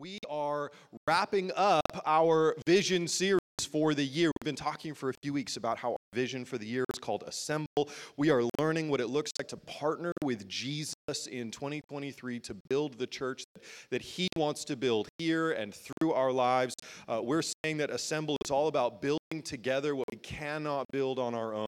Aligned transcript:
we 0.00 0.18
are 0.30 0.70
wrapping 1.06 1.52
up 1.54 1.82
our 2.06 2.56
vision 2.66 3.06
series 3.06 3.38
for 3.70 3.92
the 3.92 4.02
year. 4.02 4.30
We've 4.40 4.46
been 4.46 4.56
talking 4.56 4.94
for 4.94 5.10
a 5.10 5.12
few 5.22 5.34
weeks 5.34 5.58
about 5.58 5.76
how 5.76 5.90
our 5.90 5.96
vision 6.14 6.46
for 6.46 6.56
the 6.56 6.64
year 6.64 6.86
is 6.94 6.98
called 6.98 7.22
Assemble. 7.26 7.90
We 8.16 8.30
are 8.30 8.42
learning 8.58 8.88
what 8.88 9.02
it 9.02 9.08
looks 9.08 9.30
like 9.38 9.48
to 9.48 9.58
partner 9.58 10.12
with 10.24 10.48
Jesus 10.48 10.94
in 11.30 11.50
2023 11.50 12.40
to 12.40 12.56
build 12.70 12.94
the 12.94 13.06
church 13.06 13.44
that 13.90 14.00
He 14.00 14.28
wants 14.36 14.64
to 14.64 14.76
build 14.76 15.08
here 15.18 15.52
and 15.52 15.74
through 15.74 16.14
our 16.14 16.32
lives. 16.32 16.74
Uh, 17.06 17.20
we're 17.22 17.42
saying 17.42 17.76
that 17.76 17.90
Assemble 17.90 18.38
is 18.42 18.50
all 18.50 18.68
about 18.68 19.02
building 19.02 19.19
together 19.30 19.94
what 19.94 20.08
we 20.10 20.18
cannot 20.18 20.86
build 20.90 21.20
on 21.20 21.34
our 21.36 21.54
own. 21.54 21.66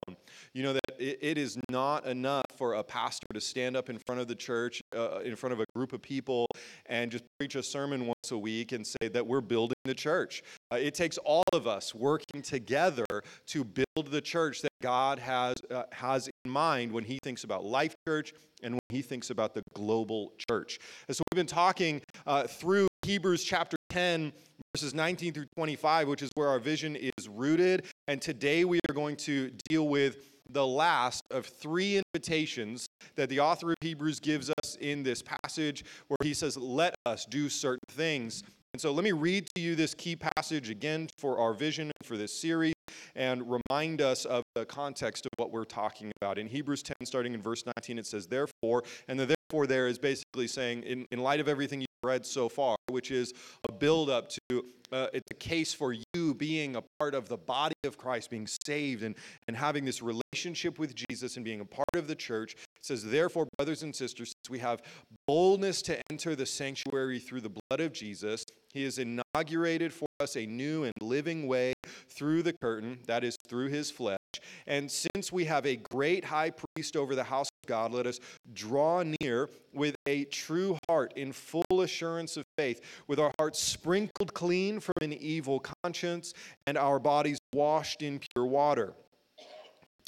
You 0.52 0.64
know, 0.64 0.72
that 0.72 0.82
it, 0.98 1.18
it 1.22 1.38
is 1.38 1.56
not 1.70 2.04
enough 2.06 2.46
for 2.56 2.74
a 2.74 2.82
pastor 2.82 3.26
to 3.32 3.40
stand 3.40 3.76
up 3.76 3.88
in 3.88 3.98
front 4.04 4.20
of 4.20 4.26
the 4.26 4.34
church, 4.34 4.82
uh, 4.96 5.20
in 5.20 5.36
front 5.36 5.52
of 5.52 5.60
a 5.60 5.64
group 5.76 5.92
of 5.92 6.02
people, 6.02 6.46
and 6.86 7.12
just 7.12 7.22
preach 7.38 7.54
a 7.54 7.62
sermon 7.62 8.06
once 8.06 8.32
a 8.32 8.38
week 8.38 8.72
and 8.72 8.84
say 8.84 9.08
that 9.08 9.24
we're 9.24 9.40
building 9.40 9.76
the 9.84 9.94
church. 9.94 10.42
Uh, 10.72 10.76
it 10.76 10.94
takes 10.94 11.18
all 11.18 11.44
of 11.52 11.68
us 11.68 11.94
working 11.94 12.42
together 12.42 13.06
to 13.46 13.64
build 13.64 14.10
the 14.10 14.20
church 14.20 14.60
that 14.62 14.72
God 14.82 15.20
has, 15.20 15.54
uh, 15.70 15.84
has 15.92 16.28
in 16.44 16.50
mind 16.50 16.90
when 16.90 17.04
He 17.04 17.20
thinks 17.22 17.44
about 17.44 17.64
Life 17.64 17.94
Church 18.08 18.34
and 18.64 18.74
when 18.74 18.80
He 18.88 19.02
thinks 19.02 19.30
about 19.30 19.54
the 19.54 19.62
global 19.74 20.32
church. 20.50 20.80
And 21.06 21.16
so 21.16 21.22
we've 21.30 21.36
been 21.36 21.46
talking 21.46 22.02
uh, 22.26 22.48
through 22.48 22.88
Hebrews 23.04 23.44
chapter 23.44 23.76
10 23.90 24.32
verses 24.74 24.94
19 24.94 25.34
through 25.34 25.46
25, 25.54 26.08
which 26.08 26.22
is 26.22 26.30
where 26.34 26.48
our 26.48 26.58
vision 26.58 26.96
is 26.96 27.28
rooted. 27.28 27.84
And 28.08 28.22
today 28.22 28.64
we 28.64 28.80
are 28.88 28.94
going 28.94 29.16
to 29.16 29.50
deal 29.68 29.86
with 29.86 30.30
the 30.48 30.66
last 30.66 31.22
of 31.30 31.44
three 31.44 32.00
invitations 32.14 32.86
that 33.16 33.28
the 33.28 33.40
author 33.40 33.72
of 33.72 33.76
Hebrews 33.82 34.18
gives 34.18 34.50
us 34.50 34.76
in 34.80 35.02
this 35.02 35.22
passage, 35.22 35.84
where 36.08 36.16
he 36.22 36.32
says, 36.32 36.56
Let 36.56 36.94
us 37.04 37.26
do 37.26 37.50
certain 37.50 37.80
things. 37.90 38.42
And 38.72 38.80
so 38.80 38.92
let 38.92 39.04
me 39.04 39.12
read 39.12 39.46
to 39.54 39.60
you 39.60 39.74
this 39.74 39.94
key 39.94 40.16
passage 40.16 40.70
again 40.70 41.08
for 41.18 41.38
our 41.38 41.52
vision 41.52 41.92
for 42.02 42.16
this 42.16 42.32
series 42.32 42.72
and 43.14 43.42
remind 43.68 44.00
us 44.00 44.24
of 44.24 44.42
the 44.54 44.64
context 44.64 45.26
of 45.26 45.32
what 45.36 45.52
we're 45.52 45.64
talking 45.64 46.10
about. 46.22 46.38
In 46.38 46.46
Hebrews 46.46 46.82
10, 46.82 46.94
starting 47.04 47.34
in 47.34 47.42
verse 47.42 47.64
19, 47.66 47.98
it 47.98 48.06
says, 48.06 48.26
Therefore, 48.26 48.84
and 49.08 49.20
the 49.20 49.26
therefore 49.26 49.66
there 49.66 49.86
is 49.86 49.98
basically 49.98 50.46
saying, 50.46 50.84
in, 50.84 51.06
in 51.10 51.18
light 51.18 51.40
of 51.40 51.48
everything 51.48 51.82
you've 51.82 51.91
read 52.04 52.26
so 52.26 52.48
far, 52.48 52.76
which 52.90 53.10
is 53.10 53.32
a 53.68 53.72
build 53.72 54.10
up 54.10 54.28
to 54.28 54.64
uh, 54.92 55.06
it's 55.14 55.30
a 55.30 55.34
case 55.34 55.72
for 55.72 55.94
you 55.94 56.34
being 56.34 56.76
a 56.76 56.82
part 56.98 57.14
of 57.14 57.26
the 57.28 57.36
body 57.36 57.74
of 57.84 57.96
Christ, 57.96 58.28
being 58.28 58.46
saved 58.66 59.02
and, 59.02 59.14
and 59.48 59.56
having 59.56 59.86
this 59.86 60.02
relationship 60.02 60.78
with 60.78 60.94
Jesus 60.94 61.36
and 61.36 61.44
being 61.44 61.60
a 61.60 61.64
part 61.64 61.88
of 61.94 62.06
the 62.08 62.14
church. 62.14 62.56
It 62.82 62.86
says, 62.86 63.04
Therefore, 63.04 63.46
brothers 63.56 63.84
and 63.84 63.94
sisters, 63.94 64.34
since 64.34 64.50
we 64.50 64.58
have 64.58 64.82
boldness 65.28 65.82
to 65.82 66.00
enter 66.10 66.34
the 66.34 66.46
sanctuary 66.46 67.20
through 67.20 67.42
the 67.42 67.50
blood 67.50 67.80
of 67.80 67.92
Jesus, 67.92 68.44
he 68.74 68.82
has 68.82 68.98
inaugurated 68.98 69.92
for 69.92 70.08
us 70.18 70.36
a 70.36 70.46
new 70.46 70.82
and 70.82 70.92
living 71.00 71.46
way 71.46 71.74
through 72.08 72.42
the 72.42 72.52
curtain, 72.54 72.98
that 73.06 73.22
is, 73.22 73.36
through 73.46 73.68
his 73.68 73.88
flesh. 73.92 74.18
And 74.66 74.90
since 74.90 75.30
we 75.30 75.44
have 75.44 75.64
a 75.64 75.76
great 75.76 76.24
high 76.24 76.50
priest 76.50 76.96
over 76.96 77.14
the 77.14 77.22
house 77.22 77.46
of 77.62 77.68
God, 77.68 77.92
let 77.92 78.08
us 78.08 78.18
draw 78.52 79.04
near 79.20 79.48
with 79.72 79.94
a 80.08 80.24
true 80.24 80.76
heart 80.88 81.12
in 81.14 81.32
full 81.32 81.82
assurance 81.82 82.36
of 82.36 82.44
faith, 82.58 82.80
with 83.06 83.20
our 83.20 83.30
hearts 83.38 83.62
sprinkled 83.62 84.34
clean 84.34 84.80
from 84.80 84.94
an 85.02 85.12
evil 85.12 85.62
conscience 85.84 86.34
and 86.66 86.76
our 86.76 86.98
bodies 86.98 87.38
washed 87.52 88.02
in 88.02 88.18
pure 88.34 88.46
water. 88.46 88.94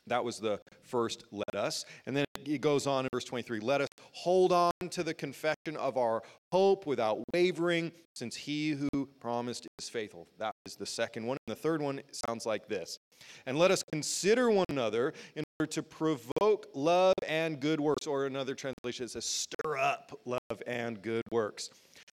That 0.06 0.24
was 0.24 0.38
the 0.38 0.60
first 0.82 1.24
let 1.32 1.54
us. 1.54 1.84
And 2.06 2.16
then 2.16 2.24
it 2.48 2.60
goes 2.60 2.86
on 2.86 3.04
in 3.04 3.08
verse 3.12 3.24
23 3.24 3.60
let 3.60 3.80
us 3.80 3.88
hold 4.12 4.52
on 4.52 4.72
to 4.90 5.02
the 5.02 5.14
confession 5.14 5.76
of 5.78 5.96
our 5.96 6.22
hope 6.52 6.86
without 6.86 7.18
wavering, 7.32 7.90
since 8.14 8.36
he 8.36 8.70
who 8.70 9.06
promised 9.20 9.66
is 9.78 9.88
faithful. 9.88 10.28
That 10.38 10.54
is 10.66 10.76
the 10.76 10.86
second 10.86 11.26
one. 11.26 11.36
And 11.46 11.56
the 11.56 11.60
third 11.60 11.82
one 11.82 12.00
sounds 12.12 12.46
like 12.46 12.68
this 12.68 12.98
And 13.46 13.58
let 13.58 13.70
us 13.70 13.82
consider 13.92 14.50
one 14.50 14.66
another 14.68 15.12
in 15.34 15.44
order 15.58 15.70
to 15.72 15.82
provoke 15.82 16.68
love 16.74 17.14
and 17.26 17.60
good 17.60 17.80
works, 17.80 18.06
or 18.06 18.26
another 18.26 18.54
translation 18.54 19.08
says, 19.08 19.24
stir 19.24 19.76
up 19.76 20.18
love 20.24 20.62
and 20.66 21.02
good 21.02 21.22
works. 21.30 21.70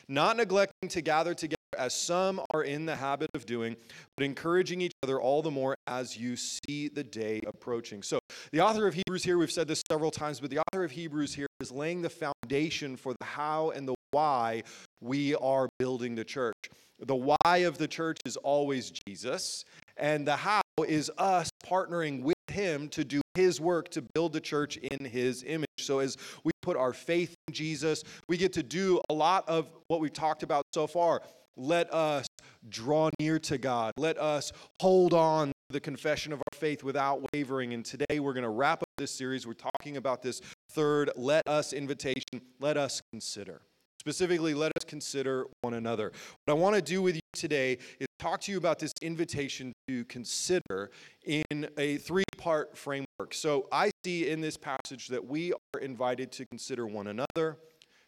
Not 0.07 0.37
neglecting 0.37 0.89
to 0.89 1.01
gather 1.01 1.33
together 1.33 1.60
as 1.81 1.95
some 1.95 2.39
are 2.53 2.63
in 2.63 2.85
the 2.85 2.95
habit 2.95 3.27
of 3.33 3.47
doing, 3.47 3.75
but 4.15 4.23
encouraging 4.23 4.81
each 4.81 4.93
other 5.01 5.19
all 5.19 5.41
the 5.41 5.49
more 5.49 5.75
as 5.87 6.15
you 6.15 6.35
see 6.35 6.87
the 6.87 7.03
day 7.03 7.41
approaching. 7.47 8.03
So, 8.03 8.19
the 8.51 8.61
author 8.61 8.87
of 8.87 8.93
Hebrews 8.93 9.23
here, 9.23 9.39
we've 9.39 9.51
said 9.51 9.67
this 9.67 9.81
several 9.91 10.11
times, 10.11 10.39
but 10.39 10.51
the 10.51 10.59
author 10.59 10.83
of 10.83 10.91
Hebrews 10.91 11.33
here 11.33 11.47
is 11.59 11.71
laying 11.71 12.03
the 12.03 12.09
foundation 12.09 12.95
for 12.95 13.15
the 13.19 13.25
how 13.25 13.71
and 13.71 13.87
the 13.87 13.95
why 14.11 14.61
we 15.01 15.33
are 15.35 15.69
building 15.79 16.13
the 16.13 16.23
church. 16.23 16.55
The 16.99 17.15
why 17.15 17.57
of 17.57 17.79
the 17.79 17.87
church 17.87 18.19
is 18.25 18.37
always 18.37 18.91
Jesus, 19.07 19.65
and 19.97 20.27
the 20.27 20.35
how 20.35 20.61
is 20.87 21.09
us 21.17 21.49
partnering 21.65 22.21
with 22.21 22.35
him 22.47 22.89
to 22.89 23.03
do 23.03 23.21
his 23.33 23.59
work 23.59 23.89
to 23.89 24.03
build 24.13 24.33
the 24.33 24.41
church 24.41 24.77
in 24.77 25.03
his 25.05 25.43
image. 25.47 25.67
So, 25.79 25.97
as 25.97 26.15
we 26.43 26.51
put 26.61 26.77
our 26.77 26.93
faith 26.93 27.33
in 27.47 27.55
Jesus, 27.55 28.03
we 28.29 28.37
get 28.37 28.53
to 28.53 28.61
do 28.61 29.01
a 29.09 29.13
lot 29.15 29.49
of 29.49 29.67
what 29.87 29.99
we've 29.99 30.13
talked 30.13 30.43
about 30.43 30.63
so 30.75 30.85
far 30.85 31.23
let 31.57 31.93
us 31.93 32.25
draw 32.69 33.09
near 33.19 33.39
to 33.39 33.57
God. 33.57 33.93
Let 33.97 34.17
us 34.17 34.51
hold 34.79 35.13
on 35.13 35.47
to 35.47 35.53
the 35.69 35.79
confession 35.79 36.33
of 36.33 36.39
our 36.39 36.57
faith 36.57 36.83
without 36.83 37.25
wavering. 37.33 37.73
And 37.73 37.83
today 37.83 38.19
we're 38.19 38.33
going 38.33 38.43
to 38.43 38.49
wrap 38.49 38.81
up 38.81 38.89
this 38.97 39.11
series. 39.11 39.47
We're 39.47 39.53
talking 39.53 39.97
about 39.97 40.21
this 40.21 40.41
third 40.71 41.11
let 41.15 41.47
us 41.47 41.73
invitation. 41.73 42.41
Let 42.59 42.77
us 42.77 43.01
consider. 43.11 43.61
Specifically, 43.99 44.55
let 44.55 44.71
us 44.75 44.83
consider 44.83 45.45
one 45.61 45.75
another. 45.75 46.11
What 46.45 46.55
I 46.55 46.57
want 46.57 46.75
to 46.75 46.81
do 46.81 47.03
with 47.03 47.15
you 47.15 47.21
today 47.33 47.77
is 47.99 48.07
talk 48.17 48.41
to 48.41 48.51
you 48.51 48.57
about 48.57 48.79
this 48.79 48.93
invitation 49.01 49.73
to 49.87 50.05
consider 50.05 50.89
in 51.23 51.69
a 51.77 51.97
three 51.97 52.23
part 52.35 52.75
framework. 52.75 53.33
So 53.33 53.67
I 53.71 53.91
see 54.03 54.27
in 54.27 54.41
this 54.41 54.57
passage 54.57 55.07
that 55.09 55.23
we 55.23 55.53
are 55.53 55.79
invited 55.79 56.31
to 56.31 56.47
consider 56.47 56.87
one 56.87 57.07
another, 57.07 57.57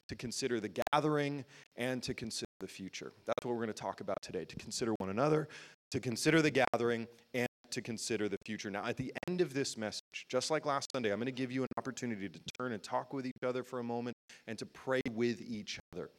to 0.09 0.15
consider 0.15 0.59
the 0.59 0.71
gathering, 0.91 1.45
and 1.75 2.01
to 2.01 2.15
consider 2.15 2.47
the 2.63 2.68
future. 2.68 3.12
That's 3.25 3.46
what 3.46 3.51
we're 3.51 3.66
going 3.66 3.68
to 3.68 3.74
talk 3.74 4.00
about 4.00 4.22
today 4.22 4.46
to 4.46 4.56
consider 4.56 4.94
one 4.97 5.09
another, 5.09 5.50
to 5.91 6.00
consider 6.00 6.41
the 6.41 6.50
gathering, 6.50 7.07
and 7.34 7.47
to 7.72 7.81
consider 7.81 8.29
the 8.29 8.38
future. 8.46 8.72
Now, 8.72 8.85
at 8.85 8.96
the 8.96 9.13
end 9.28 9.41
of 9.41 9.53
this 9.53 9.78
message, 9.78 10.25
just 10.29 10.50
like 10.50 10.66
last 10.66 10.91
Sunday, 10.94 11.12
I'm 11.12 11.18
going 11.18 11.25
to 11.25 11.31
give 11.31 11.51
you 11.51 11.63
an 11.63 11.69
opportunity 11.78 12.29
to 12.29 12.40
turn 12.57 12.72
and 12.72 12.81
talk 12.81 13.13
with 13.13 13.25
each 13.25 13.44
other 13.46 13.63
for 13.63 13.79
a 13.79 13.84
moment 13.84 14.16
and 14.47 14.57
to 14.59 14.66
pray 14.66 15.01
with 15.12 15.41
each 15.41 15.78
other. 15.94 16.09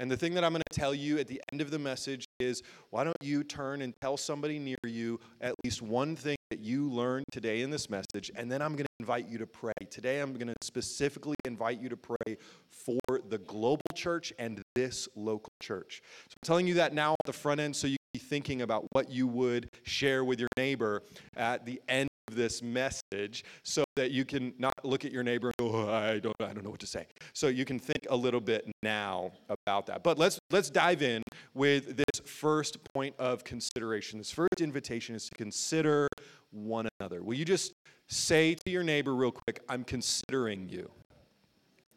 And 0.00 0.10
the 0.10 0.16
thing 0.16 0.34
that 0.34 0.44
I'm 0.44 0.52
going 0.52 0.62
to 0.70 0.80
tell 0.80 0.94
you 0.94 1.18
at 1.18 1.28
the 1.28 1.40
end 1.52 1.60
of 1.60 1.70
the 1.70 1.78
message 1.78 2.24
is 2.40 2.62
why 2.90 3.04
don't 3.04 3.16
you 3.20 3.44
turn 3.44 3.82
and 3.82 3.94
tell 4.00 4.16
somebody 4.16 4.58
near 4.58 4.78
you 4.84 5.20
at 5.40 5.54
least 5.64 5.82
one 5.82 6.16
thing 6.16 6.37
that 6.50 6.60
you 6.60 6.90
learned 6.90 7.26
today 7.30 7.60
in 7.62 7.70
this 7.70 7.90
message, 7.90 8.30
and 8.34 8.50
then 8.50 8.62
I'm 8.62 8.72
going 8.72 8.86
to 8.86 9.00
invite 9.00 9.28
you 9.28 9.38
to 9.38 9.46
pray. 9.46 9.74
Today, 9.90 10.20
I'm 10.20 10.32
going 10.32 10.48
to 10.48 10.54
specifically 10.62 11.36
invite 11.44 11.80
you 11.80 11.88
to 11.88 11.96
pray 11.96 12.38
for 12.70 13.20
the 13.28 13.38
global 13.38 13.82
church 13.94 14.32
and 14.38 14.62
this 14.74 15.08
local 15.14 15.52
church. 15.60 16.02
So 16.28 16.34
I'm 16.36 16.46
telling 16.46 16.66
you 16.66 16.74
that 16.74 16.94
now 16.94 17.12
at 17.12 17.26
the 17.26 17.32
front 17.32 17.60
end 17.60 17.76
so 17.76 17.86
you 17.86 17.96
can 17.96 18.20
be 18.20 18.26
thinking 18.26 18.62
about 18.62 18.86
what 18.92 19.10
you 19.10 19.26
would 19.26 19.70
share 19.82 20.24
with 20.24 20.40
your 20.40 20.48
neighbor 20.56 21.02
at 21.36 21.66
the 21.66 21.80
end 21.88 22.08
of 22.28 22.36
this 22.36 22.62
message 22.62 23.44
so 23.62 23.84
that 23.96 24.10
you 24.10 24.24
can 24.24 24.52
not 24.58 24.84
look 24.84 25.04
at 25.04 25.12
your 25.12 25.22
neighbor 25.22 25.48
and 25.48 25.56
go, 25.58 25.76
oh, 25.76 25.90
I 25.90 26.18
don't, 26.18 26.36
I 26.40 26.52
don't 26.52 26.62
know 26.62 26.70
what 26.70 26.80
to 26.80 26.86
say. 26.86 27.06
So 27.32 27.48
you 27.48 27.64
can 27.64 27.78
think 27.78 28.06
a 28.10 28.16
little 28.16 28.40
bit 28.40 28.70
now 28.82 29.32
about 29.48 29.86
that. 29.86 30.02
But 30.02 30.18
let's, 30.18 30.38
let's 30.50 30.70
dive 30.70 31.02
in 31.02 31.22
with 31.54 31.96
this 31.96 32.20
first 32.24 32.78
point 32.92 33.14
of 33.18 33.44
consideration. 33.44 34.18
This 34.18 34.30
first 34.30 34.60
invitation 34.60 35.14
is 35.14 35.28
to 35.28 35.34
consider 35.36 36.08
one 36.50 36.88
another. 36.98 37.22
Will 37.22 37.34
you 37.34 37.44
just 37.44 37.72
say 38.08 38.54
to 38.54 38.70
your 38.70 38.82
neighbor 38.82 39.14
real 39.14 39.32
quick, 39.32 39.62
I'm 39.68 39.84
considering 39.84 40.68
you? 40.68 40.90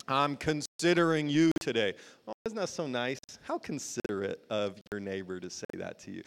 I'm 0.08 0.36
considering 0.36 1.30
you 1.30 1.52
today. 1.62 1.94
Oh, 2.28 2.34
isn't 2.46 2.58
that 2.58 2.70
so 2.70 2.88
nice? 2.88 3.20
How 3.44 3.58
considerate 3.58 4.44
of 4.50 4.82
your 4.92 5.00
neighbor 5.00 5.40
to 5.40 5.50
say 5.50 5.66
that 5.76 6.00
to 6.00 6.12
you. 6.12 6.24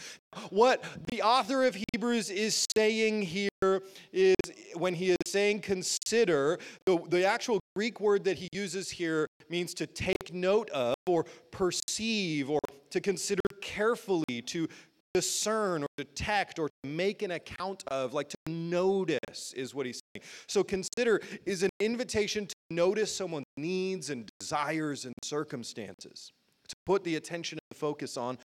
What 0.51 0.85
the 1.11 1.23
author 1.23 1.65
of 1.65 1.77
Hebrews 1.93 2.31
is 2.31 2.67
saying 2.77 3.23
here 3.23 3.83
is 4.13 4.37
when 4.75 4.95
he 4.95 5.11
is 5.11 5.17
saying 5.27 5.61
consider, 5.61 6.59
the, 6.87 6.99
the 7.09 7.27
actual 7.27 7.61
Greek 7.77 8.01
word 8.01 8.25
that 8.25 8.39
he 8.39 8.49
uses 8.53 8.91
here 8.91 9.27
means 9.51 9.75
to 9.75 9.87
take 9.87 10.33
note 10.33 10.71
of 10.71 10.95
or 11.07 11.25
perceive 11.51 12.49
or 12.49 12.61
to 12.91 13.01
consider 13.01 13.43
carefully, 13.61 14.41
to 14.47 14.69
discern 15.15 15.85
or 15.85 15.89
detect 15.97 16.59
or 16.59 16.69
make 16.83 17.23
an 17.23 17.31
account 17.31 17.85
of, 17.89 18.13
like 18.13 18.29
to 18.29 18.37
notice, 18.51 19.53
is 19.57 19.75
what 19.75 19.87
he's 19.87 20.01
saying. 20.13 20.25
So, 20.49 20.65
consider 20.65 21.21
is 21.47 21.63
an 21.63 21.71
invitation 21.81 22.47
to 22.47 22.55
notice 22.71 23.15
someone's 23.15 23.47
needs 23.57 24.11
and 24.11 24.29
desires 24.41 25.05
and 25.05 25.15
circumstances, 25.23 26.33
to 26.69 26.77
put 26.85 27.05
the 27.05 27.17
attention 27.17 27.59
and 27.71 27.79
focus 27.79 28.17
on 28.17 28.39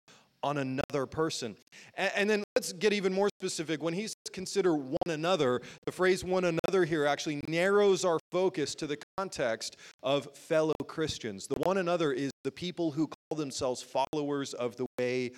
on 0.43 0.57
another 0.57 1.05
person. 1.05 1.55
And, 1.95 2.11
and, 2.15 2.29
then 2.29 2.43
let's 2.55 2.71
get 2.73 2.93
even 2.93 3.13
more 3.13 3.29
specific. 3.41 3.83
When 3.83 3.93
he 3.93 4.03
says 4.03 4.15
consider 4.31 4.75
one 4.75 4.97
another, 5.07 5.61
the 5.85 5.91
phrase 5.91 6.23
one 6.23 6.45
another 6.45 6.85
here 6.85 7.05
actually 7.05 7.41
narrows 7.47 8.05
our 8.05 8.19
focus 8.31 8.75
to 8.75 8.87
the 8.87 8.97
context 9.17 9.77
of 10.03 10.33
fellow 10.35 10.75
Christians. 10.87 11.47
The 11.47 11.59
one 11.59 11.77
another 11.77 12.13
is 12.13 12.31
the 12.43 12.51
people 12.51 12.91
who 12.91 13.07
call 13.07 13.37
themselves 13.37 13.81
followers 13.81 14.53
of 14.53 14.75
the 14.77 14.85
way 14.97 15.31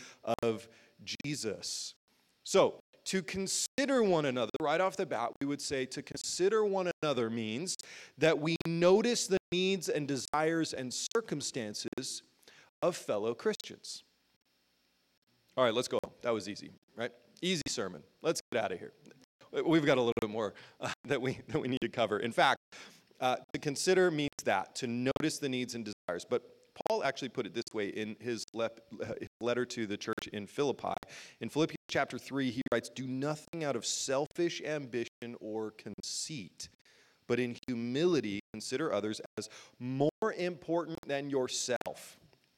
of 0.43 0.67
Jesus. 1.25 1.93
So, 2.43 2.79
to 3.05 3.23
consider 3.23 4.03
one 4.03 4.25
another, 4.25 4.51
right 4.59 4.79
off 4.79 4.95
the 4.95 5.05
bat, 5.05 5.31
we 5.41 5.47
would 5.47 5.61
say 5.61 5.85
to 5.87 6.01
consider 6.03 6.63
one 6.63 6.91
another 7.01 7.29
means 7.29 7.75
that 8.17 8.39
we 8.39 8.55
notice 8.67 9.27
the 9.27 9.39
needs 9.51 9.89
and 9.89 10.07
desires 10.07 10.73
and 10.73 10.93
circumstances 10.93 12.21
of 12.81 12.95
fellow 12.95 13.33
Christians. 13.33 14.03
All 15.57 15.63
right, 15.63 15.73
let's 15.73 15.87
go. 15.87 15.99
That 16.21 16.33
was 16.33 16.47
easy, 16.47 16.69
right? 16.95 17.11
Easy 17.41 17.63
sermon. 17.67 18.03
Let's 18.21 18.41
get 18.51 18.63
out 18.63 18.71
of 18.71 18.79
here. 18.79 18.93
We've 19.65 19.85
got 19.85 19.97
a 19.97 20.01
little 20.01 20.13
bit 20.21 20.29
more 20.29 20.53
uh, 20.79 20.89
that, 21.05 21.21
we, 21.21 21.39
that 21.49 21.59
we 21.59 21.67
need 21.67 21.81
to 21.81 21.89
cover. 21.89 22.19
In 22.19 22.31
fact, 22.31 22.59
uh, 23.19 23.35
to 23.53 23.59
consider 23.59 24.09
means 24.09 24.29
that, 24.45 24.75
to 24.75 24.87
notice 24.87 25.39
the 25.39 25.49
needs 25.49 25.75
and 25.75 25.85
desires. 25.85 26.25
But 26.27 26.43
Paul 26.87 27.03
actually 27.03 27.29
put 27.29 27.45
it 27.45 27.53
this 27.53 27.65
way 27.73 27.87
in 27.87 28.15
his, 28.19 28.45
le- 28.53 28.69
his 29.19 29.27
letter 29.41 29.65
to 29.65 29.85
the 29.85 29.97
church 29.97 30.20
in 30.31 30.47
Philippi. 30.47 30.93
In 31.39 31.49
Philippians 31.49 31.77
chapter 31.87 32.17
3, 32.17 32.51
he 32.51 32.61
writes, 32.71 32.89
Do 32.89 33.07
nothing 33.07 33.63
out 33.63 33.75
of 33.75 33.85
selfish 33.85 34.61
ambition 34.65 35.35
or 35.39 35.71
conceit, 35.71 36.69
but 37.27 37.39
in 37.39 37.57
humility 37.67 38.39
consider 38.53 38.93
others 38.93 39.21
as 39.37 39.49
more 39.79 40.33
important 40.37 40.97
than 41.07 41.29
yourself. 41.29 42.17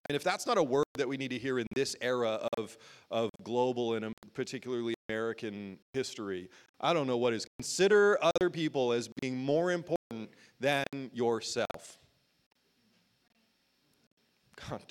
And 0.09 0.15
if 0.17 0.23
that's 0.23 0.45
not 0.45 0.57
a 0.57 0.63
word 0.63 0.85
that 0.97 1.07
we 1.07 1.15
need 1.15 1.29
to 1.29 1.39
hear 1.39 1.59
in 1.59 1.67
this 1.75 1.95
era 2.01 2.47
of, 2.57 2.77
of 3.09 3.29
global 3.41 3.93
and 3.93 4.05
um, 4.05 4.13
particularly 4.33 4.95
American 5.07 5.77
history, 5.93 6.49
I 6.81 6.93
don't 6.93 7.07
know 7.07 7.17
what 7.17 7.33
is. 7.33 7.45
Consider 7.57 8.19
other 8.21 8.49
people 8.49 8.91
as 8.91 9.09
being 9.21 9.37
more 9.37 9.71
important 9.71 10.29
than 10.59 10.85
yourself. 11.13 11.99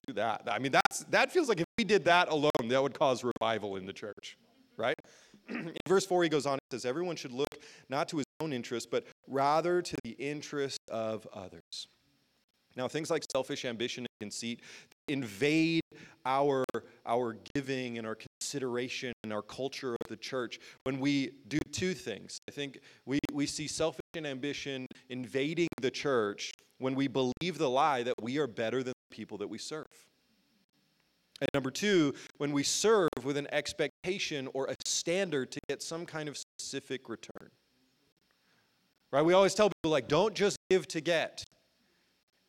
Do 0.07 0.13
that. 0.15 0.43
I 0.51 0.59
mean, 0.59 0.73
that's, 0.73 1.05
that 1.11 1.33
feels 1.33 1.49
like 1.49 1.61
if 1.61 1.67
we 1.79 1.85
did 1.85 2.05
that 2.05 2.29
alone, 2.29 2.51
that 2.69 2.83
would 2.83 2.99
cause 2.99 3.25
revival 3.25 3.77
in 3.77 3.87
the 3.87 3.93
church, 3.93 4.37
right? 4.77 4.97
in 5.49 5.73
verse 5.89 6.07
4, 6.07 6.25
he 6.25 6.29
goes 6.29 6.47
on, 6.47 6.59
he 6.71 6.77
says, 6.77 6.85
Everyone 6.85 7.17
should 7.17 7.33
look 7.33 7.59
not 7.89 8.09
to 8.09 8.19
his 8.19 8.27
own 8.41 8.53
interest, 8.53 8.91
but 8.91 9.05
rather 9.27 9.83
to 9.83 9.97
the 10.05 10.11
interest 10.11 10.79
of 10.91 11.27
others. 11.33 11.89
Now, 12.77 12.89
things 12.89 13.11
like 13.11 13.23
selfish 13.31 13.65
ambition 13.65 14.05
and 14.05 14.31
conceit 14.31 14.61
invade 15.09 15.83
our, 16.25 16.65
our 17.05 17.37
giving 17.55 17.99
and 17.99 18.07
our 18.07 18.17
consideration 18.17 19.13
and 19.25 19.33
our 19.33 19.43
culture 19.43 19.95
of 19.95 20.09
the 20.09 20.17
church 20.17 20.59
when 20.85 20.99
we 20.99 21.33
do 21.49 21.59
two 21.73 21.93
things. 21.93 22.39
I 22.49 22.53
think 22.53 22.79
we, 23.05 23.19
we 23.33 23.47
see 23.47 23.67
selfish 23.67 24.01
ambition 24.17 24.87
invading 25.09 25.69
the 25.81 25.91
church 25.91 26.53
when 26.79 26.95
we 26.95 27.09
believe 27.09 27.59
the 27.59 27.69
lie 27.69 28.03
that 28.03 28.15
we 28.23 28.39
are 28.39 28.47
better 28.47 28.83
than 28.83 28.93
people 29.13 29.39
that 29.39 29.49
we 29.49 29.59
serve. 29.59 29.87
And 31.41 31.49
number 31.55 31.71
two, 31.71 32.15
when 32.39 32.53
we 32.53 32.63
serve 32.63 33.09
with 33.23 33.37
an 33.37 33.47
expectation 33.53 34.49
or 34.55 34.67
a 34.67 34.75
standard 34.85 35.53
to 35.53 35.61
get 35.69 35.83
some 35.83 36.07
kind 36.07 36.29
of 36.29 36.37
specific 36.37 37.09
return. 37.09 37.51
Right? 39.11 39.25
We 39.25 39.35
always 39.35 39.55
tell 39.55 39.69
people, 39.69 39.91
like, 39.91 40.09
don't 40.09 40.35
just 40.35 40.57
give 40.71 40.89
to 40.89 41.01
get. 41.01 41.45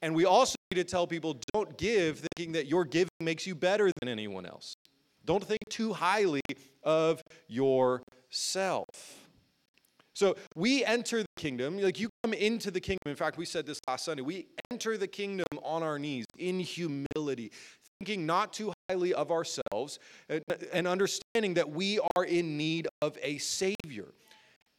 And 0.01 0.15
we 0.15 0.25
also 0.25 0.55
need 0.71 0.81
to 0.81 0.83
tell 0.83 1.07
people 1.07 1.39
don't 1.53 1.77
give 1.77 2.25
thinking 2.35 2.53
that 2.53 2.67
your 2.67 2.85
giving 2.85 3.09
makes 3.19 3.47
you 3.47 3.55
better 3.55 3.91
than 3.99 4.09
anyone 4.09 4.45
else. 4.45 4.75
Don't 5.25 5.43
think 5.43 5.59
too 5.69 5.93
highly 5.93 6.41
of 6.83 7.21
yourself. 7.47 9.22
So 10.15 10.35
we 10.55 10.85
enter 10.85 11.21
the 11.21 11.27
kingdom, 11.37 11.79
like 11.79 11.99
you 11.99 12.09
come 12.23 12.33
into 12.33 12.69
the 12.69 12.79
kingdom. 12.79 13.07
In 13.07 13.15
fact, 13.15 13.37
we 13.37 13.45
said 13.45 13.65
this 13.65 13.79
last 13.87 14.05
Sunday. 14.05 14.21
We 14.21 14.47
enter 14.71 14.95
the 14.97 15.07
kingdom 15.07 15.47
on 15.63 15.81
our 15.81 15.97
knees 15.97 16.25
in 16.37 16.59
humility, 16.59 17.51
thinking 17.99 18.25
not 18.25 18.53
too 18.53 18.73
highly 18.89 19.13
of 19.13 19.31
ourselves 19.31 19.97
and 20.71 20.87
understanding 20.87 21.55
that 21.55 21.69
we 21.69 21.99
are 22.15 22.23
in 22.25 22.57
need 22.57 22.87
of 23.01 23.17
a 23.23 23.39
Savior. 23.39 24.13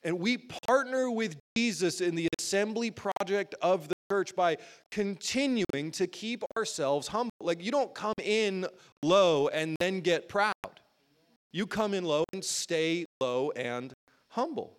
And 0.05 0.21
we 0.21 0.37
partner 0.67 1.11
with 1.11 1.37
Jesus 1.57 2.01
in 2.01 2.15
the 2.15 2.29
assembly 2.39 2.91
project 2.91 3.55
of 3.61 3.89
the 3.89 3.95
church 4.13 4.37
by 4.37 4.59
continuing 4.91 5.91
to 5.93 6.07
keep 6.07 6.45
ourselves 6.57 7.09
humble. 7.09 7.33
Like, 7.41 7.65
you 7.65 7.71
don't 7.71 7.95
come 7.95 8.15
in 8.23 8.67
low 9.03 9.49
and 9.49 9.77
then 9.81 10.01
get 10.01 10.29
proud. 10.29 10.53
You 11.53 11.67
come 11.67 11.95
in 11.95 12.05
low 12.05 12.25
and 12.33 12.45
stay 12.45 13.07
low 13.21 13.51
and 13.53 13.95
humble. 14.29 14.77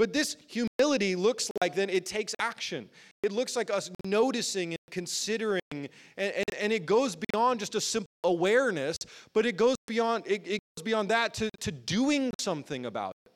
But 0.00 0.14
this 0.14 0.38
humility 0.48 1.14
looks 1.14 1.50
like 1.60 1.74
then 1.74 1.90
it 1.90 2.06
takes 2.06 2.34
action. 2.40 2.88
It 3.22 3.32
looks 3.32 3.54
like 3.54 3.70
us 3.70 3.90
noticing 4.02 4.70
and 4.70 4.78
considering, 4.90 5.60
and, 5.70 5.90
and, 6.16 6.44
and 6.58 6.72
it 6.72 6.86
goes 6.86 7.18
beyond 7.30 7.60
just 7.60 7.74
a 7.74 7.82
simple 7.82 8.08
awareness, 8.24 8.96
but 9.34 9.44
it 9.44 9.58
goes 9.58 9.76
beyond 9.86 10.24
it, 10.26 10.40
it 10.46 10.60
goes 10.74 10.84
beyond 10.84 11.10
that 11.10 11.34
to, 11.34 11.50
to 11.60 11.70
doing 11.70 12.30
something 12.38 12.86
about 12.86 13.12
it. 13.26 13.32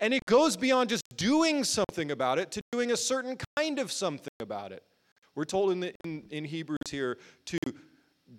And 0.00 0.12
it 0.12 0.26
goes 0.26 0.56
beyond 0.56 0.90
just 0.90 1.04
doing 1.14 1.62
something 1.62 2.10
about 2.10 2.40
it 2.40 2.50
to 2.50 2.60
doing 2.72 2.90
a 2.90 2.96
certain 2.96 3.38
kind 3.56 3.78
of 3.78 3.92
something 3.92 4.34
about 4.40 4.72
it. 4.72 4.82
We're 5.36 5.44
told 5.44 5.70
in, 5.70 5.78
the, 5.78 5.94
in, 6.04 6.24
in 6.30 6.44
Hebrews 6.46 6.90
here 6.90 7.16
to 7.44 7.58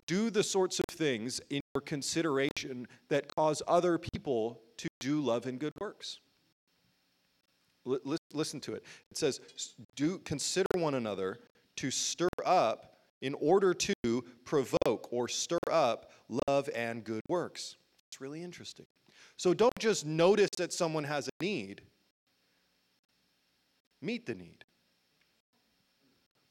do 0.06 0.30
the 0.30 0.44
sorts 0.44 0.80
of 0.80 0.86
things 0.90 1.40
in 1.50 1.62
your 1.74 1.82
consideration 1.82 2.90
that 3.08 3.34
cause 3.34 3.62
other 3.70 3.98
people 3.98 4.60
to 4.76 4.90
do 5.00 5.22
love 5.22 5.46
and 5.46 5.58
good 5.60 5.72
works. 5.80 6.20
L- 7.88 8.18
listen 8.34 8.60
to 8.62 8.74
it. 8.74 8.84
It 9.12 9.18
says, 9.18 9.40
do 9.96 10.20
consider 10.20 10.68
one 10.76 10.96
another 10.96 11.40
to 11.78 11.92
stir 11.92 12.28
up 12.46 12.98
in 13.22 13.34
order 13.36 13.74
to 13.74 13.94
provoke 14.46 15.08
or 15.12 15.28
stir 15.28 15.60
up 15.72 16.12
love 16.48 16.70
and 16.76 17.04
good 17.04 17.22
works. 17.28 17.76
It's 18.08 18.22
really 18.22 18.44
interesting. 18.44 18.86
So 19.38 19.54
don't 19.54 19.78
just 19.80 20.06
notice 20.06 20.50
that 20.58 20.74
someone 20.74 21.04
has 21.06 21.28
a 21.28 21.44
need, 21.44 21.82
meet 24.02 24.26
the 24.26 24.36
need. 24.36 24.66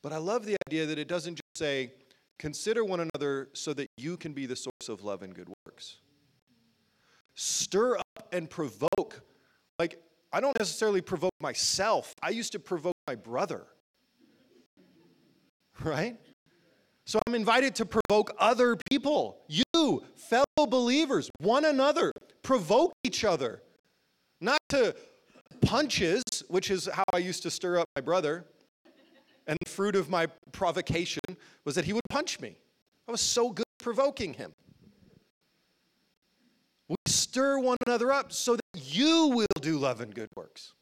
But 0.03 0.13
I 0.13 0.19
love 0.19 0.47
the 0.47 0.57
idea 0.67 0.87
that 0.87 0.99
it 0.99 1.09
doesn't 1.09 1.35
just 1.35 1.59
say, 1.59 1.93
consider 2.39 2.85
one 2.85 3.01
another 3.01 3.49
so 3.53 3.75
that 3.75 3.89
you 3.97 4.17
can 4.17 4.33
be 4.33 4.47
the 4.47 4.57
source 4.57 4.89
of 4.89 5.03
love 5.03 5.23
and 5.23 5.35
good 5.35 5.49
works. 5.67 5.97
Stir 7.35 7.99
up 7.99 8.29
and 8.33 8.49
provoke. 8.49 9.23
Like, 9.79 10.01
I 10.33 10.41
don't 10.41 10.59
necessarily 10.59 11.01
provoke 11.01 11.33
myself, 11.41 12.15
I 12.23 12.31
used 12.31 12.53
to 12.53 12.59
provoke 12.59 12.97
my 13.07 13.15
brother. 13.15 13.67
Right? 15.83 16.17
So 17.07 17.19
I'm 17.27 17.35
invited 17.35 17.75
to 17.77 17.87
provoke 17.87 18.35
other 18.39 18.77
people, 18.91 19.39
you, 19.49 20.03
fellow 20.15 20.67
believers, 20.69 21.31
one 21.39 21.65
another. 21.65 22.13
Provoke 22.43 22.93
each 23.03 23.25
other. 23.25 23.63
Not 24.43 24.59
to 24.71 24.95
punches, 25.63 26.23
which 26.49 26.71
is 26.71 26.87
how 26.93 27.05
I 27.15 27.19
used 27.19 27.43
to 27.45 27.51
stir 27.51 27.79
up 27.79 27.87
my 27.97 28.03
brother. 28.03 28.45
And 29.47 29.57
the 29.65 29.71
fruit 29.71 29.97
of 29.97 30.11
my 30.11 30.27
provocation 30.53 31.23
was 31.65 31.75
that 31.77 31.87
he 31.87 31.95
would 31.95 32.05
punch 32.11 32.41
me. 32.41 32.57
I 33.09 33.11
was 33.11 33.23
so 33.23 33.51
good 33.51 33.65
provoking 33.79 34.35
him. 34.35 34.53
We 36.89 36.97
stir 37.07 37.59
one 37.59 37.77
another 37.87 38.13
up 38.13 38.33
so 38.33 38.57
that 38.57 38.63
you 38.83 39.29
will 39.29 39.47
do 39.61 39.79
love 39.79 40.01
and 40.01 40.15
good 40.15 40.29
works. 40.37 40.73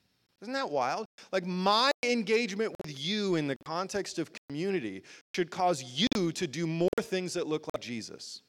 Isn't 0.42 0.54
that 0.54 0.70
wild? 0.70 1.06
Like 1.32 1.46
my 1.46 1.90
engagement 2.04 2.74
with 2.84 3.04
you 3.04 3.36
in 3.36 3.48
the 3.48 3.56
context 3.64 4.18
of 4.18 4.30
community 4.48 5.02
should 5.34 5.50
cause 5.50 5.82
you 5.82 6.32
to 6.32 6.46
do 6.46 6.66
more 6.66 6.88
things 7.00 7.34
that 7.34 7.46
look 7.46 7.66
like 7.74 7.82
Jesus. 7.82 8.42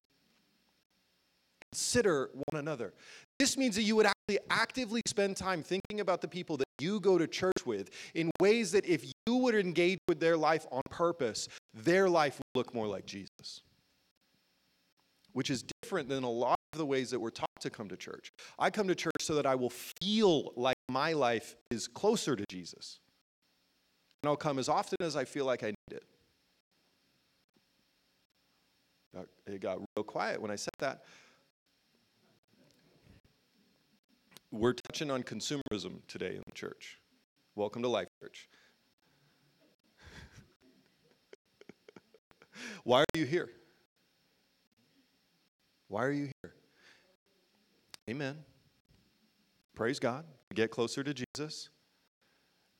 Consider 1.71 2.29
one 2.33 2.59
another. 2.59 2.93
This 3.39 3.57
means 3.57 3.75
that 3.75 3.83
you 3.83 3.95
would 3.95 4.05
actually 4.05 4.39
actively 4.49 5.01
spend 5.07 5.37
time 5.37 5.63
thinking 5.63 5.99
about 5.99 6.21
the 6.21 6.27
people 6.27 6.57
that 6.57 6.65
you 6.79 6.99
go 6.99 7.17
to 7.17 7.27
church 7.27 7.65
with 7.65 7.89
in 8.15 8.31
ways 8.39 8.71
that 8.71 8.85
if 8.85 9.05
you 9.25 9.35
would 9.35 9.55
engage 9.55 9.99
with 10.07 10.19
their 10.19 10.37
life 10.37 10.65
on 10.71 10.81
purpose, 10.89 11.47
their 11.73 12.09
life 12.09 12.37
would 12.37 12.59
look 12.59 12.73
more 12.73 12.87
like 12.87 13.05
Jesus. 13.05 13.61
Which 15.33 15.49
is 15.49 15.63
different 15.81 16.09
than 16.09 16.23
a 16.23 16.29
lot 16.29 16.56
the 16.73 16.85
ways 16.85 17.11
that 17.11 17.19
we're 17.19 17.29
taught 17.29 17.49
to 17.61 17.69
come 17.69 17.87
to 17.89 17.97
church. 17.97 18.31
I 18.59 18.69
come 18.69 18.87
to 18.87 18.95
church 18.95 19.21
so 19.21 19.35
that 19.35 19.45
I 19.45 19.55
will 19.55 19.69
feel 19.69 20.51
like 20.55 20.75
my 20.89 21.13
life 21.13 21.55
is 21.71 21.87
closer 21.87 22.35
to 22.35 22.43
Jesus. 22.49 22.99
And 24.21 24.29
I'll 24.29 24.35
come 24.35 24.59
as 24.59 24.67
often 24.67 24.97
as 25.01 25.15
I 25.15 25.25
feel 25.25 25.45
like 25.45 25.63
I 25.63 25.67
need 25.67 25.91
it. 25.91 26.03
It 29.47 29.61
got 29.61 29.77
real 29.77 30.03
quiet 30.03 30.41
when 30.41 30.51
I 30.51 30.55
said 30.55 30.73
that. 30.79 31.03
We're 34.51 34.73
touching 34.73 35.09
on 35.09 35.23
consumerism 35.23 36.01
today 36.07 36.35
in 36.35 36.43
the 36.45 36.53
church. 36.53 36.99
Welcome 37.55 37.81
to 37.81 37.87
Life 37.87 38.07
Church. 38.21 38.47
Why 42.83 43.01
are 43.01 43.05
you 43.13 43.25
here? 43.25 43.49
Why 45.87 46.03
are 46.03 46.11
you 46.11 46.29
here? 46.41 46.53
Amen. 48.09 48.37
Praise 49.75 49.99
God. 49.99 50.25
Get 50.53 50.71
closer 50.71 51.03
to 51.03 51.13
Jesus. 51.13 51.69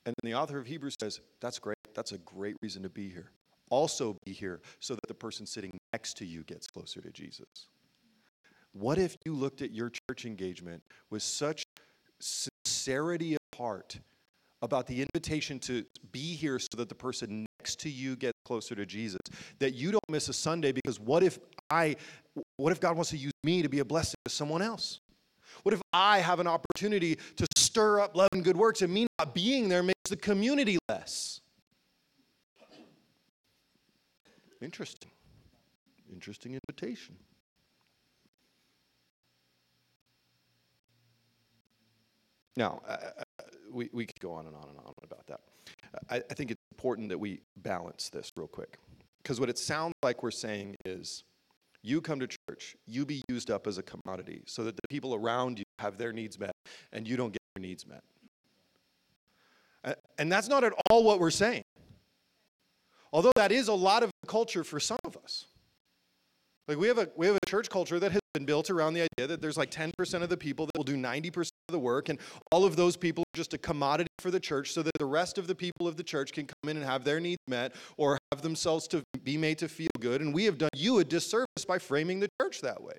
And 0.06 0.14
then 0.22 0.32
the 0.32 0.38
author 0.38 0.58
of 0.58 0.66
Hebrews 0.66 0.96
says, 1.02 1.20
That's 1.42 1.60
great. 1.60 1.78
That's 1.94 2.14
a 2.14 2.18
great 2.20 2.56
reason 2.62 2.82
to 2.84 2.90
be 2.90 3.10
here. 3.10 3.32
Also, 3.70 4.18
be 4.26 4.32
here 4.32 4.62
so 4.80 4.96
that 4.96 5.08
the 5.08 5.14
person 5.14 5.46
sitting 5.46 5.78
next 5.92 6.18
to 6.18 6.26
you 6.26 6.44
gets 6.44 6.68
closer 6.68 7.02
to 7.02 7.12
Jesus. 7.12 7.68
What 8.72 8.98
if 8.98 9.18
you 9.26 9.34
looked 9.34 9.62
at 9.62 9.72
your 9.72 9.92
church 10.10 10.26
engagement 10.26 10.82
with 11.10 11.24
such 11.24 11.64
sincerity 12.20 13.34
of 13.34 13.40
heart 13.58 14.00
about 14.62 14.88
the 14.88 15.02
invitation 15.02 15.60
to 15.60 15.84
be 16.12 16.36
here 16.36 16.60
so 16.60 16.70
that 16.78 16.90
the 16.90 16.96
person 16.96 17.46
next 17.60 17.80
to 17.82 17.90
you 17.90 18.16
gets 18.16 18.38
closer 18.46 18.76
to 18.76 18.86
Jesus 18.86 19.20
that 19.60 19.74
you 19.74 19.92
don't 19.92 20.10
miss 20.10 20.30
a 20.30 20.34
Sunday 20.34 20.72
because 20.72 21.00
what 21.00 21.22
if 21.22 21.38
I 21.70 21.96
what 22.56 22.72
if 22.72 22.80
God 22.80 22.96
wants 22.96 23.10
to 23.12 23.18
use 23.18 23.34
me 23.44 23.62
to 23.62 23.70
be 23.70 23.80
a 23.80 23.86
blessing 23.86 24.16
to 24.26 24.32
someone 24.32 24.62
else? 24.62 25.02
What 25.64 25.74
if 25.74 25.82
I 25.94 26.20
have 26.20 26.40
an 26.40 26.48
opportunity 26.48 27.18
to 27.36 27.46
stir 27.56 28.00
up 28.00 28.16
love 28.16 28.30
and 28.32 28.44
good 28.44 28.58
works 28.58 28.82
and 28.82 28.94
me 28.94 29.08
not 29.20 29.34
being 29.34 29.70
there 29.70 29.84
makes 29.84 30.10
the 30.10 30.16
community 30.16 30.78
less? 30.90 31.42
Interesting. 34.62 35.12
Interesting 36.12 36.54
invitation. 36.54 37.16
Now, 42.56 42.82
uh, 42.88 42.98
uh, 43.20 43.44
we, 43.72 43.90
we 43.94 44.06
could 44.08 44.20
go 44.20 44.32
on 44.32 44.48
and 44.48 44.56
on 44.56 44.68
and 44.68 44.80
on 44.80 44.94
about 45.04 45.28
that. 45.28 45.42
I, 46.10 46.16
I 46.18 46.34
think 46.34 46.50
it's 46.50 46.62
important 46.72 47.10
that 47.10 47.20
we 47.20 47.42
balance 47.58 48.10
this 48.10 48.32
real 48.36 48.48
quick. 48.48 48.80
Because 49.22 49.40
what 49.40 49.50
it 49.50 49.60
sounds 49.60 49.94
like 50.02 50.24
we're 50.24 50.32
saying 50.32 50.76
is 50.86 51.24
you 51.88 52.02
come 52.02 52.20
to 52.20 52.28
church, 52.28 52.76
you 52.86 53.06
be 53.06 53.22
used 53.30 53.50
up 53.50 53.66
as 53.66 53.78
a 53.78 53.84
commodity 53.84 54.44
so 54.46 54.64
that 54.64 54.76
the 54.76 54.88
people 54.90 55.16
around 55.16 55.60
you 55.60 55.66
have 55.80 55.98
their 55.98 56.12
needs 56.12 56.38
met 56.38 56.52
and 56.92 57.08
you 57.08 57.16
don't 57.16 57.32
get 57.32 57.40
your 57.56 57.62
needs 57.62 57.86
met. 57.88 58.04
And 60.18 60.32
that's 60.32 60.50
not 60.50 60.64
at 60.64 60.74
all 60.90 61.04
what 61.04 61.20
we're 61.20 61.32
saying. 61.32 61.64
Although 63.14 63.32
that 63.36 63.54
is 63.54 63.70
a 63.70 63.74
lot 63.74 64.04
of 64.04 64.12
culture 64.28 64.66
for 64.66 64.80
some 64.82 65.00
of 65.06 65.16
us. 65.24 65.46
Like 66.68 66.78
we 66.78 66.90
have 66.90 66.98
a 66.98 67.08
we 67.16 67.26
have 67.28 67.38
a 67.42 67.46
church 67.46 67.70
culture 67.70 67.98
that 68.00 68.12
has 68.12 68.22
been 68.34 68.46
built 68.46 68.70
around 68.70 68.94
the 68.94 69.02
idea 69.02 69.28
that 69.28 69.42
there's 69.42 69.58
like 69.58 69.72
10% 69.72 70.22
of 70.22 70.28
the 70.28 70.36
people 70.36 70.66
that 70.66 70.76
will 70.76 70.84
do 70.84 70.98
90% 70.98 71.38
of 71.38 71.50
the 71.70 71.80
work 71.80 72.08
and 72.08 72.18
all 72.52 72.64
of 72.64 72.78
those 72.78 72.96
people 72.96 73.24
are 73.24 73.38
just 73.38 73.54
a 73.54 73.58
commodity 73.58 74.08
for 74.20 74.32
the 74.32 74.40
church 74.40 74.72
so 74.72 74.82
that 74.82 74.94
the 74.98 75.06
rest 75.06 75.38
of 75.38 75.48
the 75.48 75.56
people 75.56 75.86
of 75.86 75.98
the 75.98 76.04
church 76.04 76.32
can 76.32 76.46
come 76.46 76.70
in 76.70 76.78
and 76.78 76.86
have 76.86 77.04
their 77.04 77.20
needs 77.20 77.42
met 77.48 77.76
or 77.98 78.18
have 78.32 78.42
themselves 78.42 78.88
to 78.88 79.04
be 79.24 79.38
made 79.38 79.58
to 79.58 79.68
feel 79.68 79.90
good 80.00 80.22
and 80.22 80.34
we 80.34 80.46
have 80.46 80.58
done 80.58 80.70
you 80.74 81.00
a 81.00 81.04
disservice 81.04 81.66
by 81.68 81.78
framing 81.78 82.22
the 82.22 82.30
church 82.42 82.62
that 82.62 82.82
way. 82.82 82.96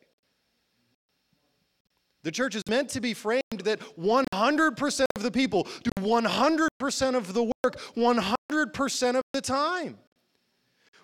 The 2.25 2.31
church 2.31 2.57
is 2.57 2.63
meant 2.69 2.91
to 2.91 3.01
be 3.01 3.15
framed 3.15 3.43
that 3.65 3.81
100% 3.97 5.07
of 5.17 5.23
the 5.23 5.31
people 5.31 5.67
do 5.83 5.91
100% 6.01 7.15
of 7.15 7.33
the 7.33 7.45
work 7.45 7.81
100% 7.97 9.17
of 9.17 9.23
the 9.33 9.41
time. 9.41 9.99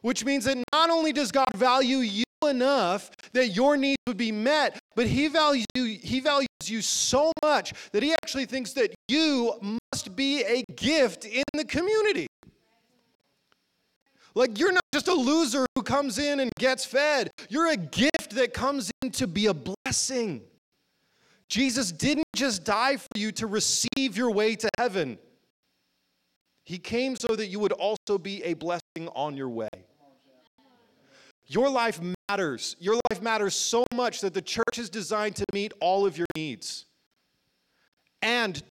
Which 0.03 0.23
means 0.23 0.45
that 0.45 0.63
not 0.71 0.91
only 0.91 1.15
does 1.15 1.33
God 1.33 1.49
value 1.55 1.99
you 1.99 2.25
enough 2.47 3.11
that 3.33 3.49
your 3.49 3.79
needs 3.79 4.03
would 4.07 4.19
be 4.19 4.33
met, 4.33 4.79
but 4.97 5.07
he 5.07 5.29
values 5.29 5.67
you, 5.75 5.85
he 5.85 6.21
values 6.21 6.49
you 6.65 6.83
so 6.83 7.33
much 7.43 7.73
that 7.93 8.03
he 8.03 8.13
actually 8.13 8.47
thinks 8.47 8.73
that 8.73 8.95
you 9.09 9.55
must 9.93 10.17
be 10.17 10.43
a 10.43 10.65
gift 10.75 11.25
in 11.25 11.45
the 11.55 11.65
community. 11.65 12.27
Like 14.35 14.59
you're 14.59 14.73
not 14.73 14.83
just 14.93 15.09
a 15.09 15.15
loser 15.15 15.65
who 15.75 15.83
comes 15.83 16.19
in 16.19 16.41
and 16.41 16.51
gets 16.59 16.85
fed. 16.85 17.31
You're 17.49 17.71
a 17.71 17.77
gift 17.77 18.31
that 18.31 18.53
comes 18.53 18.91
in 19.03 19.11
to 19.13 19.27
be 19.27 19.47
a 19.47 19.55
blessing. 19.55 20.43
Jesus 21.49 21.93
didn't 21.93 22.25
just 22.35 22.65
die 22.65 22.97
for 22.97 23.17
you 23.17 23.31
to 23.33 23.47
receive 23.47 24.17
your 24.17 24.31
way 24.31 24.57
to 24.57 24.69
heaven. 24.79 25.19
He 26.65 26.79
came 26.79 27.15
so 27.15 27.37
that 27.37 27.47
you 27.47 27.61
would 27.61 27.73
also 27.73 28.19
be 28.19 28.43
a 28.43 28.55
blessing 28.55 29.09
on 29.15 29.37
your 29.37 29.51
way. 29.51 29.69
Your 31.47 31.69
life 31.69 32.01
matters. 32.29 32.77
Your 32.79 32.99
life 33.11 33.23
matters 33.23 33.55
so 33.55 33.85
much 33.95 34.21
that 34.21 34.35
the 34.35 34.43
church 34.43 34.79
is 34.79 34.89
designed 34.89 35.37
to 35.37 35.45
meet 35.53 35.73
all 35.81 36.07
of 36.07 36.17
your 36.17 36.27
needs. 36.37 36.87
And 38.23 38.63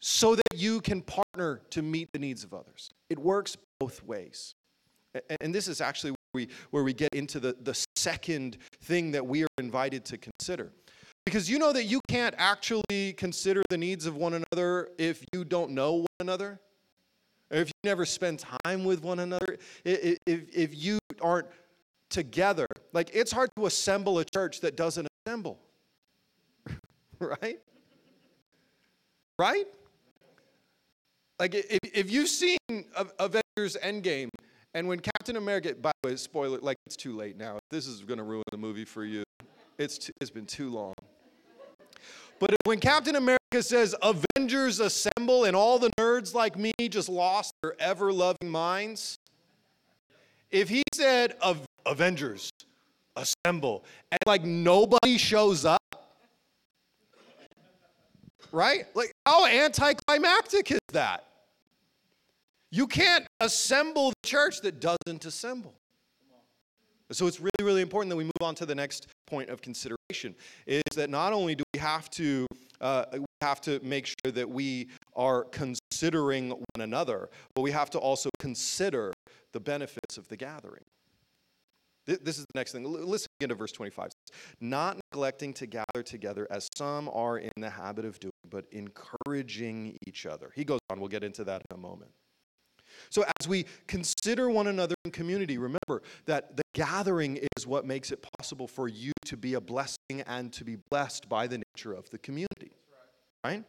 so 0.00 0.34
that 0.34 0.54
you 0.54 0.80
can 0.80 1.02
partner 1.02 1.60
to 1.70 1.82
meet 1.82 2.08
the 2.12 2.18
needs 2.18 2.44
of 2.44 2.54
others. 2.54 2.90
It 3.10 3.18
works 3.18 3.56
both 3.80 4.04
ways. 4.04 4.54
And 5.40 5.54
this 5.54 5.66
is 5.66 5.80
actually 5.80 6.10
where 6.10 6.18
we, 6.34 6.48
where 6.70 6.84
we 6.84 6.92
get 6.92 7.14
into 7.14 7.40
the, 7.40 7.56
the 7.62 7.74
second 7.96 8.58
thing 8.82 9.10
that 9.12 9.26
we 9.26 9.42
are 9.42 9.48
invited 9.58 10.04
to 10.06 10.18
consider. 10.18 10.70
Because 11.24 11.50
you 11.50 11.58
know 11.58 11.72
that 11.72 11.84
you 11.84 12.00
can't 12.08 12.34
actually 12.38 13.14
consider 13.14 13.62
the 13.68 13.78
needs 13.78 14.06
of 14.06 14.16
one 14.16 14.34
another 14.34 14.90
if 14.98 15.24
you 15.32 15.44
don't 15.44 15.72
know 15.72 15.94
one 15.94 16.06
another, 16.20 16.60
or 17.50 17.58
if 17.58 17.68
you 17.68 17.74
never 17.84 18.06
spend 18.06 18.44
time 18.64 18.84
with 18.84 19.02
one 19.02 19.18
another, 19.18 19.58
if, 19.84 20.18
if 20.26 20.76
you 20.76 20.98
aren't 21.20 21.46
together. 22.10 22.66
Like, 22.92 23.10
it's 23.12 23.32
hard 23.32 23.50
to 23.56 23.66
assemble 23.66 24.18
a 24.18 24.24
church 24.24 24.60
that 24.60 24.76
doesn't 24.76 25.08
assemble, 25.26 25.58
right? 27.18 27.60
Right? 29.38 29.66
Like, 31.38 31.54
if, 31.54 31.78
if 31.82 32.10
you've 32.10 32.28
seen 32.28 32.58
Avengers 33.18 33.76
Endgame, 33.82 34.28
and 34.74 34.88
when 34.88 35.00
Captain 35.00 35.36
America, 35.36 35.74
by 35.74 35.92
the 36.02 36.10
way, 36.10 36.16
spoiler, 36.16 36.58
like, 36.58 36.76
it's 36.86 36.96
too 36.96 37.16
late 37.16 37.36
now. 37.36 37.58
This 37.70 37.86
is 37.86 38.02
going 38.02 38.18
to 38.18 38.24
ruin 38.24 38.44
the 38.50 38.58
movie 38.58 38.84
for 38.84 39.04
you. 39.04 39.22
It's, 39.78 39.98
too, 39.98 40.12
it's 40.20 40.30
been 40.30 40.46
too 40.46 40.70
long. 40.70 40.94
But 42.40 42.54
when 42.64 42.78
Captain 42.78 43.16
America 43.16 43.62
says, 43.62 43.94
Avengers 44.02 44.80
assemble, 44.80 45.44
and 45.44 45.56
all 45.56 45.78
the 45.78 45.90
nerds 45.98 46.34
like 46.34 46.56
me 46.56 46.72
just 46.88 47.08
lost 47.08 47.52
their 47.62 47.74
ever 47.80 48.12
loving 48.12 48.48
minds, 48.48 49.17
if 50.50 50.68
he 50.68 50.82
said, 50.94 51.34
Avengers 51.86 52.50
assemble, 53.16 53.84
and 54.10 54.18
like 54.26 54.44
nobody 54.44 55.18
shows 55.18 55.64
up, 55.64 55.80
right? 58.52 58.86
Like, 58.94 59.12
how 59.26 59.46
anticlimactic 59.46 60.70
is 60.70 60.78
that? 60.92 61.24
You 62.70 62.86
can't 62.86 63.26
assemble 63.40 64.10
the 64.10 64.28
church 64.28 64.60
that 64.60 64.80
doesn't 64.80 65.24
assemble. 65.24 65.74
So 67.10 67.26
it's 67.26 67.40
really, 67.40 67.50
really 67.62 67.80
important 67.80 68.10
that 68.10 68.16
we 68.16 68.24
move 68.24 68.42
on 68.42 68.54
to 68.56 68.66
the 68.66 68.74
next 68.74 69.06
point 69.26 69.48
of 69.48 69.62
consideration. 69.62 70.34
Is 70.66 70.82
that 70.94 71.08
not 71.08 71.32
only 71.32 71.54
do 71.54 71.64
we 71.72 71.80
have 71.80 72.10
to 72.10 72.46
uh, 72.80 73.06
we 73.12 73.24
have 73.40 73.60
to 73.62 73.80
make 73.82 74.06
sure 74.06 74.32
that 74.32 74.48
we 74.48 74.88
are 75.18 75.44
considering 75.44 76.50
one 76.50 76.80
another, 76.80 77.28
but 77.54 77.62
we 77.62 77.72
have 77.72 77.90
to 77.90 77.98
also 77.98 78.30
consider 78.38 79.12
the 79.52 79.60
benefits 79.60 80.16
of 80.16 80.28
the 80.28 80.36
gathering. 80.36 80.84
This 82.06 82.38
is 82.38 82.46
the 82.46 82.58
next 82.58 82.72
thing. 82.72 82.84
Listen 82.84 83.26
again 83.38 83.50
to 83.50 83.54
verse 83.54 83.72
25. 83.72 84.12
Not 84.62 84.98
neglecting 85.12 85.52
to 85.54 85.66
gather 85.66 86.02
together 86.02 86.46
as 86.50 86.66
some 86.74 87.10
are 87.12 87.36
in 87.36 87.50
the 87.58 87.68
habit 87.68 88.06
of 88.06 88.18
doing, 88.18 88.32
but 88.48 88.64
encouraging 88.72 89.98
each 90.06 90.24
other. 90.24 90.50
He 90.54 90.64
goes 90.64 90.80
on, 90.88 91.00
we'll 91.00 91.10
get 91.10 91.22
into 91.22 91.44
that 91.44 91.60
in 91.70 91.74
a 91.74 91.78
moment. 91.78 92.10
So, 93.10 93.24
as 93.40 93.46
we 93.46 93.66
consider 93.86 94.48
one 94.48 94.68
another 94.68 94.94
in 95.04 95.10
community, 95.10 95.58
remember 95.58 96.02
that 96.24 96.56
the 96.56 96.62
gathering 96.72 97.38
is 97.56 97.66
what 97.66 97.84
makes 97.84 98.10
it 98.10 98.24
possible 98.38 98.66
for 98.66 98.88
you 98.88 99.12
to 99.26 99.36
be 99.36 99.54
a 99.54 99.60
blessing 99.60 100.22
and 100.26 100.50
to 100.54 100.64
be 100.64 100.76
blessed 100.90 101.28
by 101.28 101.46
the 101.46 101.58
nature 101.58 101.92
of 101.92 102.08
the 102.08 102.18
community. 102.18 102.72
Right? 103.44 103.64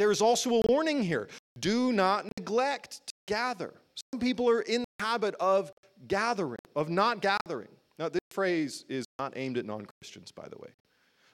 But 0.00 0.06
there's 0.06 0.22
also 0.22 0.54
a 0.54 0.62
warning 0.66 1.02
here 1.02 1.28
do 1.58 1.92
not 1.92 2.24
neglect 2.38 3.06
to 3.06 3.12
gather. 3.26 3.74
Some 4.10 4.18
people 4.18 4.48
are 4.48 4.62
in 4.62 4.80
the 4.80 5.04
habit 5.04 5.34
of 5.38 5.70
gathering, 6.08 6.56
of 6.74 6.88
not 6.88 7.20
gathering. 7.20 7.68
Now, 7.98 8.08
this 8.08 8.22
phrase 8.30 8.86
is 8.88 9.04
not 9.18 9.34
aimed 9.36 9.58
at 9.58 9.66
non 9.66 9.84
Christians, 9.84 10.32
by 10.32 10.48
the 10.48 10.56
way. 10.56 10.70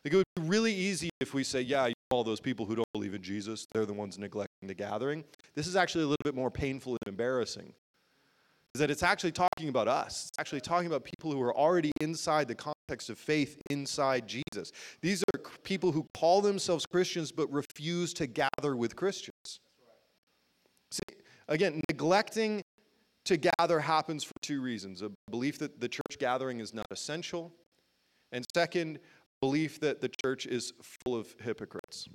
Like 0.04 0.14
it 0.14 0.16
would 0.16 0.24
be 0.34 0.42
really 0.42 0.74
easy 0.74 1.10
if 1.20 1.32
we 1.32 1.44
say, 1.44 1.60
yeah, 1.60 1.90
all 2.10 2.24
those 2.24 2.40
people 2.40 2.66
who 2.66 2.74
don't 2.74 2.92
believe 2.92 3.14
in 3.14 3.22
Jesus, 3.22 3.68
they're 3.72 3.86
the 3.86 3.92
ones 3.92 4.18
neglecting 4.18 4.66
the 4.66 4.74
gathering. 4.74 5.22
This 5.54 5.68
is 5.68 5.76
actually 5.76 6.02
a 6.02 6.08
little 6.08 6.24
bit 6.24 6.34
more 6.34 6.50
painful 6.50 6.94
and 6.94 7.06
embarrassing. 7.06 7.72
Is 8.74 8.80
that 8.80 8.90
it's 8.90 9.04
actually 9.04 9.30
talking 9.30 9.68
about 9.68 9.86
us. 9.86 10.26
It's 10.28 10.40
actually 10.40 10.60
talking 10.60 10.88
about 10.88 11.04
people 11.04 11.30
who 11.30 11.40
are 11.40 11.56
already 11.56 11.92
inside 12.00 12.48
the 12.48 12.56
context 12.86 13.10
of 13.10 13.18
faith 13.18 13.60
inside 13.70 14.26
Jesus. 14.28 14.72
These 15.00 15.24
are 15.34 15.40
people 15.64 15.92
who 15.92 16.06
call 16.14 16.40
themselves 16.40 16.86
Christians 16.86 17.32
but 17.32 17.50
refuse 17.52 18.14
to 18.14 18.26
gather 18.26 18.76
with 18.76 18.94
Christians. 18.94 19.60
See, 20.92 21.16
again, 21.48 21.80
neglecting 21.90 22.62
to 23.24 23.36
gather 23.36 23.80
happens 23.80 24.22
for 24.22 24.32
two 24.40 24.62
reasons 24.62 25.02
a 25.02 25.10
belief 25.30 25.58
that 25.58 25.80
the 25.80 25.88
church 25.88 26.18
gathering 26.20 26.60
is 26.60 26.72
not 26.72 26.86
essential, 26.90 27.52
and 28.30 28.44
second, 28.54 29.00
belief 29.40 29.80
that 29.80 30.00
the 30.00 30.10
church 30.22 30.46
is 30.46 30.72
full 31.04 31.16
of 31.16 31.34
hypocrites. 31.40 32.08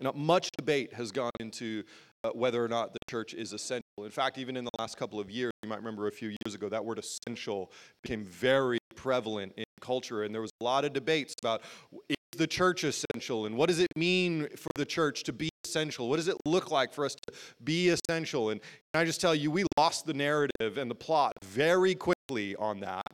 Now, 0.00 0.12
much 0.14 0.50
debate 0.56 0.92
has 0.92 1.10
gone 1.10 1.32
into 1.40 1.82
uh, 2.22 2.30
whether 2.30 2.62
or 2.62 2.68
not 2.68 2.92
the 2.92 2.98
church 3.08 3.32
is 3.34 3.52
essential. 3.52 3.82
In 3.98 4.10
fact, 4.10 4.36
even 4.38 4.56
in 4.56 4.64
the 4.64 4.70
last 4.78 4.96
couple 4.96 5.18
of 5.18 5.30
years, 5.30 5.52
you 5.62 5.68
might 5.68 5.78
remember 5.78 6.06
a 6.06 6.12
few 6.12 6.28
years 6.28 6.54
ago, 6.54 6.68
that 6.68 6.84
word 6.84 6.98
essential 6.98 7.72
became 8.02 8.24
very 8.24 8.78
prevalent 8.94 9.52
in 9.56 9.64
culture, 9.80 10.24
and 10.24 10.34
there 10.34 10.42
was 10.42 10.50
a 10.60 10.64
lot 10.64 10.84
of 10.84 10.92
debates 10.92 11.34
about 11.42 11.62
is 12.08 12.16
the 12.36 12.46
church 12.46 12.84
essential? 12.84 13.46
And 13.46 13.56
what 13.56 13.68
does 13.68 13.78
it 13.78 13.88
mean 13.96 14.48
for 14.56 14.70
the 14.74 14.84
church 14.84 15.22
to 15.24 15.32
be 15.32 15.48
essential? 15.64 16.08
What 16.08 16.16
does 16.16 16.28
it 16.28 16.36
look 16.44 16.70
like 16.70 16.92
for 16.92 17.04
us 17.04 17.14
to 17.14 17.32
be 17.64 17.88
essential? 17.88 18.50
And 18.50 18.60
can 18.92 19.02
I 19.02 19.04
just 19.04 19.20
tell 19.20 19.34
you, 19.34 19.50
we 19.50 19.64
lost 19.78 20.06
the 20.06 20.14
narrative 20.14 20.78
and 20.78 20.90
the 20.90 20.94
plot 20.94 21.32
very 21.42 21.94
quickly 21.94 22.56
on 22.56 22.80
that. 22.80 23.06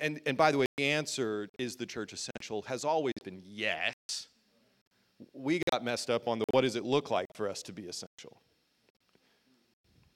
And, 0.00 0.20
and 0.26 0.36
by 0.36 0.50
the 0.50 0.58
way, 0.58 0.66
the 0.76 0.84
answer 0.84 1.48
is 1.58 1.76
the 1.76 1.86
church 1.86 2.12
essential 2.12 2.62
has 2.62 2.84
always 2.84 3.14
been 3.24 3.42
yes. 3.44 3.94
We 5.32 5.60
got 5.70 5.84
messed 5.84 6.10
up 6.10 6.28
on 6.28 6.38
the 6.38 6.44
what 6.52 6.62
does 6.62 6.76
it 6.76 6.84
look 6.84 7.10
like 7.10 7.26
for 7.34 7.48
us 7.48 7.62
to 7.62 7.72
be 7.72 7.84
essential 7.84 8.38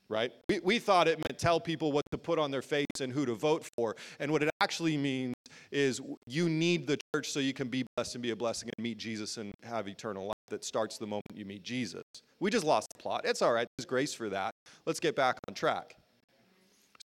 right? 0.08 0.32
We, 0.48 0.60
we 0.60 0.78
thought 0.78 1.08
it 1.08 1.18
meant 1.18 1.38
tell 1.38 1.60
people 1.60 1.92
what 1.92 2.04
to 2.12 2.18
put 2.18 2.38
on 2.38 2.50
their 2.50 2.62
face 2.62 2.86
and 3.00 3.12
who 3.12 3.26
to 3.26 3.34
vote 3.34 3.68
for. 3.76 3.96
And 4.20 4.30
what 4.30 4.42
it 4.42 4.50
actually 4.60 4.96
means 4.96 5.34
is 5.70 6.00
you 6.26 6.48
need 6.48 6.86
the 6.86 6.98
church 7.14 7.30
so 7.30 7.40
you 7.40 7.52
can 7.52 7.68
be 7.68 7.84
blessed 7.96 8.14
and 8.14 8.22
be 8.22 8.30
a 8.30 8.36
blessing 8.36 8.70
and 8.76 8.82
meet 8.82 8.98
Jesus 8.98 9.36
and 9.36 9.52
have 9.62 9.88
eternal 9.88 10.26
life 10.26 10.34
that 10.48 10.64
starts 10.64 10.98
the 10.98 11.06
moment 11.06 11.24
you 11.34 11.44
meet 11.44 11.62
Jesus. 11.62 12.02
We 12.40 12.50
just 12.50 12.64
lost 12.64 12.88
the 12.96 13.02
plot. 13.02 13.22
It's 13.24 13.42
all 13.42 13.52
right. 13.52 13.66
There's 13.76 13.86
grace 13.86 14.14
for 14.14 14.28
that. 14.28 14.52
Let's 14.84 15.00
get 15.00 15.16
back 15.16 15.38
on 15.48 15.54
track. 15.54 15.96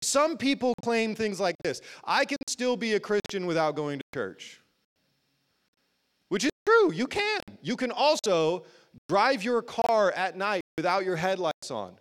Some 0.03 0.39
people 0.39 0.75
claim 0.83 1.15
things 1.15 1.39
like 1.39 1.57
this 1.63 1.81
I 2.05 2.25
can 2.25 2.39
still 2.49 2.77
be 2.77 2.95
a 2.95 3.01
Christian 3.01 3.47
without 3.47 3.77
going 3.77 3.99
to 3.99 4.05
church. 4.15 4.61
True. 6.81 6.93
You 6.93 7.07
can. 7.07 7.41
You 7.63 7.77
can 7.77 7.91
also 7.91 8.65
drive 9.09 9.43
your 9.43 9.63
car 9.63 10.13
at 10.13 10.37
night 10.37 10.63
without 10.77 11.05
your 11.05 11.17
headlights 11.17 11.71
on. 11.71 11.97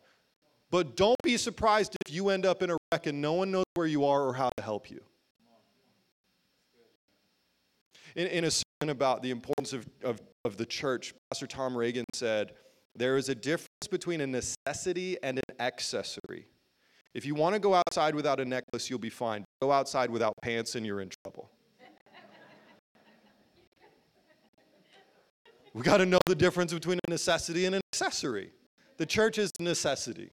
But 0.71 0.95
don't 0.95 1.17
be 1.23 1.37
surprised 1.37 1.95
if 2.05 2.13
you 2.13 2.29
end 2.29 2.45
up 2.45 2.61
in 2.61 2.69
a 2.69 2.77
wreck 2.91 3.07
and 3.07 3.21
no 3.21 3.33
one 3.33 3.51
knows 3.51 3.65
where 3.73 3.87
you 3.87 4.05
are 4.05 4.23
or 4.23 4.33
how 4.33 4.49
to 4.55 4.63
help 4.63 4.89
you. 4.89 5.01
In, 8.15 8.27
in 8.27 8.43
a 8.45 8.51
sermon 8.51 8.89
about 8.89 9.21
the 9.21 9.31
importance 9.31 9.73
of, 9.73 9.87
of, 10.03 10.21
of 10.45 10.57
the 10.57 10.65
church, 10.65 11.13
Pastor 11.31 11.47
Tom 11.47 11.75
Reagan 11.75 12.05
said, 12.13 12.53
There 12.95 13.17
is 13.17 13.29
a 13.29 13.35
difference 13.35 13.87
between 13.89 14.21
a 14.21 14.27
necessity 14.27 15.17
and 15.23 15.39
an 15.39 15.55
accessory. 15.59 16.47
If 17.13 17.25
you 17.25 17.35
want 17.35 17.55
to 17.55 17.59
go 17.59 17.73
outside 17.73 18.15
without 18.15 18.39
a 18.39 18.45
necklace, 18.45 18.89
you'll 18.89 18.99
be 18.99 19.09
fine. 19.09 19.43
Go 19.61 19.71
outside 19.71 20.09
without 20.11 20.33
pants 20.41 20.75
and 20.75 20.85
you're 20.85 21.01
in 21.01 21.09
trouble. 21.23 21.49
We 25.79 25.85
got 25.85 25.97
to 25.97 26.05
know 26.05 26.19
the 26.27 26.35
difference 26.35 26.73
between 26.73 26.99
a 27.07 27.09
necessity 27.09 27.65
and 27.65 27.73
an 27.73 27.81
accessory. 27.91 28.51
The 28.97 29.05
church 29.05 29.37
is 29.37 29.49
a 29.59 29.63
necessity 29.63 30.29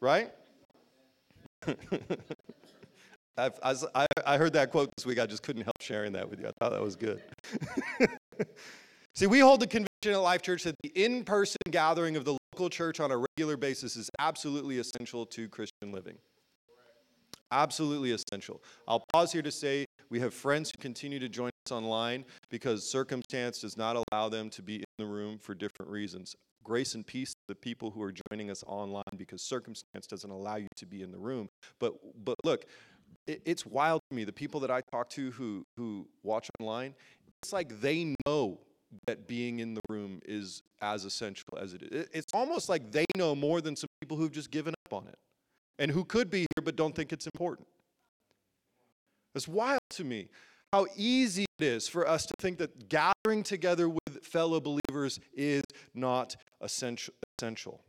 right? 0.00 0.32
I, 3.38 4.06
I 4.26 4.36
heard 4.36 4.52
that 4.54 4.70
quote 4.70 4.90
this 4.96 5.06
week. 5.06 5.18
I 5.18 5.26
just 5.26 5.42
couldn't 5.42 5.62
help 5.62 5.80
sharing 5.80 6.12
that 6.12 6.28
with 6.28 6.40
you. 6.40 6.46
I 6.46 6.52
thought 6.58 6.72
that 6.72 6.82
was 6.82 6.96
good. 6.96 7.22
See, 9.14 9.26
we 9.26 9.40
hold 9.40 9.60
the 9.60 9.66
conviction 9.66 10.12
at 10.12 10.16
Life 10.16 10.42
Church 10.42 10.64
that 10.64 10.74
the 10.82 10.90
in 10.90 11.24
person 11.24 11.56
gathering 11.70 12.16
of 12.16 12.24
the 12.24 12.36
local 12.52 12.68
church 12.68 13.00
on 13.00 13.10
a 13.10 13.16
regular 13.16 13.56
basis 13.56 13.96
is 13.96 14.10
absolutely 14.18 14.78
essential 14.78 15.24
to 15.26 15.48
Christian 15.48 15.92
living. 15.92 16.18
Absolutely 17.50 18.12
essential. 18.12 18.62
I'll 18.86 19.04
pause 19.12 19.32
here 19.32 19.42
to 19.42 19.50
say 19.50 19.86
we 20.10 20.20
have 20.20 20.34
friends 20.34 20.70
who 20.70 20.80
continue 20.80 21.18
to 21.18 21.28
join 21.28 21.50
online 21.70 22.24
because 22.50 22.88
circumstance 22.88 23.60
does 23.60 23.76
not 23.76 23.96
allow 23.96 24.28
them 24.28 24.50
to 24.50 24.62
be 24.62 24.76
in 24.76 24.84
the 24.98 25.06
room 25.06 25.38
for 25.38 25.54
different 25.54 25.90
reasons 25.90 26.34
grace 26.62 26.94
and 26.94 27.06
peace 27.06 27.30
to 27.30 27.40
the 27.48 27.54
people 27.54 27.90
who 27.90 28.02
are 28.02 28.12
joining 28.30 28.50
us 28.50 28.62
online 28.66 29.02
because 29.16 29.42
circumstance 29.42 30.06
doesn't 30.06 30.30
allow 30.30 30.56
you 30.56 30.68
to 30.76 30.86
be 30.86 31.02
in 31.02 31.10
the 31.10 31.18
room. 31.18 31.48
But 31.78 31.94
but 32.24 32.36
look, 32.44 32.66
it, 33.26 33.42
it's 33.44 33.66
wild 33.66 34.00
to 34.10 34.16
me. 34.16 34.24
The 34.24 34.32
people 34.32 34.60
that 34.60 34.70
I 34.70 34.80
talk 34.92 35.08
to 35.10 35.30
who 35.32 35.64
who 35.76 36.06
watch 36.22 36.48
online, 36.60 36.94
it's 37.42 37.52
like 37.52 37.80
they 37.80 38.14
know 38.26 38.58
that 39.06 39.26
being 39.26 39.60
in 39.60 39.74
the 39.74 39.80
room 39.88 40.20
is 40.24 40.62
as 40.82 41.04
essential 41.04 41.58
as 41.60 41.74
it 41.74 41.82
is. 41.82 42.08
It's 42.12 42.32
almost 42.34 42.68
like 42.68 42.90
they 42.90 43.04
know 43.16 43.34
more 43.34 43.60
than 43.60 43.76
some 43.76 43.88
people 44.00 44.16
who've 44.16 44.32
just 44.32 44.50
given 44.50 44.74
up 44.86 44.92
on 44.92 45.06
it 45.06 45.18
and 45.78 45.90
who 45.90 46.04
could 46.04 46.30
be 46.30 46.40
here 46.40 46.62
but 46.64 46.76
don't 46.76 46.94
think 46.94 47.12
it's 47.12 47.26
important. 47.26 47.68
It's 49.34 49.46
wild 49.46 49.80
to 49.90 50.04
me 50.04 50.28
how 50.72 50.86
easy 50.96 51.46
it 51.58 51.64
is 51.64 51.88
for 51.88 52.06
us 52.06 52.26
to 52.26 52.34
think 52.38 52.58
that 52.58 52.88
gathering 52.88 53.42
together 53.42 53.88
with 53.88 54.22
fellow 54.22 54.60
believers 54.60 55.18
is 55.34 55.62
not 55.94 56.36
essential. 56.60 57.80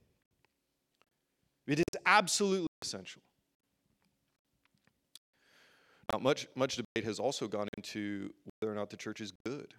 It 1.67 1.79
is 1.79 1.85
absolutely 2.05 2.67
essential. 2.81 3.21
Now, 6.11 6.19
much, 6.19 6.47
much 6.55 6.75
debate 6.75 7.05
has 7.05 7.19
also 7.19 7.47
gone 7.47 7.67
into 7.77 8.33
whether 8.59 8.71
or 8.71 8.75
not 8.75 8.89
the 8.89 8.97
church 8.97 9.21
is 9.21 9.31
good. 9.45 9.73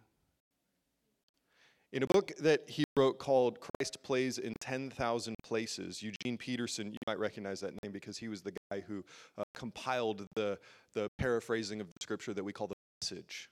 In 1.93 2.03
a 2.03 2.07
book 2.07 2.33
that 2.39 2.71
he 2.71 2.85
wrote 2.97 3.19
called 3.19 3.59
Christ 3.61 3.99
Plays 4.03 4.39
in 4.39 4.55
10,000 4.61 5.35
Places, 5.45 6.03
Eugene 6.03 6.39
Peterson, 6.39 6.91
you 6.91 6.97
might 7.07 7.19
recognize 7.19 7.61
that 7.61 7.75
name 7.83 7.93
because 7.93 8.17
he 8.17 8.29
was 8.29 8.41
the 8.41 8.53
guy 8.71 8.81
who 8.81 9.05
uh, 9.37 9.43
compiled 9.53 10.27
the, 10.35 10.59
the 10.95 11.11
paraphrasing 11.19 11.83
of 11.83 11.89
the 11.89 11.99
scripture 12.01 12.33
that 12.33 12.43
we 12.43 12.53
call 12.53 12.67
the 12.67 12.75
message. 13.03 13.51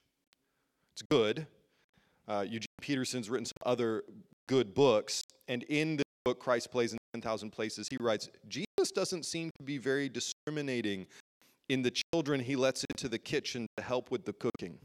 It's 0.93 1.01
good. 1.01 1.45
Uh, 2.25 2.45
Eugene 2.47 2.67
Peterson's 2.81 3.29
written 3.29 3.45
some 3.45 3.51
other 3.65 4.05
good 4.47 4.73
books, 4.73 5.23
and 5.49 5.63
in 5.63 5.97
the 5.97 6.03
book, 6.23 6.39
Christ 6.39 6.71
Plays 6.71 6.93
in 6.93 6.97
10,000 7.13 7.51
Places, 7.51 7.89
he 7.91 7.97
writes 7.99 8.29
Jesus 8.47 8.91
doesn't 8.95 9.25
seem 9.25 9.51
to 9.59 9.63
be 9.65 9.77
very 9.77 10.07
discriminating 10.07 11.05
in 11.67 11.81
the 11.81 11.91
children 11.91 12.39
he 12.39 12.55
lets 12.55 12.85
into 12.91 13.09
the 13.09 13.19
kitchen 13.19 13.67
to 13.75 13.83
help 13.83 14.09
with 14.09 14.23
the 14.23 14.31
cooking. 14.31 14.77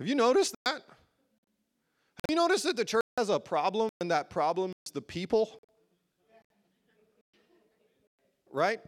Have 0.00 0.08
you 0.08 0.16
noticed 0.16 0.52
that? 0.64 0.82
Have 0.82 2.28
you 2.28 2.34
noticed 2.34 2.64
that 2.64 2.76
the 2.76 2.84
church 2.84 3.04
has 3.16 3.28
a 3.28 3.38
problem, 3.38 3.88
and 4.00 4.10
that 4.10 4.30
problem 4.30 4.72
is 4.84 4.90
the 4.90 5.00
people? 5.00 5.60
Right? 8.50 8.80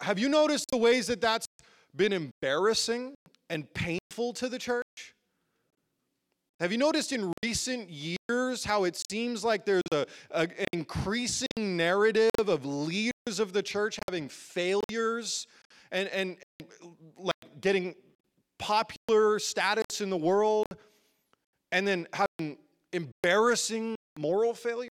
Have 0.00 0.20
you 0.20 0.28
noticed 0.28 0.66
the 0.70 0.78
ways 0.78 1.08
that 1.08 1.20
that's 1.20 1.46
been 1.96 2.12
embarrassing 2.12 3.14
and 3.48 3.72
painful 3.74 4.32
to 4.34 4.48
the 4.48 4.58
church? 4.58 5.14
Have 6.60 6.72
you 6.72 6.78
noticed 6.78 7.12
in 7.12 7.32
recent 7.42 7.88
years 7.88 8.64
how 8.64 8.84
it 8.84 9.02
seems 9.10 9.42
like 9.42 9.64
there's 9.64 9.82
a, 9.92 10.04
a, 10.30 10.42
an 10.42 10.66
increasing 10.72 11.48
narrative 11.56 12.30
of 12.38 12.66
leaders 12.66 13.38
of 13.38 13.54
the 13.54 13.62
church 13.62 13.98
having 14.08 14.28
failures 14.28 15.46
and, 15.90 16.08
and 16.08 16.36
like 17.16 17.60
getting 17.62 17.94
popular 18.58 19.38
status 19.38 20.02
in 20.02 20.10
the 20.10 20.16
world 20.18 20.66
and 21.72 21.88
then 21.88 22.06
having 22.12 22.58
embarrassing 22.92 23.96
moral 24.18 24.52
failures 24.52 24.90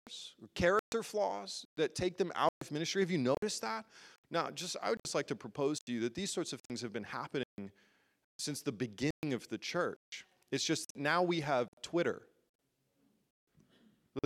character 0.53 1.01
flaws 1.01 1.65
that 1.77 1.95
take 1.95 2.19
them 2.19 2.31
out 2.35 2.51
of 2.61 2.71
ministry? 2.71 3.01
Have 3.01 3.09
you 3.09 3.17
noticed 3.17 3.63
that? 3.63 3.85
Now, 4.35 4.51
just 4.51 4.75
I 4.83 4.89
would 4.89 4.99
just 5.05 5.15
like 5.15 5.27
to 5.27 5.35
propose 5.35 5.79
to 5.87 5.93
you 5.93 6.01
that 6.01 6.13
these 6.13 6.29
sorts 6.29 6.51
of 6.51 6.59
things 6.67 6.81
have 6.81 6.91
been 6.91 7.05
happening 7.05 7.71
since 8.37 8.61
the 8.61 8.73
beginning 8.73 9.31
of 9.31 9.47
the 9.47 9.57
church. 9.57 10.25
It's 10.51 10.65
just 10.65 10.97
now 10.97 11.23
we 11.23 11.39
have 11.39 11.69
Twitter. 11.81 12.23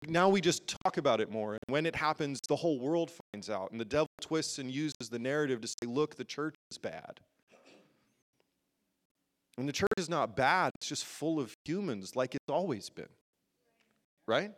Now 0.08 0.28
we 0.28 0.41
just 0.41 0.67
talk 0.84 0.98
about 0.98 1.22
it 1.22 1.30
more. 1.30 1.52
And 1.54 1.60
when 1.67 1.86
it 1.86 1.95
happens, 1.95 2.39
the 2.48 2.56
whole 2.56 2.80
world 2.80 3.12
finds 3.32 3.52
out. 3.52 3.69
And 3.69 3.80
the 3.80 3.86
devil 3.86 4.08
twists 4.19 4.58
and 4.58 4.72
uses 4.72 5.10
the 5.12 5.19
narrative 5.19 5.62
to 5.62 5.67
say, 5.67 5.86
look, 5.86 6.15
the 6.15 6.26
church 6.26 6.56
is 6.72 6.80
bad. 6.80 7.19
And 9.60 9.69
the 9.69 9.74
church 9.74 9.89
is 9.98 10.10
not 10.10 10.36
bad, 10.36 10.72
it's 10.80 10.88
just 10.88 11.06
full 11.06 11.39
of 11.39 11.54
humans 11.65 12.15
like 12.15 12.34
it's 12.34 12.50
always 12.50 12.89
been. 12.89 13.10
Right? 14.28 14.54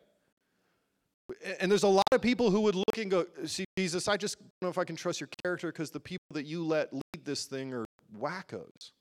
And 1.60 1.72
there's 1.72 1.84
a 1.84 1.88
lot 1.88 2.04
of 2.12 2.22
people 2.22 2.52
who 2.52 2.62
would 2.62 2.76
look 2.76 2.98
and 2.98 3.10
go, 3.10 3.26
See, 3.46 3.66
Jesus, 3.78 4.08
I 4.08 4.18
just 4.18 4.38
don't 4.40 4.50
know 4.62 4.70
if 4.70 4.78
I 4.78 4.84
can 4.84 4.96
trust 4.96 5.20
your 5.20 5.30
character 5.44 5.72
because 5.72 5.92
the 5.92 6.00
people 6.00 6.26
that 6.32 6.46
you 6.46 6.64
let 6.64 6.94
lead 6.94 7.26
this 7.26 7.46
thing 7.46 7.74
are 7.74 7.86
wackos. 8.18 8.92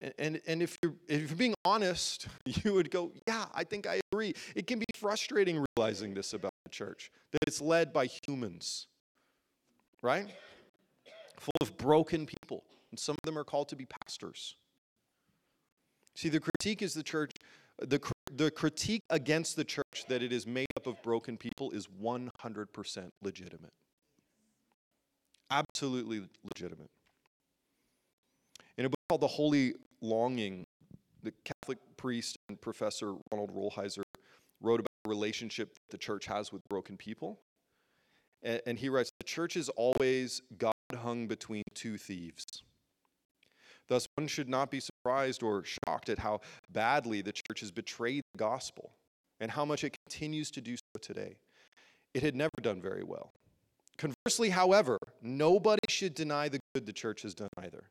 And, 0.00 0.14
and, 0.18 0.40
and 0.46 0.62
if, 0.62 0.76
you're, 0.82 0.94
if 1.08 1.28
you're 1.28 1.36
being 1.36 1.54
honest, 1.64 2.28
you 2.44 2.74
would 2.74 2.90
go, 2.90 3.12
Yeah, 3.26 3.46
I 3.54 3.64
think 3.64 3.86
I 3.86 4.00
agree. 4.12 4.34
It 4.54 4.66
can 4.66 4.78
be 4.78 4.86
frustrating 4.94 5.64
realizing 5.76 6.14
this 6.14 6.34
about 6.34 6.52
the 6.64 6.70
church, 6.70 7.10
that 7.32 7.40
it's 7.46 7.60
led 7.60 7.92
by 7.92 8.08
humans, 8.26 8.86
right? 10.02 10.26
Full 11.38 11.52
of 11.60 11.76
broken 11.76 12.26
people. 12.26 12.64
And 12.90 12.98
some 12.98 13.14
of 13.14 13.26
them 13.26 13.38
are 13.38 13.44
called 13.44 13.68
to 13.68 13.76
be 13.76 13.86
pastors. 13.86 14.56
See, 16.14 16.28
the 16.28 16.40
critique 16.40 16.82
is 16.82 16.94
the 16.94 17.02
church 17.02 17.32
the, 17.80 18.00
the 18.30 18.50
critique 18.50 19.02
against 19.10 19.56
the 19.56 19.64
church 19.64 20.04
that 20.08 20.22
it 20.22 20.32
is 20.32 20.46
made 20.46 20.68
up 20.76 20.86
of 20.86 21.02
broken 21.02 21.36
people 21.36 21.70
is 21.70 21.88
100% 22.02 23.08
legitimate. 23.22 23.72
Absolutely 25.50 26.22
legitimate. 26.44 26.90
In 28.76 28.84
a 28.84 28.88
book 28.88 28.98
called 29.08 29.22
The 29.22 29.28
Holy 29.28 29.74
Longing, 30.00 30.66
the 31.22 31.32
Catholic 31.44 31.78
priest 31.96 32.38
and 32.48 32.60
professor 32.60 33.14
Ronald 33.32 33.54
Rolheiser 33.54 34.02
wrote 34.60 34.80
about 34.80 34.88
the 35.04 35.10
relationship 35.10 35.74
that 35.74 35.90
the 35.90 35.98
church 35.98 36.26
has 36.26 36.52
with 36.52 36.66
broken 36.68 36.96
people. 36.96 37.40
And, 38.42 38.60
and 38.66 38.78
he 38.78 38.88
writes 38.88 39.10
The 39.18 39.24
church 39.24 39.56
is 39.56 39.68
always 39.70 40.42
God 40.58 40.72
hung 40.94 41.26
between 41.26 41.64
two 41.74 41.98
thieves. 41.98 42.62
Thus, 43.88 44.06
one 44.16 44.26
should 44.26 44.48
not 44.48 44.70
be 44.70 44.80
surprised 44.80 45.42
or 45.42 45.64
shocked 45.64 46.08
at 46.08 46.18
how 46.18 46.40
badly 46.70 47.22
the 47.22 47.32
church 47.32 47.60
has 47.60 47.70
betrayed 47.70 48.22
the 48.34 48.38
gospel 48.38 48.92
and 49.40 49.50
how 49.50 49.64
much 49.64 49.84
it 49.84 49.96
continues 50.06 50.50
to 50.52 50.60
do 50.60 50.76
so 50.76 51.00
today. 51.00 51.36
It 52.14 52.22
had 52.22 52.34
never 52.34 52.50
done 52.60 52.80
very 52.80 53.02
well. 53.02 53.32
Conversely, 53.96 54.50
however, 54.50 54.98
nobody 55.22 55.80
should 55.88 56.14
deny 56.14 56.48
the 56.48 56.60
good 56.74 56.86
the 56.86 56.92
church 56.92 57.22
has 57.22 57.34
done 57.34 57.48
either. 57.58 57.84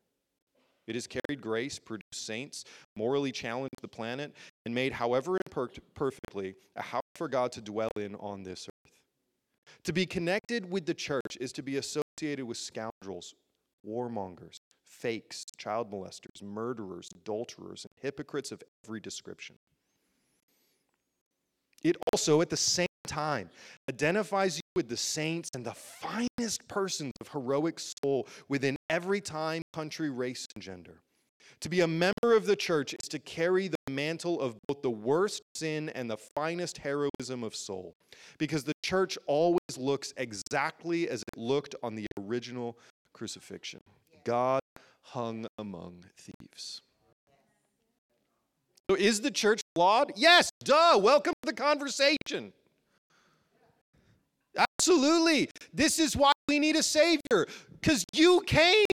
It 0.87 0.95
has 0.95 1.05
carried 1.05 1.41
grace, 1.41 1.79
produced 1.79 2.25
saints, 2.25 2.63
morally 2.95 3.33
challenged 3.33 3.75
the 3.81 3.89
planet, 3.89 4.33
and 4.65 4.73
made, 4.73 4.93
however 4.93 5.37
imperfectly, 5.45 6.55
a 6.77 6.81
house 6.81 7.01
for 7.15 7.27
God 7.27 7.51
to 7.53 7.61
dwell 7.61 7.91
in 7.97 8.15
on 8.15 8.43
this 8.43 8.67
earth. 8.69 8.91
To 9.83 9.93
be 9.93 10.05
connected 10.05 10.69
with 10.71 10.85
the 10.85 10.93
church 10.93 11.37
is 11.41 11.51
to 11.53 11.61
be 11.61 11.75
associated 11.75 12.45
with 12.45 12.57
scoundrels, 12.57 13.35
warmongers, 13.85 14.59
fakes, 14.85 15.45
child 15.57 15.91
molesters, 15.91 16.41
murderers, 16.41 17.09
adulterers, 17.15 17.85
and 17.85 18.01
hypocrites 18.01 18.51
of 18.51 18.63
every 18.85 18.99
description. 18.99 19.55
It 21.83 21.97
also, 22.11 22.41
at 22.41 22.49
the 22.49 22.57
same 22.57 22.87
time, 23.05 23.49
identifies 23.89 24.57
you 24.57 24.61
with 24.75 24.89
the 24.89 24.97
saints 24.97 25.49
and 25.53 25.65
the 25.65 25.73
finest 25.73 26.67
persons 26.67 27.13
of 27.21 27.27
heroic 27.29 27.79
soul 27.79 28.27
within 28.49 28.75
every 28.89 29.21
time, 29.21 29.61
country, 29.73 30.09
race, 30.09 30.45
and 30.55 30.63
gender. 30.63 31.01
To 31.61 31.69
be 31.69 31.81
a 31.81 31.87
member 31.87 32.35
of 32.35 32.45
the 32.45 32.55
church 32.55 32.93
is 32.93 33.09
to 33.09 33.19
carry 33.19 33.67
the 33.67 33.77
mantle 33.89 34.39
of 34.39 34.55
both 34.67 34.81
the 34.83 34.91
worst 34.91 35.41
sin 35.55 35.89
and 35.89 36.09
the 36.09 36.17
finest 36.35 36.77
heroism 36.77 37.43
of 37.43 37.55
soul, 37.55 37.95
because 38.37 38.63
the 38.63 38.73
church 38.83 39.17
always 39.25 39.77
looks 39.77 40.13
exactly 40.17 41.09
as 41.09 41.21
it 41.21 41.39
looked 41.39 41.73
on 41.81 41.95
the 41.95 42.05
original 42.19 42.77
crucifixion. 43.17 43.81
God 44.23 44.61
hung 45.01 45.47
among 45.57 46.05
thieves. 46.15 46.81
So 48.89 48.95
is 48.95 49.21
the 49.21 49.31
church 49.31 49.61
flawed? 49.75 50.13
Yes, 50.15 50.51
duh. 50.63 50.99
Welcome 51.01 51.33
to 51.41 51.47
the 51.47 51.53
conversation. 51.53 52.53
Absolutely. 54.55 55.49
This 55.73 55.99
is 55.99 56.15
why 56.15 56.31
we 56.47 56.59
need 56.59 56.75
a 56.75 56.83
Savior, 56.83 57.47
because 57.71 58.05
you 58.13 58.41
came. 58.45 58.85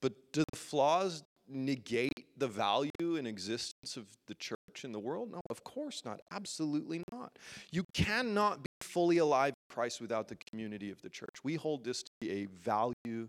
But 0.00 0.12
do 0.32 0.42
the 0.50 0.58
flaws 0.58 1.22
negate 1.48 2.26
the 2.36 2.48
value 2.48 2.90
and 3.00 3.26
existence 3.28 3.96
of 3.96 4.06
the 4.26 4.34
church 4.34 4.58
in 4.84 4.92
the 4.92 4.98
world? 4.98 5.30
No, 5.30 5.40
of 5.50 5.64
course 5.64 6.02
not. 6.04 6.20
Absolutely 6.30 7.02
not. 7.12 7.38
You 7.70 7.84
cannot 7.94 8.62
be 8.62 8.70
fully 8.80 9.18
alive 9.18 9.50
in 9.50 9.74
Christ 9.74 10.00
without 10.00 10.28
the 10.28 10.36
community 10.36 10.90
of 10.90 11.00
the 11.02 11.08
church. 11.08 11.36
We 11.44 11.54
hold 11.54 11.84
this 11.84 12.02
to 12.02 12.10
be 12.20 12.30
a 12.30 12.46
value 12.46 13.28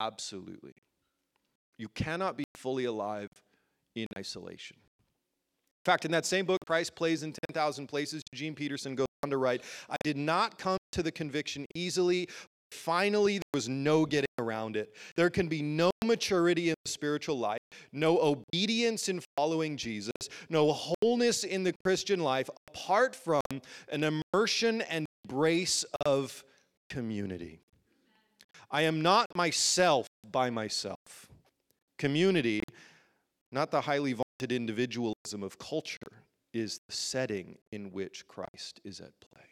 absolutely. 0.00 0.74
You 1.78 1.88
cannot 1.88 2.36
be 2.36 2.44
fully 2.54 2.84
alive 2.84 3.28
in 3.94 4.06
isolation. 4.16 4.76
In 4.78 5.92
fact, 5.92 6.04
in 6.04 6.10
that 6.12 6.26
same 6.26 6.46
book, 6.46 6.58
Christ 6.66 6.94
Plays 6.96 7.22
in 7.22 7.32
10,000 7.48 7.86
Places, 7.86 8.22
Eugene 8.32 8.54
Peterson 8.54 8.94
goes 8.94 9.06
on 9.22 9.30
to 9.30 9.36
write 9.36 9.62
I 9.88 9.96
did 10.04 10.16
not 10.16 10.58
come 10.58 10.78
to 10.92 11.02
the 11.02 11.12
conviction 11.12 11.66
easily. 11.74 12.28
Finally, 12.72 13.34
there 13.34 13.42
was 13.54 13.68
no 13.68 14.04
getting 14.04 14.26
around 14.38 14.76
it. 14.76 14.94
There 15.14 15.30
can 15.30 15.48
be 15.48 15.62
no 15.62 15.90
maturity 16.06 16.70
in 16.70 16.74
the 16.84 16.90
spiritual 16.90 17.38
life, 17.38 17.58
no 17.92 18.18
obedience 18.20 19.08
in 19.08 19.20
following 19.36 19.76
Jesus, 19.76 20.12
no 20.48 20.72
wholeness 20.72 21.44
in 21.44 21.64
the 21.64 21.74
Christian 21.84 22.20
life 22.20 22.48
apart 22.68 23.14
from 23.14 23.42
an 23.90 24.22
immersion 24.32 24.82
and 24.82 25.06
embrace 25.24 25.84
of 26.04 26.44
community. 26.88 27.60
I 28.70 28.82
am 28.82 29.02
not 29.02 29.26
myself 29.34 30.06
by 30.30 30.50
myself. 30.50 31.28
Community 31.98 32.62
not 33.52 33.70
the 33.70 33.80
highly 33.80 34.12
vaunted 34.12 34.52
individualism 34.52 35.42
of 35.42 35.58
culture, 35.58 35.98
is 36.52 36.80
the 36.88 36.94
setting 36.94 37.58
in 37.72 37.90
which 37.90 38.26
Christ 38.28 38.80
is 38.84 39.00
at 39.00 39.12
play. 39.20 39.42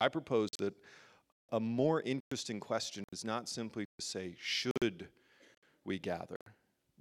I 0.00 0.08
propose 0.08 0.48
that 0.58 0.74
a 1.52 1.60
more 1.60 2.02
interesting 2.02 2.60
question 2.60 3.04
is 3.12 3.24
not 3.24 3.48
simply 3.48 3.84
to 3.98 4.04
say, 4.04 4.34
should 4.38 5.08
we 5.84 5.98
gather? 5.98 6.36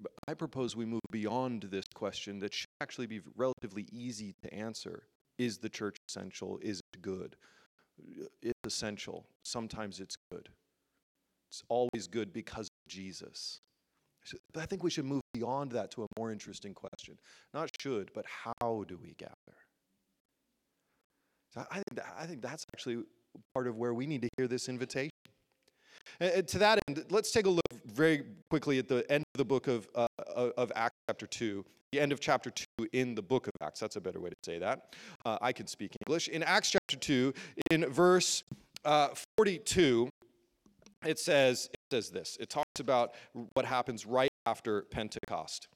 But 0.01 0.13
I 0.27 0.33
propose 0.33 0.75
we 0.75 0.85
move 0.85 1.01
beyond 1.11 1.63
this 1.63 1.85
question 1.93 2.39
that 2.39 2.53
should 2.53 2.69
actually 2.81 3.07
be 3.07 3.21
relatively 3.35 3.85
easy 3.91 4.33
to 4.43 4.53
answer. 4.53 5.03
Is 5.37 5.57
the 5.57 5.69
church 5.69 5.97
essential? 6.07 6.59
Is 6.61 6.79
it 6.93 7.01
good? 7.01 7.35
It's 8.41 8.59
essential. 8.65 9.25
Sometimes 9.43 9.99
it's 9.99 10.15
good. 10.31 10.49
It's 11.49 11.63
always 11.67 12.07
good 12.07 12.31
because 12.31 12.67
of 12.67 12.91
Jesus. 12.91 13.59
But 14.53 14.63
I 14.63 14.65
think 14.65 14.83
we 14.83 14.89
should 14.89 15.05
move 15.05 15.21
beyond 15.33 15.71
that 15.71 15.91
to 15.91 16.03
a 16.03 16.07
more 16.17 16.31
interesting 16.31 16.73
question. 16.73 17.17
Not 17.53 17.69
should, 17.79 18.11
but 18.13 18.25
how 18.27 18.83
do 18.87 18.97
we 19.01 19.15
gather? 19.17 19.57
So 21.53 21.65
I 21.71 21.75
think, 21.75 21.95
that, 21.95 22.05
I 22.17 22.25
think 22.25 22.41
that's 22.41 22.63
actually 22.75 23.03
part 23.53 23.67
of 23.67 23.77
where 23.77 23.93
we 23.93 24.05
need 24.05 24.21
to 24.21 24.29
hear 24.37 24.47
this 24.47 24.69
invitation. 24.69 25.11
And 26.19 26.47
to 26.47 26.59
that 26.59 26.79
end, 26.87 27.05
let's 27.09 27.31
take 27.31 27.45
a 27.45 27.49
look 27.49 27.73
very 27.85 28.23
quickly 28.49 28.79
at 28.79 28.87
the 28.87 29.09
end 29.11 29.23
of 29.33 29.37
the 29.37 29.45
book 29.45 29.67
of, 29.67 29.87
uh, 29.95 30.07
of 30.35 30.71
Acts 30.75 30.95
chapter 31.09 31.27
2. 31.27 31.63
The 31.91 31.99
end 31.99 32.11
of 32.11 32.19
chapter 32.19 32.51
2 32.51 32.87
in 32.93 33.15
the 33.15 33.21
book 33.21 33.47
of 33.47 33.53
Acts. 33.61 33.79
That's 33.79 33.95
a 33.95 34.01
better 34.01 34.19
way 34.19 34.29
to 34.29 34.35
say 34.43 34.59
that. 34.59 34.93
Uh, 35.25 35.37
I 35.41 35.51
can 35.51 35.65
speak 35.65 35.95
English. 36.05 36.27
In 36.27 36.43
Acts 36.43 36.71
chapter 36.71 36.97
2, 36.97 37.33
in 37.71 37.89
verse 37.89 38.43
uh, 38.85 39.09
42, 39.37 40.09
it 41.05 41.17
says, 41.17 41.69
it 41.73 41.79
says 41.91 42.09
this. 42.09 42.37
It 42.39 42.49
talks 42.49 42.79
about 42.79 43.13
what 43.53 43.65
happens 43.65 44.05
right 44.05 44.29
after 44.45 44.83
Pentecost. 44.83 45.67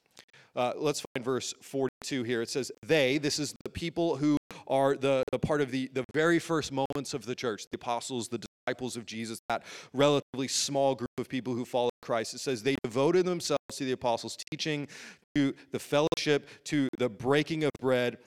Uh, 0.55 0.73
let's 0.75 1.03
find 1.15 1.25
verse 1.25 1.53
42 1.61 2.23
here. 2.23 2.41
It 2.41 2.49
says, 2.49 2.71
They, 2.85 3.17
this 3.17 3.39
is 3.39 3.55
the 3.63 3.69
people 3.71 4.17
who 4.17 4.37
are 4.67 4.95
the, 4.95 5.23
the 5.31 5.39
part 5.39 5.61
of 5.61 5.71
the, 5.71 5.89
the 5.93 6.03
very 6.13 6.39
first 6.39 6.71
moments 6.71 7.13
of 7.13 7.25
the 7.25 7.35
church, 7.35 7.65
the 7.71 7.75
apostles, 7.75 8.27
the 8.27 8.39
disciples 8.65 8.95
of 8.95 9.05
Jesus, 9.05 9.39
that 9.49 9.63
relatively 9.93 10.47
small 10.47 10.95
group 10.95 11.09
of 11.17 11.29
people 11.29 11.53
who 11.53 11.65
followed 11.65 11.91
Christ. 12.01 12.33
It 12.33 12.39
says, 12.39 12.63
They 12.63 12.75
devoted 12.83 13.25
themselves 13.25 13.63
to 13.73 13.85
the 13.85 13.93
apostles' 13.93 14.37
teaching, 14.51 14.87
to 15.35 15.53
the 15.71 15.79
fellowship, 15.79 16.47
to 16.65 16.87
the 16.97 17.09
breaking 17.09 17.63
of 17.63 17.71
bread, 17.79 18.17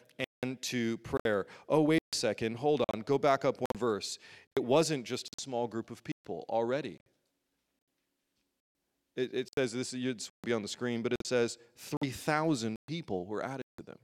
and 0.43 0.61
to 0.63 0.99
prayer. 0.99 1.47
Oh, 1.69 1.83
wait 1.83 2.01
a 2.13 2.17
second. 2.17 2.57
Hold 2.57 2.83
on. 2.93 3.01
Go 3.01 3.19
back 3.19 3.45
up 3.45 3.57
one 3.59 3.67
verse. 3.77 4.19
It 4.57 4.65
wasn't 4.65 5.05
just 5.05 5.29
a 5.39 5.43
small 5.43 5.67
group 5.67 5.91
of 5.91 6.03
people 6.05 6.45
already. 6.49 6.99
It, 9.17 9.33
it 9.33 9.51
says 9.57 9.73
this, 9.73 9.93
you'd 9.93 10.23
be 10.43 10.53
on 10.53 10.63
the 10.63 10.69
screen, 10.69 11.03
but 11.03 11.13
it 11.13 11.27
says 11.27 11.59
3,000 11.77 12.77
people 12.87 13.25
were 13.25 13.43
added 13.43 13.65
to 13.79 13.85
them. 13.85 13.97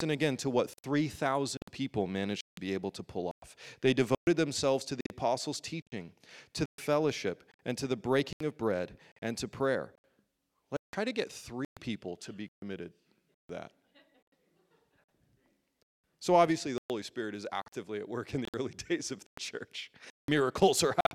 Listen 0.00 0.12
again 0.12 0.38
to 0.38 0.48
what 0.48 0.70
3,000 0.70 1.58
people 1.72 2.06
managed 2.06 2.44
to 2.56 2.60
be 2.62 2.72
able 2.72 2.90
to 2.90 3.02
pull 3.02 3.34
off. 3.42 3.54
They 3.82 3.92
devoted 3.92 4.38
themselves 4.38 4.86
to 4.86 4.96
the 4.96 5.02
apostles' 5.10 5.60
teaching, 5.60 6.12
to 6.54 6.64
the 6.64 6.82
fellowship, 6.82 7.44
and 7.66 7.76
to 7.76 7.86
the 7.86 7.96
breaking 7.96 8.46
of 8.46 8.56
bread, 8.56 8.96
and 9.20 9.36
to 9.36 9.46
prayer. 9.46 9.92
Let's 10.70 10.82
try 10.90 11.04
to 11.04 11.12
get 11.12 11.30
three 11.30 11.66
people 11.80 12.16
to 12.16 12.32
be 12.32 12.48
committed 12.62 12.92
to 13.48 13.54
that. 13.56 13.72
So 16.18 16.34
obviously, 16.34 16.72
the 16.72 16.80
Holy 16.88 17.02
Spirit 17.02 17.34
is 17.34 17.46
actively 17.52 17.98
at 17.98 18.08
work 18.08 18.32
in 18.32 18.40
the 18.40 18.48
early 18.54 18.72
days 18.88 19.10
of 19.10 19.20
the 19.20 19.26
church. 19.38 19.92
Miracles 20.28 20.82
are 20.82 20.94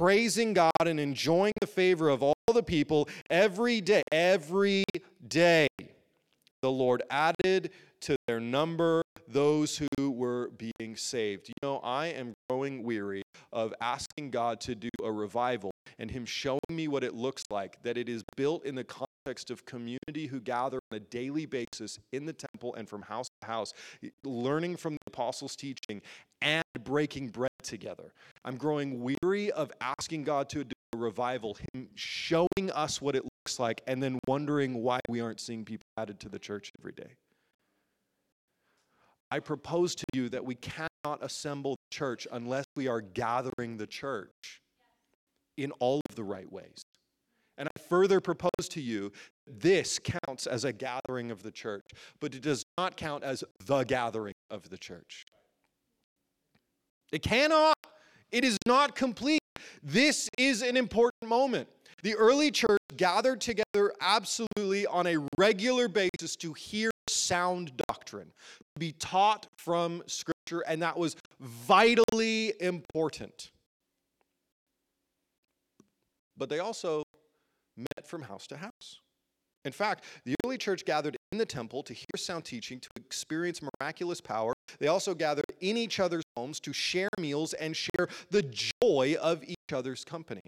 praising 0.00 0.54
God 0.54 0.72
and 0.80 0.98
enjoying 0.98 1.52
the 1.60 1.66
favor 1.66 2.08
of 2.08 2.22
all 2.22 2.34
the 2.54 2.62
people 2.62 3.06
every 3.28 3.82
day. 3.82 4.02
Every 4.10 4.82
day, 5.28 5.68
the 6.62 6.70
Lord 6.70 7.02
added 7.10 7.70
to 8.00 8.16
their 8.26 8.40
number 8.40 9.02
those 9.28 9.78
who 9.98 10.10
were 10.10 10.52
being 10.56 10.96
saved. 10.96 11.48
You 11.48 11.54
know, 11.62 11.80
I 11.84 12.06
am 12.06 12.32
growing 12.50 12.82
weary 12.82 13.22
of 13.52 13.72
asking 13.80 14.28
God 14.30 14.60
to 14.60 14.74
do 14.74 14.88
a 15.04 15.12
revival 15.12 15.70
and 16.00 16.10
Him 16.10 16.24
showing 16.24 16.60
me 16.68 16.88
what 16.88 17.04
it 17.04 17.14
looks 17.14 17.44
like, 17.48 17.80
that 17.84 17.96
it 17.96 18.08
is 18.08 18.24
built 18.36 18.64
in 18.64 18.74
the 18.74 18.82
context 18.82 19.52
of 19.52 19.64
community 19.66 20.26
who 20.28 20.40
gather 20.40 20.80
on 20.90 20.96
a 20.96 21.00
daily 21.00 21.46
basis 21.46 22.00
in 22.12 22.26
the 22.26 22.32
temple 22.32 22.74
and 22.74 22.88
from 22.88 23.02
house 23.02 23.28
to 23.40 23.46
house, 23.46 23.72
learning 24.24 24.74
from 24.76 24.94
the 24.94 24.98
apostles' 25.06 25.54
teaching 25.54 26.02
and 26.42 26.64
breaking 26.82 27.28
bread 27.28 27.50
together. 27.62 28.12
I'm 28.44 28.56
growing 28.56 29.00
weary 29.00 29.52
of 29.52 29.70
asking 29.80 30.24
God 30.24 30.48
to 30.48 30.64
do 30.64 30.74
a 30.94 30.96
revival, 30.96 31.56
Him 31.72 31.88
showing 31.94 32.72
us 32.74 33.00
what 33.00 33.14
it 33.14 33.22
looks 33.22 33.60
like, 33.60 33.80
and 33.86 34.02
then 34.02 34.18
wondering 34.26 34.82
why 34.82 34.98
we 35.08 35.20
aren't 35.20 35.38
seeing 35.38 35.64
people 35.64 35.86
added 35.96 36.18
to 36.20 36.28
the 36.28 36.38
church 36.40 36.72
every 36.80 36.92
day. 36.92 37.12
I 39.30 39.38
propose 39.38 39.94
to 39.94 40.04
you 40.12 40.28
that 40.30 40.44
we 40.44 40.56
cannot 40.56 41.22
assemble 41.22 41.72
the 41.72 41.96
church 41.96 42.26
unless 42.32 42.64
we 42.76 42.88
are 42.88 43.00
gathering 43.00 43.76
the 43.76 43.86
church 43.86 44.60
in 45.56 45.70
all 45.72 46.00
of 46.08 46.16
the 46.16 46.24
right 46.24 46.50
ways. 46.50 46.82
And 47.56 47.68
I 47.68 47.80
further 47.88 48.20
propose 48.20 48.68
to 48.70 48.80
you 48.80 49.12
this 49.46 49.98
counts 49.98 50.46
as 50.46 50.64
a 50.64 50.72
gathering 50.72 51.30
of 51.30 51.42
the 51.42 51.50
church, 51.50 51.84
but 52.18 52.34
it 52.34 52.42
does 52.42 52.64
not 52.78 52.96
count 52.96 53.22
as 53.22 53.44
the 53.66 53.84
gathering 53.84 54.34
of 54.50 54.68
the 54.70 54.78
church. 54.78 55.24
It 57.12 57.22
cannot. 57.22 57.74
It 58.32 58.44
is 58.44 58.56
not 58.66 58.94
complete. 58.94 59.40
This 59.82 60.28
is 60.38 60.62
an 60.62 60.76
important 60.76 61.28
moment. 61.28 61.68
The 62.02 62.14
early 62.14 62.50
church 62.50 62.78
gathered 62.96 63.40
together 63.40 63.92
absolutely 64.00 64.86
on 64.86 65.06
a 65.06 65.16
regular 65.38 65.88
basis 65.88 66.36
to 66.36 66.54
hear 66.54 66.90
sound 67.12 67.72
doctrine, 67.88 68.32
to 68.74 68.78
be 68.78 68.92
taught 68.92 69.46
from 69.56 70.02
Scripture, 70.06 70.60
and 70.66 70.82
that 70.82 70.96
was 70.96 71.16
vitally 71.40 72.54
important. 72.60 73.50
But 76.36 76.48
they 76.48 76.58
also 76.58 77.02
met 77.76 78.06
from 78.06 78.22
house 78.22 78.46
to 78.48 78.56
house. 78.56 79.00
In 79.64 79.72
fact, 79.72 80.04
the 80.24 80.34
early 80.44 80.56
church 80.56 80.86
gathered 80.86 81.16
in 81.32 81.38
the 81.38 81.44
temple 81.44 81.82
to 81.82 81.92
hear 81.92 82.06
sound 82.16 82.44
teaching, 82.44 82.80
to 82.80 82.88
experience 82.96 83.60
miraculous 83.80 84.20
power. 84.20 84.54
They 84.78 84.86
also 84.86 85.14
gathered 85.14 85.44
in 85.60 85.76
each 85.76 86.00
other's 86.00 86.24
homes 86.36 86.60
to 86.60 86.72
share 86.72 87.10
meals 87.18 87.52
and 87.52 87.76
share 87.76 88.08
the 88.30 88.42
joy 88.82 89.16
of 89.20 89.44
each 89.44 89.56
other's 89.72 90.02
company. 90.04 90.40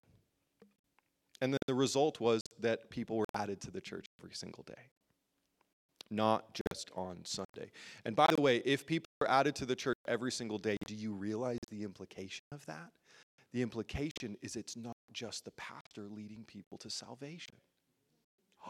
And 1.42 1.52
then 1.52 1.58
the 1.66 1.74
result 1.74 2.20
was 2.20 2.40
that 2.60 2.88
people 2.88 3.16
were 3.16 3.26
added 3.34 3.60
to 3.62 3.70
the 3.70 3.80
church 3.80 4.06
every 4.20 4.34
single 4.34 4.62
day, 4.62 4.88
not 6.12 6.60
just 6.68 6.90
on 6.94 7.18
Sunday. 7.24 7.72
And 8.04 8.14
by 8.14 8.28
the 8.34 8.40
way, 8.40 8.58
if 8.64 8.86
people 8.86 9.08
are 9.20 9.28
added 9.28 9.56
to 9.56 9.66
the 9.66 9.74
church 9.74 9.96
every 10.06 10.30
single 10.30 10.58
day, 10.58 10.76
do 10.86 10.94
you 10.94 11.12
realize 11.12 11.58
the 11.70 11.82
implication 11.82 12.44
of 12.52 12.64
that? 12.66 12.90
The 13.52 13.62
implication 13.62 14.36
is 14.42 14.54
it's 14.56 14.76
not 14.76 14.96
just 15.12 15.44
the 15.44 15.50
pastor 15.52 16.06
leading 16.08 16.44
people 16.46 16.78
to 16.78 16.90
salvation. 16.90 17.56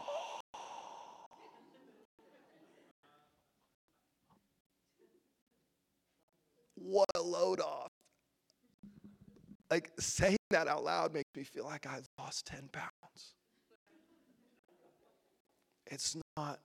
what 6.75 7.09
a 7.15 7.23
load 7.23 7.61
off. 7.61 7.89
Like 9.71 9.91
saying 9.99 10.37
that 10.51 10.69
out 10.69 10.85
loud 10.85 11.15
makes 11.15 11.31
me 11.35 11.45
feel 11.45 11.65
like 11.65 11.87
I've 11.87 12.09
lost 12.19 12.47
10 12.47 12.69
pounds. 12.73 13.35
It's 15.87 16.17
not 16.37 16.61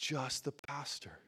just 0.00 0.44
the 0.44 0.52
pastor. 0.66 1.18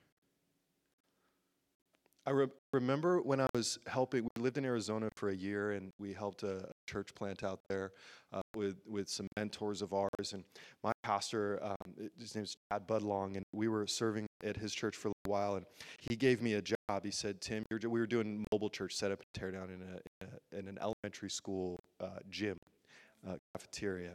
I 2.25 2.31
re- 2.31 2.47
remember 2.73 3.21
when 3.21 3.41
I 3.41 3.49
was 3.55 3.79
helping, 3.87 4.29
we 4.37 4.43
lived 4.43 4.57
in 4.57 4.65
Arizona 4.65 5.09
for 5.15 5.29
a 5.29 5.35
year 5.35 5.73
and 5.73 5.91
we 5.99 6.13
helped 6.13 6.43
a 6.45 6.69
church 6.89 7.15
plant 7.15 7.43
out 7.43 7.61
there 7.69 7.91
uh, 8.33 8.41
with, 8.55 8.77
with 8.87 9.09
some 9.09 9.27
mentors 9.37 9.83
of 9.83 9.93
ours. 9.93 10.33
And 10.33 10.45
my 10.85 10.93
pastor, 11.03 11.59
um, 11.63 12.09
his 12.19 12.35
name's 12.35 12.55
Chad 12.71 12.87
Budlong, 12.87 13.37
and 13.37 13.45
we 13.53 13.69
were 13.69 13.87
serving 13.87 14.27
at 14.45 14.57
his 14.57 14.73
church 14.73 14.97
for 14.97 15.09
a 15.09 15.13
little 15.25 15.39
while. 15.39 15.57
And 15.57 15.67
he 15.99 16.15
gave 16.15 16.41
me 16.41 16.55
a 16.55 16.63
job. 16.63 17.05
He 17.05 17.11
said, 17.11 17.41
Tim, 17.41 17.65
we 17.71 17.79
were 17.89 18.07
doing 18.07 18.47
mobile 18.53 18.71
church 18.71 18.95
setup 18.95 19.21
and 19.21 19.43
teardown 19.43 19.75
in, 19.75 19.83
a, 19.83 20.25
in, 20.25 20.29
a, 20.31 20.59
in 20.61 20.69
an 20.69 20.79
elementary 20.81 21.31
school 21.31 21.81
uh, 22.01 22.21
gym, 22.31 22.57
uh, 23.29 23.35
cafeteria. 23.55 24.15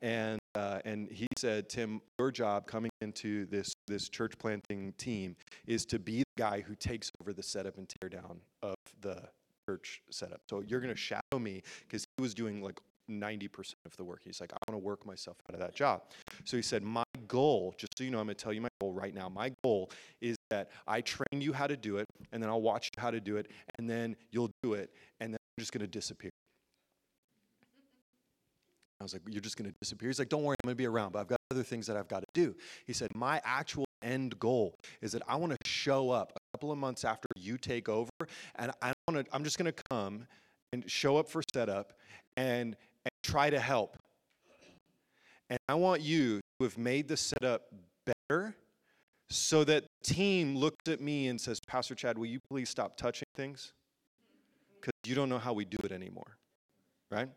And, 0.00 0.40
uh, 0.56 0.80
and 0.84 1.08
he 1.08 1.28
said, 1.38 1.68
Tim, 1.68 2.00
your 2.18 2.32
job 2.32 2.66
coming 2.66 2.90
into 3.00 3.46
this, 3.46 3.71
this 3.92 4.08
church 4.08 4.32
planting 4.38 4.92
team 4.96 5.36
is 5.66 5.84
to 5.86 5.98
be 5.98 6.20
the 6.20 6.42
guy 6.42 6.60
who 6.60 6.74
takes 6.74 7.10
over 7.20 7.32
the 7.32 7.42
setup 7.42 7.76
and 7.76 7.88
tear 8.00 8.08
down 8.08 8.40
of 8.62 8.74
the 9.00 9.22
church 9.68 10.02
setup. 10.10 10.40
So 10.48 10.62
you're 10.66 10.80
going 10.80 10.94
to 10.94 11.00
shadow 11.00 11.38
me 11.38 11.62
because 11.80 12.04
he 12.16 12.22
was 12.22 12.34
doing 12.34 12.62
like 12.62 12.80
90% 13.10 13.74
of 13.84 13.96
the 13.96 14.04
work. 14.04 14.20
He's 14.24 14.40
like, 14.40 14.52
I 14.52 14.56
want 14.68 14.80
to 14.80 14.84
work 14.84 15.04
myself 15.04 15.36
out 15.48 15.54
of 15.54 15.60
that 15.60 15.74
job. 15.74 16.02
So 16.44 16.56
he 16.56 16.62
said, 16.62 16.82
My 16.82 17.04
goal, 17.28 17.74
just 17.76 17.92
so 17.98 18.04
you 18.04 18.10
know, 18.10 18.18
I'm 18.18 18.26
going 18.26 18.36
to 18.36 18.42
tell 18.42 18.52
you 18.52 18.60
my 18.60 18.68
goal 18.80 18.92
right 18.92 19.14
now. 19.14 19.28
My 19.28 19.52
goal 19.62 19.90
is 20.20 20.36
that 20.50 20.70
I 20.86 21.00
train 21.02 21.40
you 21.40 21.52
how 21.52 21.66
to 21.66 21.76
do 21.76 21.98
it, 21.98 22.06
and 22.32 22.42
then 22.42 22.48
I'll 22.48 22.62
watch 22.62 22.88
you 22.96 23.02
how 23.02 23.10
to 23.10 23.20
do 23.20 23.36
it, 23.36 23.50
and 23.78 23.88
then 23.88 24.16
you'll 24.30 24.50
do 24.62 24.74
it, 24.74 24.90
and 25.20 25.32
then 25.32 25.38
I'm 25.58 25.62
just 25.62 25.72
going 25.72 25.82
to 25.82 25.86
disappear. 25.86 26.30
I 29.02 29.04
was 29.04 29.12
like, 29.12 29.22
You're 29.28 29.40
just 29.40 29.56
going 29.56 29.70
to 29.70 29.76
disappear? 29.80 30.08
He's 30.08 30.18
like, 30.18 30.28
Don't 30.28 30.44
worry, 30.44 30.56
I'm 30.62 30.68
going 30.68 30.76
to 30.76 30.78
be 30.78 30.86
around, 30.86 31.12
but 31.12 31.20
I've 31.20 31.26
got 31.26 31.38
other 31.50 31.62
things 31.62 31.86
that 31.88 31.96
I've 31.96 32.08
got 32.08 32.20
to 32.20 32.26
do. 32.32 32.54
He 32.86 32.92
said, 32.92 33.14
My 33.14 33.40
actual 33.44 33.84
end 34.02 34.38
goal 34.38 34.74
is 35.00 35.12
that 35.12 35.22
I 35.28 35.36
want 35.36 35.52
to 35.52 35.58
show 35.68 36.10
up 36.10 36.32
a 36.36 36.56
couple 36.56 36.72
of 36.72 36.78
months 36.78 37.04
after 37.04 37.26
you 37.36 37.58
take 37.58 37.88
over, 37.88 38.10
and 38.56 38.72
I 38.80 38.92
want 39.08 39.26
to, 39.26 39.34
I'm 39.34 39.44
just 39.44 39.58
going 39.58 39.72
to 39.72 39.82
come 39.90 40.26
and 40.72 40.90
show 40.90 41.16
up 41.16 41.28
for 41.28 41.42
setup 41.52 41.92
and, 42.36 42.76
and 43.04 43.12
try 43.22 43.50
to 43.50 43.58
help. 43.58 43.96
And 45.50 45.58
I 45.68 45.74
want 45.74 46.00
you 46.00 46.40
to 46.58 46.64
have 46.64 46.78
made 46.78 47.08
the 47.08 47.16
setup 47.16 47.62
better 48.06 48.54
so 49.28 49.64
that 49.64 49.84
the 50.02 50.14
team 50.14 50.56
looks 50.56 50.88
at 50.88 51.00
me 51.00 51.28
and 51.28 51.40
says, 51.40 51.58
Pastor 51.66 51.94
Chad, 51.94 52.16
will 52.16 52.26
you 52.26 52.38
please 52.50 52.70
stop 52.70 52.96
touching 52.96 53.26
things? 53.34 53.72
Because 54.80 54.92
you 55.06 55.14
don't 55.14 55.28
know 55.28 55.38
how 55.38 55.52
we 55.52 55.64
do 55.64 55.78
it 55.84 55.92
anymore. 55.92 56.38
Right? 57.10 57.28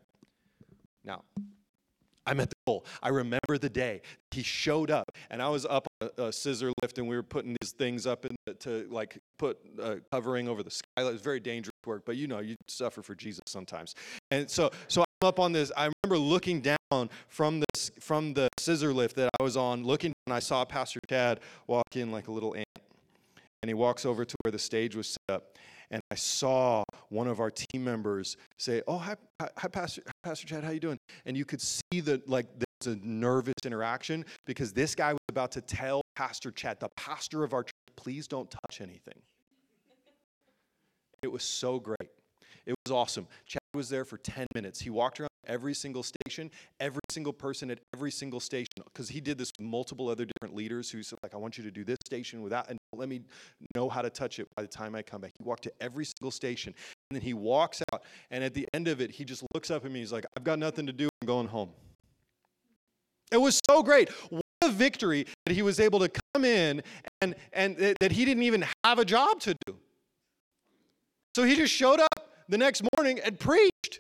Now, 1.05 1.23
I'm 2.25 2.39
at 2.39 2.49
the 2.49 2.55
goal. 2.65 2.85
I 3.03 3.09
remember 3.09 3.57
the 3.59 3.69
day 3.69 4.01
he 4.31 4.41
showed 4.41 4.89
up, 4.89 5.11
and 5.29 5.41
I 5.41 5.49
was 5.49 5.65
up 5.65 5.87
on 6.01 6.09
a, 6.17 6.23
a 6.23 6.33
scissor 6.33 6.71
lift, 6.81 6.97
and 6.97 7.07
we 7.07 7.15
were 7.15 7.23
putting 7.23 7.55
these 7.61 7.71
things 7.71 8.07
up 8.07 8.25
in 8.25 8.35
the, 8.45 8.55
to 8.55 8.87
like 8.89 9.19
put 9.37 9.59
uh, 9.81 9.97
covering 10.11 10.47
over 10.47 10.63
the 10.63 10.71
skylight. 10.71 11.09
It 11.09 11.13
was 11.13 11.21
very 11.21 11.39
dangerous 11.39 11.75
work, 11.85 12.03
but 12.05 12.17
you 12.17 12.27
know, 12.27 12.39
you 12.39 12.55
suffer 12.67 13.03
for 13.03 13.13
Jesus 13.13 13.43
sometimes. 13.45 13.93
And 14.31 14.49
so, 14.49 14.71
so 14.87 15.01
I'm 15.01 15.27
up 15.27 15.39
on 15.39 15.51
this. 15.51 15.71
I 15.77 15.91
remember 16.03 16.17
looking 16.17 16.61
down 16.61 17.09
from 17.27 17.59
this 17.59 17.91
from 17.99 18.33
the 18.33 18.49
scissor 18.57 18.93
lift 18.93 19.15
that 19.17 19.29
I 19.39 19.43
was 19.43 19.55
on, 19.55 19.83
looking, 19.83 20.13
and 20.25 20.33
I 20.33 20.39
saw 20.39 20.65
Pastor 20.65 20.99
Chad 21.07 21.41
walk 21.67 21.95
in 21.95 22.11
like 22.11 22.27
a 22.27 22.31
little 22.31 22.55
ant, 22.55 22.65
and 23.65 23.69
he 23.71 23.73
walks 23.73 24.05
over 24.05 24.23
to 24.23 24.35
where 24.43 24.51
the 24.51 24.59
stage 24.59 24.95
was 24.95 25.07
set 25.07 25.35
up, 25.35 25.57
and 25.89 25.99
I 26.11 26.15
saw 26.15 26.83
one 27.09 27.27
of 27.27 27.39
our 27.39 27.49
team 27.49 27.83
members 27.83 28.37
say, 28.59 28.83
"Oh, 28.87 28.99
hi, 28.99 29.15
hi, 29.41 29.67
Pastor, 29.69 30.03
Pastor 30.21 30.45
Chad, 30.45 30.63
how 30.63 30.69
you 30.69 30.79
doing?" 30.79 30.99
And 31.25 31.35
you 31.35 31.45
could 31.45 31.61
see 31.61 31.99
that 32.01 32.29
like 32.29 32.45
there's 32.59 32.95
a 32.95 32.99
nervous 33.03 33.55
interaction 33.65 34.23
because 34.45 34.71
this 34.71 34.93
guy 34.93 35.13
was 35.13 35.19
about 35.29 35.51
to 35.53 35.61
tell 35.61 36.03
Pastor 36.15 36.51
Chad, 36.51 36.79
the 36.79 36.89
pastor 36.89 37.43
of 37.43 37.53
our 37.53 37.63
church, 37.63 37.73
"Please 37.95 38.27
don't 38.27 38.51
touch 38.51 38.81
anything." 38.81 39.19
It 41.23 41.31
was 41.31 41.43
so 41.43 41.79
great. 41.79 42.11
It 42.67 42.75
was 42.85 42.91
awesome. 42.91 43.27
Chad 43.47 43.63
was 43.73 43.89
there 43.89 44.05
for 44.05 44.19
10 44.19 44.45
minutes. 44.53 44.79
He 44.79 44.91
walked 44.91 45.19
around 45.19 45.29
every 45.47 45.73
single 45.73 46.03
station, 46.03 46.51
every 46.79 47.01
single 47.09 47.33
person 47.33 47.71
at 47.71 47.79
every 47.93 48.11
single 48.11 48.39
station, 48.39 48.73
because 48.83 49.09
he 49.09 49.21
did 49.21 49.37
this 49.37 49.51
with 49.57 49.65
multiple 49.65 50.09
other 50.09 50.25
different 50.25 50.55
leaders 50.55 50.89
who 50.89 51.03
said, 51.03 51.19
like, 51.23 51.33
I 51.33 51.37
want 51.37 51.57
you 51.57 51.63
to 51.63 51.71
do 51.71 51.83
this 51.83 51.97
station 52.05 52.41
without, 52.41 52.69
and 52.69 52.77
let 52.95 53.09
me 53.09 53.21
know 53.75 53.89
how 53.89 54.01
to 54.01 54.09
touch 54.09 54.39
it 54.39 54.47
by 54.55 54.61
the 54.61 54.67
time 54.67 54.95
I 54.95 55.01
come 55.01 55.21
back. 55.21 55.33
He 55.37 55.43
walked 55.43 55.63
to 55.63 55.71
every 55.81 56.05
single 56.05 56.31
station, 56.31 56.73
and 57.09 57.15
then 57.15 57.21
he 57.21 57.33
walks 57.33 57.81
out, 57.93 58.03
and 58.31 58.43
at 58.43 58.53
the 58.53 58.67
end 58.73 58.87
of 58.87 59.01
it, 59.01 59.11
he 59.11 59.25
just 59.25 59.43
looks 59.53 59.71
up 59.71 59.85
at 59.85 59.91
me. 59.91 59.99
He's 59.99 60.11
like, 60.11 60.25
I've 60.37 60.43
got 60.43 60.59
nothing 60.59 60.85
to 60.87 60.93
do. 60.93 61.09
I'm 61.21 61.27
going 61.27 61.47
home. 61.47 61.69
It 63.31 63.37
was 63.37 63.59
so 63.69 63.81
great. 63.83 64.09
What 64.29 64.43
a 64.61 64.69
victory 64.69 65.25
that 65.45 65.53
he 65.53 65.61
was 65.61 65.79
able 65.79 65.99
to 65.99 66.09
come 66.33 66.45
in 66.45 66.81
and, 67.21 67.35
and 67.53 67.75
that 67.99 68.11
he 68.11 68.25
didn't 68.25 68.43
even 68.43 68.65
have 68.83 68.99
a 68.99 69.05
job 69.05 69.39
to 69.41 69.55
do. 69.65 69.75
So 71.35 71.43
he 71.43 71.55
just 71.55 71.73
showed 71.73 71.99
up 71.99 72.45
the 72.47 72.57
next 72.57 72.83
morning 72.95 73.19
and 73.19 73.37
preached. 73.39 73.99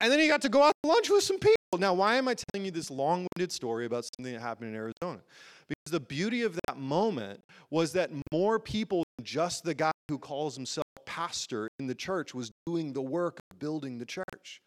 And 0.00 0.10
then 0.10 0.18
he 0.18 0.28
got 0.28 0.42
to 0.42 0.48
go 0.48 0.62
out 0.62 0.72
to 0.82 0.88
lunch 0.88 1.10
with 1.10 1.22
some 1.22 1.38
people. 1.38 1.56
Now, 1.78 1.94
why 1.94 2.16
am 2.16 2.26
I 2.26 2.34
telling 2.34 2.64
you 2.64 2.70
this 2.70 2.90
long 2.90 3.26
winded 3.36 3.52
story 3.52 3.86
about 3.86 4.04
something 4.04 4.32
that 4.32 4.40
happened 4.40 4.70
in 4.70 4.76
Arizona? 4.76 5.20
Because 5.68 5.92
the 5.92 6.00
beauty 6.00 6.42
of 6.42 6.58
that 6.66 6.78
moment 6.78 7.44
was 7.70 7.92
that 7.92 8.10
more 8.32 8.58
people 8.58 9.04
than 9.16 9.24
just 9.24 9.62
the 9.62 9.74
guy 9.74 9.92
who 10.08 10.18
calls 10.18 10.56
himself 10.56 10.84
pastor 11.10 11.68
in 11.78 11.86
the 11.86 11.94
church 11.94 12.34
was 12.34 12.50
doing 12.66 12.92
the 12.92 13.02
work 13.02 13.38
of 13.50 13.58
building 13.58 13.98
the 13.98 14.06
church. 14.06 14.60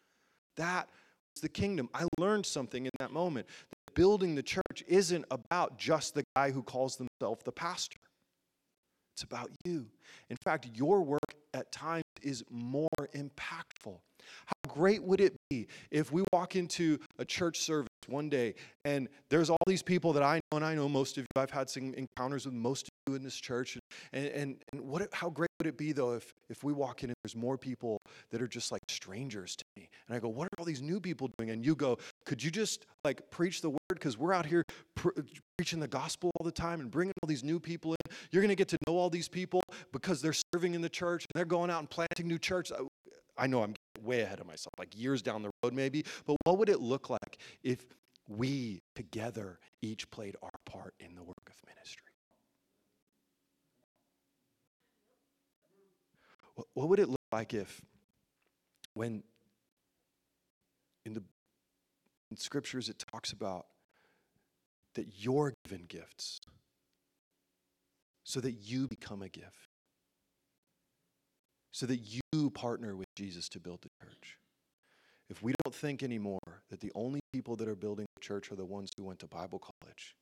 That 0.56 0.88
was 1.34 1.40
the 1.40 1.48
kingdom. 1.48 1.88
I 1.92 2.06
learned 2.18 2.46
something 2.46 2.84
in 2.84 2.90
that 3.00 3.10
moment. 3.10 3.46
That 3.70 3.94
building 3.94 4.34
the 4.34 4.42
church 4.42 4.84
isn't 4.86 5.24
about 5.30 5.78
just 5.78 6.14
the 6.14 6.22
guy 6.36 6.52
who 6.52 6.62
calls 6.62 6.96
himself 6.96 7.42
the 7.44 7.52
pastor. 7.52 7.98
It's 9.14 9.24
about 9.24 9.50
you. 9.64 9.86
In 10.30 10.36
fact, 10.36 10.68
your 10.74 11.02
work 11.02 11.34
at 11.54 11.72
times 11.72 12.03
is 12.22 12.44
more 12.50 12.88
impactful. 13.14 13.98
How 14.46 14.68
great 14.68 15.02
would 15.02 15.20
it 15.20 15.36
be 15.50 15.66
if 15.90 16.12
we 16.12 16.22
walk 16.32 16.56
into 16.56 16.98
a 17.18 17.24
church 17.24 17.60
service 17.60 17.88
one 18.06 18.28
day 18.28 18.54
and 18.84 19.08
there's 19.30 19.50
all 19.50 19.58
these 19.66 19.82
people 19.82 20.12
that 20.12 20.22
I 20.22 20.40
know, 20.50 20.56
and 20.56 20.64
I 20.64 20.74
know 20.74 20.88
most 20.88 21.16
of 21.16 21.22
you, 21.22 21.40
I've 21.40 21.50
had 21.50 21.70
some 21.70 21.94
encounters 21.94 22.44
with 22.44 22.54
most 22.54 22.84
of 22.84 23.12
you 23.12 23.16
in 23.16 23.22
this 23.22 23.36
church. 23.36 23.78
And, 24.12 24.26
and, 24.26 24.56
and 24.72 24.82
what, 24.82 25.08
how 25.12 25.30
great 25.30 25.48
would 25.58 25.66
it 25.66 25.78
be, 25.78 25.92
though, 25.92 26.12
if, 26.12 26.32
if 26.50 26.62
we 26.62 26.72
walk 26.72 27.02
in 27.02 27.10
and 27.10 27.16
there's 27.24 27.36
more 27.36 27.56
people 27.56 27.98
that 28.30 28.42
are 28.42 28.48
just 28.48 28.72
like 28.72 28.82
strangers 28.88 29.56
to 29.56 29.64
me? 29.76 29.88
And 30.06 30.16
I 30.16 30.20
go, 30.20 30.28
What 30.28 30.46
are 30.46 30.58
all 30.58 30.64
these 30.64 30.82
new 30.82 31.00
people 31.00 31.30
doing? 31.38 31.50
And 31.50 31.64
you 31.64 31.74
go, 31.74 31.98
Could 32.26 32.42
you 32.42 32.50
just 32.50 32.84
like 33.04 33.30
preach 33.30 33.62
the 33.62 33.70
word? 33.70 33.78
Because 33.88 34.18
we're 34.18 34.34
out 34.34 34.46
here 34.46 34.64
preaching 35.56 35.80
the 35.80 35.88
gospel 35.88 36.30
all 36.38 36.44
the 36.44 36.52
time 36.52 36.80
and 36.80 36.90
bringing 36.90 37.14
all 37.22 37.26
these 37.26 37.44
new 37.44 37.58
people 37.58 37.92
in. 37.92 38.12
You're 38.30 38.42
going 38.42 38.50
to 38.50 38.56
get 38.56 38.68
to 38.68 38.78
know 38.86 38.96
all 38.96 39.08
these 39.08 39.28
people 39.28 39.62
because 39.92 40.20
they're 40.20 40.34
serving 40.54 40.74
in 40.74 40.82
the 40.82 40.88
church 40.88 41.24
and 41.24 41.38
they're 41.38 41.44
going 41.46 41.70
out 41.70 41.80
and 41.80 41.88
planting 41.88 42.03
new 42.22 42.38
church. 42.38 42.70
I 43.36 43.46
know 43.46 43.62
I'm 43.62 43.74
way 44.02 44.20
ahead 44.20 44.40
of 44.40 44.46
myself, 44.46 44.72
like 44.78 44.96
years 44.96 45.22
down 45.22 45.42
the 45.42 45.50
road 45.62 45.72
maybe, 45.72 46.04
but 46.26 46.36
what 46.44 46.58
would 46.58 46.68
it 46.68 46.80
look 46.80 47.10
like 47.10 47.38
if 47.62 47.84
we 48.28 48.80
together 48.94 49.58
each 49.82 50.10
played 50.10 50.36
our 50.42 50.50
part 50.64 50.94
in 51.00 51.14
the 51.14 51.22
work 51.22 51.36
of 51.48 51.54
ministry? 51.66 52.02
What 56.74 56.88
would 56.88 57.00
it 57.00 57.08
look 57.08 57.20
like 57.32 57.52
if, 57.52 57.80
when 58.94 59.24
in 61.04 61.14
the 61.14 61.22
in 62.30 62.36
scriptures 62.36 62.88
it 62.88 63.04
talks 63.12 63.32
about 63.32 63.66
that 64.94 65.06
you're 65.18 65.52
given 65.64 65.84
gifts 65.86 66.40
so 68.22 68.40
that 68.40 68.52
you 68.52 68.86
become 68.86 69.22
a 69.22 69.28
gift? 69.28 69.73
So 71.74 71.86
that 71.86 71.98
you 72.32 72.50
partner 72.50 72.94
with 72.94 73.08
Jesus 73.16 73.48
to 73.48 73.58
build 73.58 73.80
the 73.82 73.88
church. 74.00 74.38
If 75.28 75.42
we 75.42 75.54
don't 75.64 75.74
think 75.74 76.04
anymore 76.04 76.62
that 76.70 76.78
the 76.78 76.92
only 76.94 77.18
people 77.32 77.56
that 77.56 77.66
are 77.66 77.74
building 77.74 78.06
the 78.14 78.20
church 78.20 78.52
are 78.52 78.54
the 78.54 78.64
ones 78.64 78.90
who 78.96 79.02
went 79.02 79.18
to 79.18 79.26
Bible 79.26 79.58
college, 79.58 80.14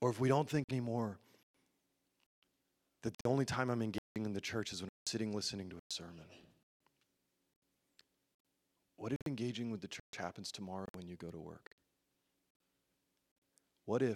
or 0.00 0.08
if 0.08 0.20
we 0.20 0.28
don't 0.28 0.48
think 0.48 0.66
anymore 0.70 1.18
that 3.02 3.12
the 3.24 3.28
only 3.28 3.44
time 3.44 3.70
I'm 3.70 3.82
engaging 3.82 3.98
in 4.24 4.32
the 4.32 4.40
church 4.40 4.72
is 4.72 4.82
when 4.82 4.86
I'm 4.86 5.10
sitting 5.10 5.32
listening 5.32 5.68
to 5.70 5.76
a 5.76 5.80
sermon, 5.88 6.26
what 8.96 9.10
if 9.10 9.18
engaging 9.26 9.72
with 9.72 9.80
the 9.80 9.88
church 9.88 10.04
happens 10.16 10.52
tomorrow 10.52 10.86
when 10.92 11.08
you 11.08 11.16
go 11.16 11.32
to 11.32 11.40
work? 11.40 11.72
What 13.84 14.00
if, 14.00 14.14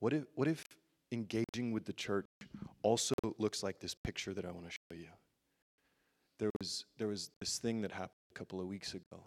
what 0.00 0.12
if, 0.12 0.24
what 0.34 0.48
if 0.48 0.62
engaging 1.12 1.72
with 1.72 1.84
the 1.84 1.92
church 1.92 2.26
also 2.82 3.14
looks 3.38 3.62
like 3.62 3.78
this 3.78 3.94
picture 3.94 4.32
that 4.34 4.44
I 4.44 4.50
want 4.50 4.64
to 4.66 4.72
show 4.72 4.98
you. 4.98 5.08
There 6.38 6.50
was, 6.60 6.86
there 6.98 7.06
was 7.06 7.30
this 7.38 7.58
thing 7.58 7.82
that 7.82 7.92
happened 7.92 8.10
a 8.34 8.38
couple 8.38 8.60
of 8.60 8.66
weeks 8.66 8.94
ago 8.94 9.20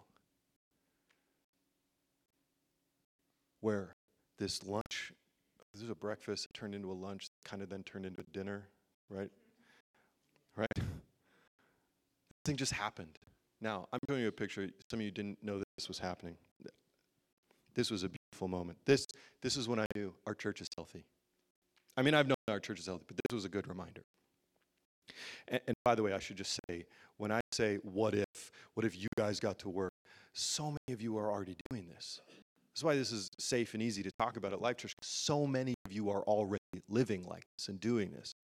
where 3.60 3.94
this 4.38 4.62
lunch, 4.64 5.12
this 5.72 5.80
was 5.80 5.90
a 5.90 5.94
breakfast, 5.94 6.48
turned 6.52 6.74
into 6.74 6.90
a 6.90 6.94
lunch, 6.94 7.28
kind 7.44 7.62
of 7.62 7.70
then 7.70 7.82
turned 7.84 8.04
into 8.04 8.20
a 8.20 8.32
dinner, 8.32 8.68
right? 9.08 9.30
Right? 10.56 10.68
This 10.74 10.84
thing 12.44 12.56
just 12.56 12.72
happened. 12.72 13.18
Now, 13.60 13.88
I'm 13.92 14.00
showing 14.08 14.20
you 14.22 14.28
a 14.28 14.32
picture. 14.32 14.68
Some 14.90 15.00
of 15.00 15.04
you 15.04 15.10
didn't 15.10 15.42
know 15.42 15.58
that 15.58 15.66
this 15.78 15.88
was 15.88 15.98
happening. 15.98 16.36
This 17.74 17.90
was 17.90 18.02
a 18.02 18.08
beautiful 18.08 18.48
moment. 18.48 18.78
This, 18.84 19.06
this 19.42 19.56
is 19.56 19.68
when 19.68 19.78
I 19.78 19.86
knew 19.94 20.12
our 20.26 20.34
church 20.34 20.60
is 20.60 20.68
healthy. 20.76 21.06
I 21.96 22.02
mean, 22.02 22.14
I've 22.14 22.28
known 22.28 22.36
our 22.48 22.60
church 22.60 22.80
is 22.80 22.86
healthy, 22.86 23.04
but 23.06 23.16
this 23.16 23.34
was 23.34 23.44
a 23.44 23.48
good 23.48 23.66
reminder. 23.66 24.02
And, 25.48 25.60
and, 25.66 25.76
by 25.84 25.94
the 25.94 26.02
way, 26.02 26.12
I 26.12 26.18
should 26.18 26.36
just 26.36 26.58
say, 26.68 26.84
when 27.16 27.32
I 27.32 27.40
say, 27.52 27.78
what 27.82 28.14
if, 28.14 28.50
what 28.74 28.84
if 28.84 28.98
you 28.98 29.08
guys 29.16 29.40
got 29.40 29.58
to 29.60 29.68
work? 29.68 29.92
So 30.32 30.64
many 30.64 30.92
of 30.92 31.00
you 31.00 31.16
are 31.16 31.30
already 31.30 31.56
doing 31.70 31.86
this. 31.88 32.20
That's 32.74 32.84
why 32.84 32.96
this 32.96 33.12
is 33.12 33.30
safe 33.38 33.72
and 33.72 33.82
easy 33.82 34.02
to 34.02 34.10
talk 34.18 34.36
about 34.36 34.52
at 34.52 34.60
Life 34.60 34.76
Church. 34.76 34.92
So 35.00 35.46
many 35.46 35.74
of 35.86 35.92
you 35.92 36.10
are 36.10 36.22
already 36.24 36.60
living 36.90 37.24
like 37.24 37.44
this 37.56 37.68
and 37.68 37.80
doing 37.80 38.10
this. 38.10 38.34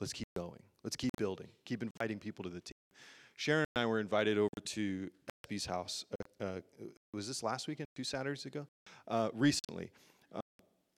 Let's 0.00 0.14
keep 0.14 0.28
going. 0.34 0.62
Let's 0.82 0.96
keep 0.96 1.10
building. 1.18 1.48
Keep 1.66 1.82
inviting 1.82 2.18
people 2.18 2.44
to 2.44 2.48
the 2.48 2.60
team. 2.60 2.72
Sharon 3.36 3.66
and 3.74 3.82
I 3.82 3.86
were 3.86 4.00
invited 4.00 4.38
over 4.38 4.48
to 4.64 5.10
SB's 5.46 5.66
house. 5.66 6.06
Uh, 6.40 6.44
uh, 6.44 6.60
was 7.12 7.28
this 7.28 7.42
last 7.42 7.68
weekend, 7.68 7.86
two 7.94 8.04
Saturdays 8.04 8.46
ago? 8.46 8.66
Uh, 9.06 9.28
recently. 9.34 9.90
Uh, 10.34 10.40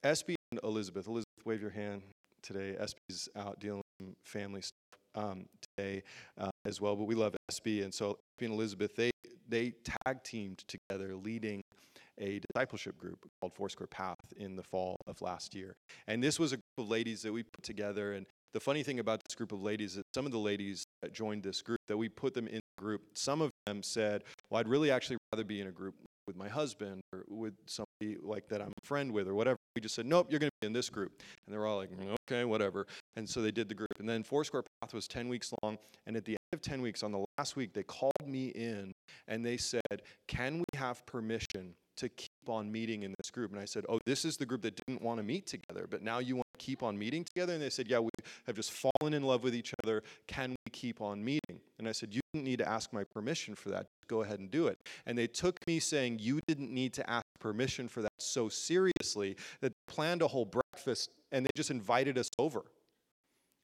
SB 0.04 0.35
Elizabeth. 0.62 1.06
Elizabeth 1.06 1.24
wave 1.44 1.60
your 1.60 1.70
hand 1.70 2.02
today. 2.42 2.76
SB's 2.80 3.28
out 3.36 3.58
dealing 3.60 3.82
with 4.00 4.14
family 4.24 4.62
stuff 4.62 5.00
um, 5.14 5.46
today 5.76 6.02
uh, 6.38 6.50
as 6.64 6.80
well, 6.80 6.94
but 6.94 7.04
we 7.04 7.14
love 7.14 7.34
SB. 7.50 7.82
And 7.82 7.92
so 7.92 8.18
SB 8.40 8.46
and 8.46 8.54
Elizabeth, 8.54 8.94
they, 8.96 9.10
they 9.48 9.72
tag 10.04 10.22
teamed 10.22 10.62
together 10.68 11.14
leading 11.16 11.62
a 12.18 12.40
discipleship 12.52 12.96
group 12.96 13.18
called 13.40 13.54
Foursquare 13.54 13.86
Path 13.88 14.32
in 14.36 14.56
the 14.56 14.62
fall 14.62 14.96
of 15.06 15.20
last 15.20 15.54
year. 15.54 15.74
And 16.06 16.22
this 16.22 16.38
was 16.38 16.52
a 16.52 16.56
group 16.56 16.64
of 16.78 16.88
ladies 16.88 17.22
that 17.22 17.32
we 17.32 17.42
put 17.42 17.62
together. 17.62 18.12
And 18.12 18.26
the 18.54 18.60
funny 18.60 18.82
thing 18.82 19.00
about 19.00 19.20
this 19.28 19.34
group 19.34 19.52
of 19.52 19.62
ladies 19.62 19.92
is 19.92 19.96
that 19.96 20.06
some 20.14 20.26
of 20.26 20.32
the 20.32 20.38
ladies 20.38 20.84
that 21.02 21.12
joined 21.12 21.42
this 21.42 21.60
group, 21.60 21.80
that 21.88 21.96
we 21.96 22.08
put 22.08 22.32
them 22.32 22.46
in 22.46 22.60
the 22.76 22.82
group, 22.82 23.02
some 23.14 23.42
of 23.42 23.50
them 23.66 23.82
said, 23.82 24.24
Well, 24.50 24.60
I'd 24.60 24.68
really 24.68 24.90
actually 24.90 25.18
rather 25.32 25.44
be 25.44 25.60
in 25.60 25.66
a 25.66 25.72
group 25.72 25.94
with 26.26 26.36
my 26.36 26.48
husband 26.48 27.00
or 27.12 27.24
with 27.28 27.54
somebody 27.66 28.18
like 28.22 28.48
that 28.48 28.60
I'm 28.60 28.72
a 28.76 28.86
friend 28.86 29.12
with 29.12 29.28
or 29.28 29.34
whatever. 29.34 29.56
We 29.74 29.80
just 29.80 29.94
said, 29.94 30.06
nope, 30.06 30.28
you're 30.30 30.40
going 30.40 30.50
to 30.50 30.56
be 30.60 30.66
in 30.66 30.72
this 30.72 30.88
group. 30.88 31.22
And 31.46 31.54
they 31.54 31.58
were 31.58 31.66
all 31.66 31.76
like, 31.76 31.90
mm, 31.90 32.16
okay, 32.28 32.44
whatever. 32.44 32.86
And 33.16 33.28
so 33.28 33.42
they 33.42 33.50
did 33.50 33.68
the 33.68 33.74
group. 33.74 33.92
And 33.98 34.08
then 34.08 34.22
Foursquare 34.22 34.64
Path 34.80 34.94
was 34.94 35.06
10 35.06 35.28
weeks 35.28 35.52
long. 35.62 35.78
And 36.06 36.16
at 36.16 36.24
the 36.24 36.32
end 36.32 36.38
of 36.52 36.62
10 36.62 36.82
weeks, 36.82 37.02
on 37.02 37.12
the 37.12 37.24
last 37.38 37.56
week, 37.56 37.72
they 37.72 37.82
called 37.82 38.12
me 38.26 38.48
in 38.48 38.92
and 39.28 39.44
they 39.44 39.56
said, 39.56 40.02
can 40.26 40.58
we 40.58 40.78
have 40.78 41.04
permission 41.06 41.74
to 41.96 42.08
keep 42.08 42.30
on 42.48 42.70
meeting 42.70 43.02
in 43.02 43.14
this 43.18 43.30
group? 43.30 43.52
And 43.52 43.60
I 43.60 43.64
said, 43.64 43.84
oh, 43.88 43.98
this 44.06 44.24
is 44.24 44.36
the 44.36 44.46
group 44.46 44.62
that 44.62 44.80
didn't 44.86 45.02
want 45.02 45.18
to 45.18 45.22
meet 45.22 45.46
together, 45.46 45.86
but 45.88 46.02
now 46.02 46.18
you 46.18 46.36
want 46.36 46.46
to 46.58 46.64
keep 46.64 46.82
on 46.82 46.98
meeting 46.98 47.24
together? 47.24 47.52
And 47.52 47.62
they 47.62 47.70
said, 47.70 47.88
yeah, 47.88 47.98
we 47.98 48.10
have 48.46 48.56
just 48.56 48.72
fallen 48.72 49.14
in 49.14 49.22
love 49.22 49.42
with 49.42 49.54
each 49.54 49.72
other. 49.84 50.02
Can 50.26 50.50
we 50.50 50.70
keep 50.72 51.00
on 51.00 51.24
meeting? 51.24 51.60
And 51.78 51.88
I 51.88 51.92
said, 51.92 52.14
you 52.14 52.20
didn't 52.32 52.44
need 52.44 52.58
to 52.58 52.68
ask 52.68 52.92
my 52.92 53.04
permission 53.04 53.54
for 53.54 53.70
that. 53.70 53.86
Go 54.08 54.22
ahead 54.22 54.38
and 54.38 54.50
do 54.50 54.66
it. 54.66 54.78
And 55.06 55.16
they 55.16 55.26
took 55.26 55.58
me 55.66 55.80
saying, 55.80 56.18
you 56.20 56.40
didn't 56.46 56.72
need 56.72 56.92
to 56.94 57.10
ask 57.10 57.24
permission 57.40 57.88
for 57.88 58.02
that 58.02 58.12
so 58.18 58.48
seriously 58.48 59.36
that 59.60 59.72
they 59.72 59.92
planned 59.92 60.22
a 60.22 60.28
whole 60.28 60.44
breakfast 60.44 61.10
and 61.32 61.44
they 61.44 61.50
just 61.56 61.70
invited 61.70 62.18
us 62.18 62.30
over. 62.38 62.64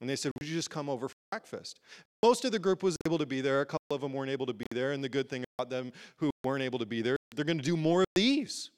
And 0.03 0.11
they 0.11 0.17
said, 0.17 0.33
Would 0.39 0.49
you 0.49 0.55
just 0.55 0.69
come 0.69 0.89
over 0.91 1.09
for 1.09 1.15
breakfast? 1.31 1.79
Most 2.25 2.45
of 2.45 2.51
the 2.51 2.59
group 2.59 2.83
was 2.83 2.97
able 3.07 3.19
to 3.19 3.25
be 3.25 3.41
there. 3.41 3.61
A 3.61 3.67
couple 3.67 3.95
of 3.95 4.01
them 4.01 4.13
weren't 4.13 4.31
able 4.33 4.47
to 4.47 4.53
be 4.53 4.67
there. 4.73 4.91
And 4.91 5.03
the 5.03 5.09
good 5.09 5.31
thing 5.31 5.45
about 5.57 5.71
them 5.71 5.93
who 6.17 6.31
weren't 6.45 6.65
able 6.65 6.81
to 6.81 6.87
be 6.87 7.03
there, 7.03 7.17
they're 7.35 7.45
going 7.45 7.59
to 7.59 7.65
do 7.65 7.77
more 7.77 8.01
of 8.01 8.07
these. 8.17 8.71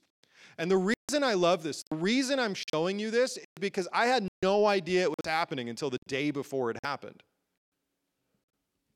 And 0.59 0.71
the 0.71 0.77
reason 0.77 1.25
I 1.25 1.33
love 1.33 1.63
this, 1.63 1.83
the 1.91 1.97
reason 1.97 2.39
I'm 2.39 2.55
showing 2.73 2.99
you 2.99 3.11
this 3.11 3.39
is 3.39 3.45
because 3.59 3.89
I 3.91 4.05
had 4.05 4.29
no 4.43 4.67
idea 4.67 5.05
it 5.05 5.09
was 5.09 5.25
happening 5.25 5.71
until 5.71 5.89
the 5.89 5.99
day 6.07 6.31
before 6.31 6.71
it 6.71 6.77
happened. 6.85 7.23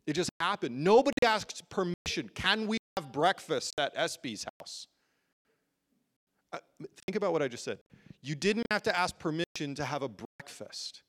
It 0.07 0.13
just 0.13 0.31
happened. 0.39 0.85
Nobody 0.85 1.17
asked 1.25 1.63
permission. 1.71 2.31
Can 2.35 2.67
we 2.67 2.77
have 2.99 3.11
breakfast 3.11 3.73
at 3.81 3.97
SB's 3.97 4.45
house? 4.61 4.87
Uh, 6.53 6.59
think 7.07 7.17
about 7.17 7.33
what 7.33 7.43
I 7.43 7.49
just 7.49 7.65
said. 7.65 7.79
You 8.21 8.35
didn't 8.35 8.67
have 8.71 8.83
to 8.83 8.97
ask 8.97 9.19
permission 9.19 9.75
to 9.75 9.85
have 9.87 10.03
a 10.03 10.09
breakfast. 10.09 11.03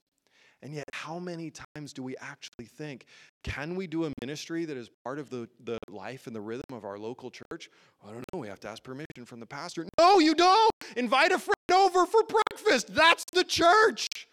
And 0.62 0.74
yet, 0.74 0.86
how 0.94 1.20
many 1.20 1.52
times 1.76 1.94
do 1.94 2.04
we 2.04 2.18
actually 2.18 2.66
think, 2.66 3.06
can 3.44 3.76
we 3.76 3.88
do 3.88 4.06
a 4.06 4.12
ministry 4.22 4.66
that 4.66 4.76
is 4.76 4.90
part 5.06 5.18
of 5.18 5.30
the, 5.30 5.48
the 5.64 5.80
life 5.88 6.28
and 6.28 6.36
the 6.36 6.42
rhythm 6.42 6.74
of 6.74 6.84
our 6.84 6.98
local 6.98 7.32
church? 7.32 7.70
I 8.06 8.12
don't 8.12 8.26
know. 8.34 8.40
We 8.40 8.50
have 8.50 8.60
to 8.62 8.70
ask 8.70 8.84
permission 8.84 9.26
from 9.26 9.40
the 9.40 9.46
pastor. 9.46 9.86
No, 9.98 10.20
you 10.20 10.36
don't. 10.36 10.72
Invite 10.98 11.32
a 11.32 11.40
friend 11.40 11.56
over 11.74 12.06
for 12.06 12.24
breakfast. 12.24 12.94
That's 12.94 13.24
the 13.34 13.46
church. 13.46 14.28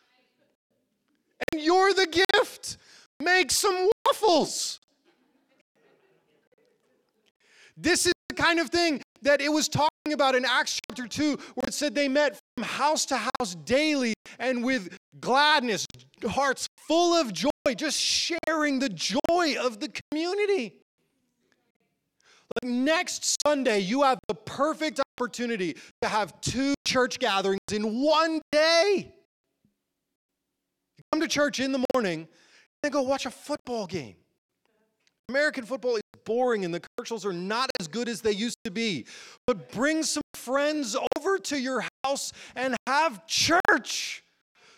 And 1.53 1.61
you're 1.61 1.95
the 1.95 2.25
gift. 2.35 2.79
Make 3.21 3.53
some 3.53 3.89
waffles. 4.05 4.81
This 7.77 8.07
is 8.07 8.13
the 8.29 8.35
kind 8.35 8.59
of 8.59 8.71
thing 8.71 9.01
that 9.23 9.41
it 9.41 9.53
was 9.53 9.69
talking 9.69 9.91
about 10.13 10.35
in 10.35 10.45
Acts 10.45 10.81
chapter 10.89 11.07
2, 11.07 11.39
where 11.55 11.69
it 11.69 11.75
said 11.75 11.95
they 11.95 12.09
met 12.09 12.39
from 12.57 12.65
house 12.65 13.07
to 13.07 13.17
house 13.17 13.55
daily 13.65 14.15
and 14.39 14.65
with 14.65 14.97
gladness, 15.21 15.87
hearts 16.27 16.67
full 16.89 17.15
of 17.15 17.33
joy, 17.33 17.51
just 17.77 17.99
sharing 17.99 18.79
the 18.79 18.89
joy 18.89 19.57
of 19.61 19.81
the 19.81 19.91
community. 20.11 20.75
Like 22.63 22.71
next 22.71 23.37
Sunday, 23.47 23.81
you 23.81 24.03
have 24.03 24.19
the 24.29 24.35
perfect 24.35 25.01
opportunity 25.19 25.77
to 26.03 26.09
have 26.09 26.41
two 26.41 26.75
church 26.87 27.19
gatherings 27.19 27.61
in 27.73 28.03
one 28.03 28.41
day. 28.53 29.13
You 30.97 31.05
come 31.13 31.21
to 31.21 31.29
church 31.29 31.61
in 31.61 31.73
the 31.73 31.85
morning 31.93 32.21
and 32.21 32.29
then 32.83 32.93
go 32.93 33.03
watch 33.03 33.27
a 33.27 33.31
football 33.31 33.87
game. 33.87 34.17
American 35.29 35.65
football 35.65 35.97
is 35.97 36.03
boring 36.25 36.65
and 36.65 36.73
the 36.73 36.81
commercials 36.81 37.27
are 37.27 37.33
not 37.33 37.69
as 37.81 37.89
good 37.89 38.09
as 38.09 38.21
they 38.21 38.31
used 38.31 38.59
to 38.63 38.71
be. 38.71 39.07
But 39.47 39.73
bring 39.73 40.05
some 40.05 40.23
friends 40.35 40.97
over 41.19 41.39
to 41.39 41.61
your 41.61 41.85
house 42.05 42.33
and 42.55 42.77
have 42.87 43.27
church. 43.27 44.23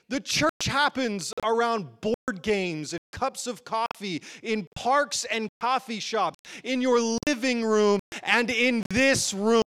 The 0.08 0.20
church 0.20 0.64
happens 0.64 1.34
around 1.44 2.00
board 2.00 2.40
games 2.40 2.94
and 2.94 3.00
cups 3.12 3.46
of 3.46 3.62
coffee, 3.64 4.22
in 4.42 4.66
parks 4.74 5.26
and 5.26 5.50
coffee 5.60 6.00
shops, 6.00 6.36
in 6.64 6.80
your 6.80 7.18
living 7.26 7.62
room, 7.62 8.00
and 8.22 8.50
in 8.50 8.84
this 8.88 9.34
room. 9.34 9.62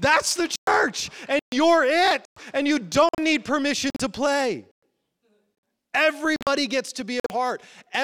That's 0.00 0.34
the 0.34 0.52
church, 0.68 1.10
and 1.28 1.38
you're 1.52 1.84
it, 1.84 2.26
and 2.52 2.66
you 2.66 2.80
don't 2.80 3.10
need 3.20 3.44
permission 3.44 3.90
to 4.00 4.08
play. 4.08 4.66
Everybody 5.94 6.66
gets 6.66 6.92
to 6.94 7.04
be 7.04 7.18
a 7.18 7.32
part. 7.32 7.62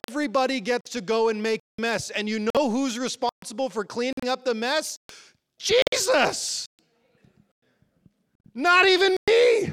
Everybody 0.08 0.60
gets 0.60 0.90
to 0.92 1.00
go 1.00 1.28
and 1.28 1.42
make 1.42 1.60
a 1.78 1.82
mess. 1.82 2.10
And 2.10 2.28
you 2.28 2.38
know 2.40 2.70
who's 2.70 2.98
responsible 2.98 3.70
for 3.70 3.84
cleaning 3.84 4.28
up 4.28 4.44
the 4.44 4.54
mess? 4.54 4.98
Jesus. 5.58 6.66
Not 8.54 8.88
even 8.88 9.16
me. 9.28 9.72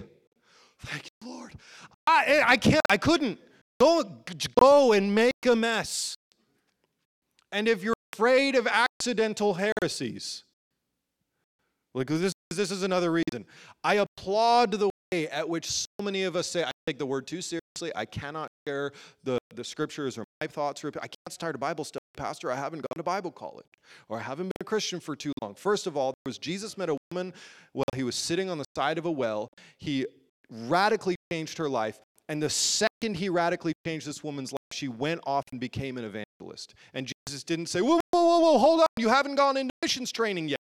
Thank 0.79 1.09
you, 1.21 1.29
Lord. 1.29 1.53
I, 2.05 2.43
I 2.45 2.57
can't, 2.57 2.81
I 2.89 2.97
couldn't. 2.97 3.39
Go, 3.79 4.03
go 4.59 4.93
and 4.93 5.15
make 5.15 5.33
a 5.47 5.55
mess. 5.55 6.15
And 7.51 7.67
if 7.67 7.83
you're 7.83 7.95
afraid 8.13 8.55
of 8.55 8.67
accidental 8.67 9.55
heresies, 9.55 10.43
like 11.93 12.07
this, 12.07 12.33
this 12.49 12.71
is 12.71 12.83
another 12.83 13.11
reason. 13.11 13.45
I 13.83 13.95
applaud 13.95 14.71
the 14.71 14.89
way 15.11 15.27
at 15.27 15.47
which 15.47 15.69
so 15.69 15.87
many 16.01 16.23
of 16.23 16.35
us 16.35 16.47
say, 16.47 16.63
I 16.63 16.71
take 16.87 16.97
the 16.97 17.05
word 17.05 17.27
too 17.27 17.41
seriously. 17.41 17.62
I 17.95 18.05
cannot 18.05 18.49
share 18.67 18.91
the, 19.23 19.37
the 19.55 19.63
scriptures 19.63 20.17
or 20.17 20.25
my 20.41 20.47
thoughts. 20.47 20.83
Or 20.83 20.89
I 20.89 21.07
can't 21.07 21.31
start 21.31 21.55
a 21.55 21.57
Bible 21.57 21.83
study. 21.83 22.03
Pastor, 22.15 22.51
I 22.51 22.55
haven't 22.55 22.79
gone 22.79 22.97
to 22.97 23.03
Bible 23.03 23.31
college 23.31 23.65
or 24.07 24.19
I 24.19 24.21
haven't 24.21 24.45
been 24.45 24.61
a 24.61 24.65
Christian 24.65 24.99
for 24.99 25.15
too 25.15 25.33
long. 25.41 25.55
First 25.55 25.87
of 25.87 25.97
all, 25.97 26.11
there 26.11 26.29
was 26.29 26.37
Jesus 26.37 26.77
met 26.77 26.89
a 26.89 26.97
woman 27.11 27.33
while 27.73 27.85
he 27.95 28.03
was 28.03 28.15
sitting 28.15 28.49
on 28.49 28.57
the 28.57 28.65
side 28.75 28.97
of 28.97 29.05
a 29.05 29.11
well. 29.11 29.49
He 29.77 30.05
radically 30.49 31.15
changed 31.31 31.57
her 31.57 31.69
life. 31.69 31.99
And 32.29 32.41
the 32.41 32.49
second 32.49 33.15
he 33.15 33.29
radically 33.29 33.73
changed 33.85 34.07
this 34.07 34.23
woman's 34.23 34.51
life, 34.51 34.59
she 34.71 34.87
went 34.87 35.21
off 35.25 35.43
and 35.51 35.59
became 35.59 35.97
an 35.97 36.05
evangelist. 36.05 36.73
And 36.93 37.11
Jesus 37.27 37.43
didn't 37.43 37.67
say, 37.67 37.81
Whoa, 37.81 37.99
whoa, 38.11 38.23
whoa, 38.23 38.39
whoa, 38.39 38.57
hold 38.57 38.79
on, 38.81 38.87
you 38.97 39.09
haven't 39.09 39.35
gone 39.35 39.57
into 39.57 39.71
missions 39.81 40.11
training 40.11 40.47
yet. 40.47 40.59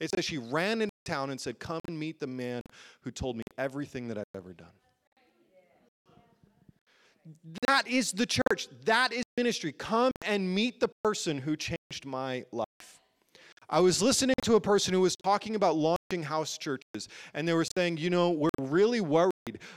It 0.00 0.10
says 0.10 0.24
she 0.24 0.38
ran 0.38 0.80
into 0.80 0.92
town 1.04 1.30
and 1.30 1.40
said, 1.40 1.58
Come 1.58 1.80
and 1.88 1.98
meet 1.98 2.20
the 2.20 2.26
man 2.26 2.62
who 3.02 3.10
told 3.10 3.36
me 3.36 3.42
everything 3.58 4.08
that 4.08 4.18
I've 4.18 4.24
ever 4.34 4.52
done. 4.52 4.68
That 7.66 7.86
is 7.86 8.12
the 8.12 8.26
church. 8.26 8.68
That 8.84 9.12
is 9.12 9.22
ministry. 9.36 9.72
Come 9.72 10.12
and 10.24 10.54
meet 10.54 10.80
the 10.80 10.90
person 11.04 11.38
who 11.38 11.56
changed 11.56 12.04
my 12.04 12.44
life. 12.52 12.66
I 13.70 13.80
was 13.80 14.00
listening 14.00 14.34
to 14.42 14.54
a 14.54 14.60
person 14.60 14.94
who 14.94 15.00
was 15.00 15.14
talking 15.22 15.54
about 15.54 15.76
launching 15.76 16.22
house 16.22 16.56
churches, 16.56 17.08
and 17.34 17.46
they 17.46 17.52
were 17.52 17.66
saying, 17.76 17.98
you 17.98 18.08
know, 18.08 18.30
we're 18.30 18.48
really 18.58 19.02
worried 19.02 19.30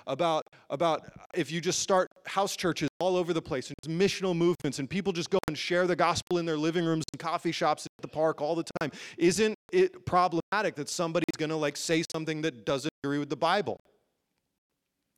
about, 0.08 0.44
about 0.70 1.12
if 1.34 1.52
you 1.52 1.60
just 1.60 1.80
start 1.80 2.08
house 2.26 2.56
churches 2.56 2.88
all 3.02 3.18
over 3.18 3.34
the 3.34 3.42
place 3.42 3.70
and 3.86 4.00
missional 4.00 4.34
movements, 4.34 4.80
and 4.80 4.90
people 4.90 5.12
just 5.12 5.30
go 5.30 5.40
and 5.50 5.58
share 5.58 5.88
the 5.88 5.96
gospel 5.96 6.38
in 6.38 6.46
their 6.46 6.58
living 6.58 6.86
rooms 6.86 7.04
and 7.12 7.20
coffee 7.20 7.52
shops 7.52 7.86
at 7.86 8.02
the 8.02 8.08
park 8.08 8.40
all 8.40 8.56
the 8.56 8.66
time. 8.80 8.92
Isn't 9.18 9.56
it 9.74 10.06
problematic 10.06 10.76
that 10.76 10.88
somebody's 10.88 11.36
going 11.38 11.50
to 11.50 11.58
like 11.58 11.76
say 11.76 12.04
something 12.14 12.42
that 12.44 12.66
doesn't 12.66 12.94
agree 13.04 13.20
with 13.20 13.30
the 13.30 13.36
Bible? 13.36 13.78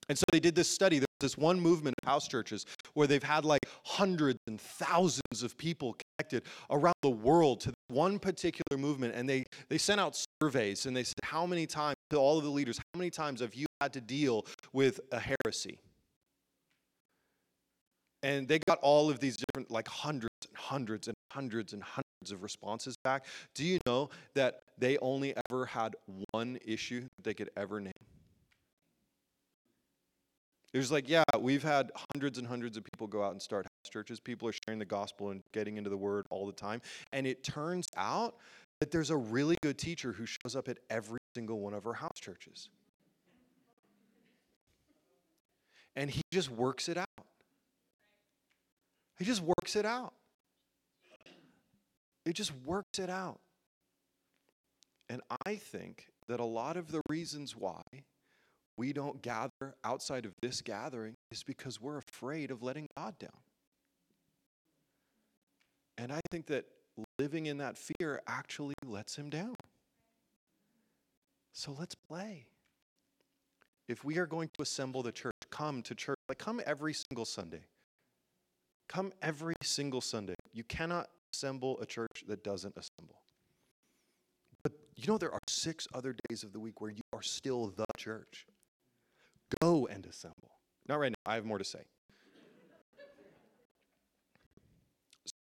And 0.09 0.17
so 0.17 0.23
they 0.31 0.39
did 0.39 0.55
this 0.55 0.67
study. 0.67 0.97
There's 0.97 1.07
this 1.23 1.37
one 1.37 1.59
movement 1.59 1.95
of 2.03 2.07
house 2.07 2.27
churches 2.27 2.65
where 2.93 3.07
they've 3.07 3.23
had 3.23 3.45
like 3.45 3.61
hundreds 3.83 4.37
and 4.45 4.59
thousands 4.59 5.41
of 5.41 5.57
people 5.57 5.95
connected 6.19 6.43
around 6.69 6.95
the 7.01 7.09
world 7.09 7.61
to 7.61 7.73
one 7.87 8.19
particular 8.19 8.77
movement. 8.77 9.15
And 9.15 9.27
they, 9.27 9.45
they 9.69 9.77
sent 9.77 9.99
out 9.99 10.21
surveys 10.41 10.85
and 10.85 10.95
they 10.95 11.03
said, 11.03 11.15
How 11.23 11.45
many 11.45 11.65
times, 11.65 11.95
to 12.11 12.17
all 12.17 12.37
of 12.37 12.43
the 12.43 12.49
leaders, 12.49 12.77
how 12.77 12.97
many 12.97 13.09
times 13.09 13.39
have 13.39 13.55
you 13.55 13.65
had 13.81 13.93
to 13.93 14.01
deal 14.01 14.45
with 14.73 14.99
a 15.11 15.19
heresy? 15.19 15.79
And 18.21 18.47
they 18.47 18.59
got 18.59 18.79
all 18.81 19.09
of 19.09 19.19
these 19.19 19.37
different, 19.37 19.71
like 19.71 19.87
hundreds 19.87 20.29
and 20.47 20.57
hundreds 20.57 21.07
and 21.07 21.15
hundreds 21.31 21.73
and 21.73 21.83
hundreds 21.83 22.31
of 22.31 22.43
responses 22.43 22.95
back. 23.03 23.25
Do 23.55 23.65
you 23.65 23.79
know 23.85 24.09
that 24.35 24.61
they 24.77 24.97
only 24.99 25.33
ever 25.49 25.65
had 25.65 25.95
one 26.31 26.57
issue 26.65 27.01
that 27.01 27.23
they 27.23 27.33
could 27.33 27.49
ever 27.57 27.81
name? 27.81 27.91
It 30.73 30.79
was 30.79 30.91
like, 30.91 31.07
yeah, 31.07 31.23
we've 31.39 31.61
had 31.61 31.91
hundreds 32.13 32.39
and 32.39 32.47
hundreds 32.47 32.77
of 32.77 32.83
people 32.83 33.05
go 33.05 33.23
out 33.23 33.31
and 33.31 33.41
start 33.41 33.65
house 33.65 33.91
churches. 33.91 34.19
People 34.19 34.49
are 34.49 34.53
sharing 34.65 34.79
the 34.79 34.85
gospel 34.85 35.29
and 35.29 35.41
getting 35.51 35.77
into 35.77 35.91
the 35.91 35.97
word 35.97 36.25
all 36.31 36.47
the 36.47 36.53
time. 36.53 36.81
And 37.11 37.27
it 37.27 37.43
turns 37.43 37.87
out 37.95 38.37
that 38.79 38.89
there's 38.89 39.11
a 39.11 39.17
really 39.17 39.55
good 39.61 39.77
teacher 39.77 40.11
who 40.11 40.25
shows 40.25 40.55
up 40.55 40.67
at 40.67 40.79
every 40.89 41.19
single 41.35 41.59
one 41.59 41.75
of 41.75 41.85
our 41.85 41.93
house 41.93 42.19
churches. 42.19 42.69
And 45.95 46.09
he 46.09 46.21
just 46.31 46.49
works 46.49 46.89
it 46.89 46.97
out. 46.97 47.07
He 49.19 49.25
just 49.25 49.41
works 49.41 49.75
it 49.75 49.85
out. 49.85 50.13
It 52.25 52.33
just 52.33 52.51
works 52.65 52.97
it 52.97 53.11
out. 53.11 53.39
And 55.07 55.21
I 55.45 55.55
think 55.55 56.07
that 56.27 56.39
a 56.39 56.45
lot 56.45 56.77
of 56.77 56.91
the 56.91 57.01
reasons 57.09 57.55
why 57.55 57.83
we 58.77 58.93
don't 58.93 59.21
gather 59.21 59.75
outside 59.83 60.25
of 60.25 60.33
this 60.41 60.61
gathering 60.61 61.15
is 61.31 61.43
because 61.43 61.79
we're 61.79 61.97
afraid 61.97 62.51
of 62.51 62.63
letting 62.63 62.87
God 62.97 63.17
down. 63.19 63.29
And 65.97 66.11
I 66.11 66.19
think 66.31 66.47
that 66.47 66.65
living 67.19 67.45
in 67.45 67.57
that 67.57 67.77
fear 67.77 68.21
actually 68.27 68.75
lets 68.85 69.15
him 69.15 69.29
down. 69.29 69.55
So 71.53 71.75
let's 71.77 71.95
play. 71.95 72.47
If 73.87 74.03
we 74.03 74.17
are 74.17 74.25
going 74.25 74.49
to 74.55 74.63
assemble 74.63 75.03
the 75.03 75.11
church, 75.11 75.35
come 75.51 75.83
to 75.83 75.93
church. 75.93 76.17
Like 76.27 76.39
come 76.39 76.61
every 76.65 76.93
single 76.93 77.25
Sunday. 77.25 77.65
Come 78.89 79.13
every 79.21 79.55
single 79.61 80.01
Sunday. 80.01 80.35
You 80.51 80.63
cannot 80.63 81.09
assemble 81.33 81.79
a 81.79 81.85
church 81.85 82.23
that 82.27 82.43
doesn't 82.43 82.75
assemble. 82.75 83.21
But 84.63 84.73
you 84.95 85.07
know, 85.07 85.17
there 85.17 85.31
are 85.31 85.39
six 85.47 85.87
other 85.93 86.15
days 86.27 86.43
of 86.43 86.53
the 86.53 86.59
week 86.59 86.81
where 86.81 86.91
you 86.91 87.01
are 87.13 87.21
still 87.21 87.73
the 87.75 87.85
church. 87.97 88.47
Go 89.61 89.87
and 89.87 90.05
assemble. 90.05 90.51
Not 90.87 90.99
right 90.99 91.11
now, 91.11 91.31
I 91.31 91.35
have 91.35 91.45
more 91.45 91.57
to 91.57 91.63
say. 91.63 91.79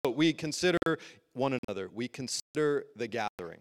So 0.05 0.11
we 0.11 0.33
consider 0.33 0.79
one 1.33 1.59
another, 1.67 1.89
we 1.93 2.09
consider 2.09 2.85
the 2.97 3.07
gathering. 3.07 3.61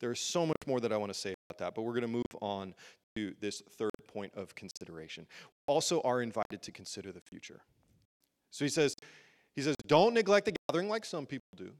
There's 0.00 0.20
so 0.20 0.44
much 0.44 0.56
more 0.66 0.80
that 0.80 0.92
I 0.92 0.96
want 0.96 1.12
to 1.12 1.18
say 1.18 1.34
about 1.48 1.58
that, 1.58 1.74
but 1.74 1.82
we're 1.82 1.92
going 1.92 2.02
to 2.02 2.08
move 2.08 2.24
on 2.40 2.74
to 3.14 3.34
this 3.40 3.62
third 3.78 3.92
point 4.12 4.32
of 4.34 4.54
consideration. 4.54 5.26
We 5.30 5.72
also 5.72 6.00
are 6.00 6.20
invited 6.22 6.62
to 6.62 6.72
consider 6.72 7.12
the 7.12 7.20
future. 7.20 7.60
So 8.50 8.64
he 8.64 8.68
says, 8.68 8.96
he 9.54 9.62
says, 9.62 9.76
don't 9.86 10.14
neglect 10.14 10.46
the 10.46 10.54
gathering 10.68 10.88
like 10.88 11.04
some 11.04 11.26
people 11.26 11.46
do. 11.56 11.70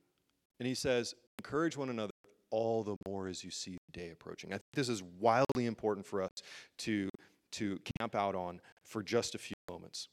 And 0.61 0.67
he 0.67 0.75
says, 0.75 1.15
encourage 1.41 1.77
one 1.77 1.89
another 1.91 2.13
all 2.51 2.85
the 2.85 2.97
more 3.09 3.27
as 3.27 3.43
you 3.43 3.51
see 3.51 3.79
the 3.93 4.01
day 4.01 4.11
approaching. 4.11 4.51
I 4.51 4.57
think 4.57 4.63
this 4.75 4.89
is 4.89 5.03
wildly 5.19 5.67
important 5.67 6.07
for 6.07 6.23
us 6.23 6.31
to 6.79 7.09
to 7.53 7.79
camp 7.99 8.15
out 8.15 8.35
on 8.35 8.61
for 8.83 9.03
just 9.03 9.35
a 9.35 9.39
few 9.39 9.55
moments. 9.71 10.09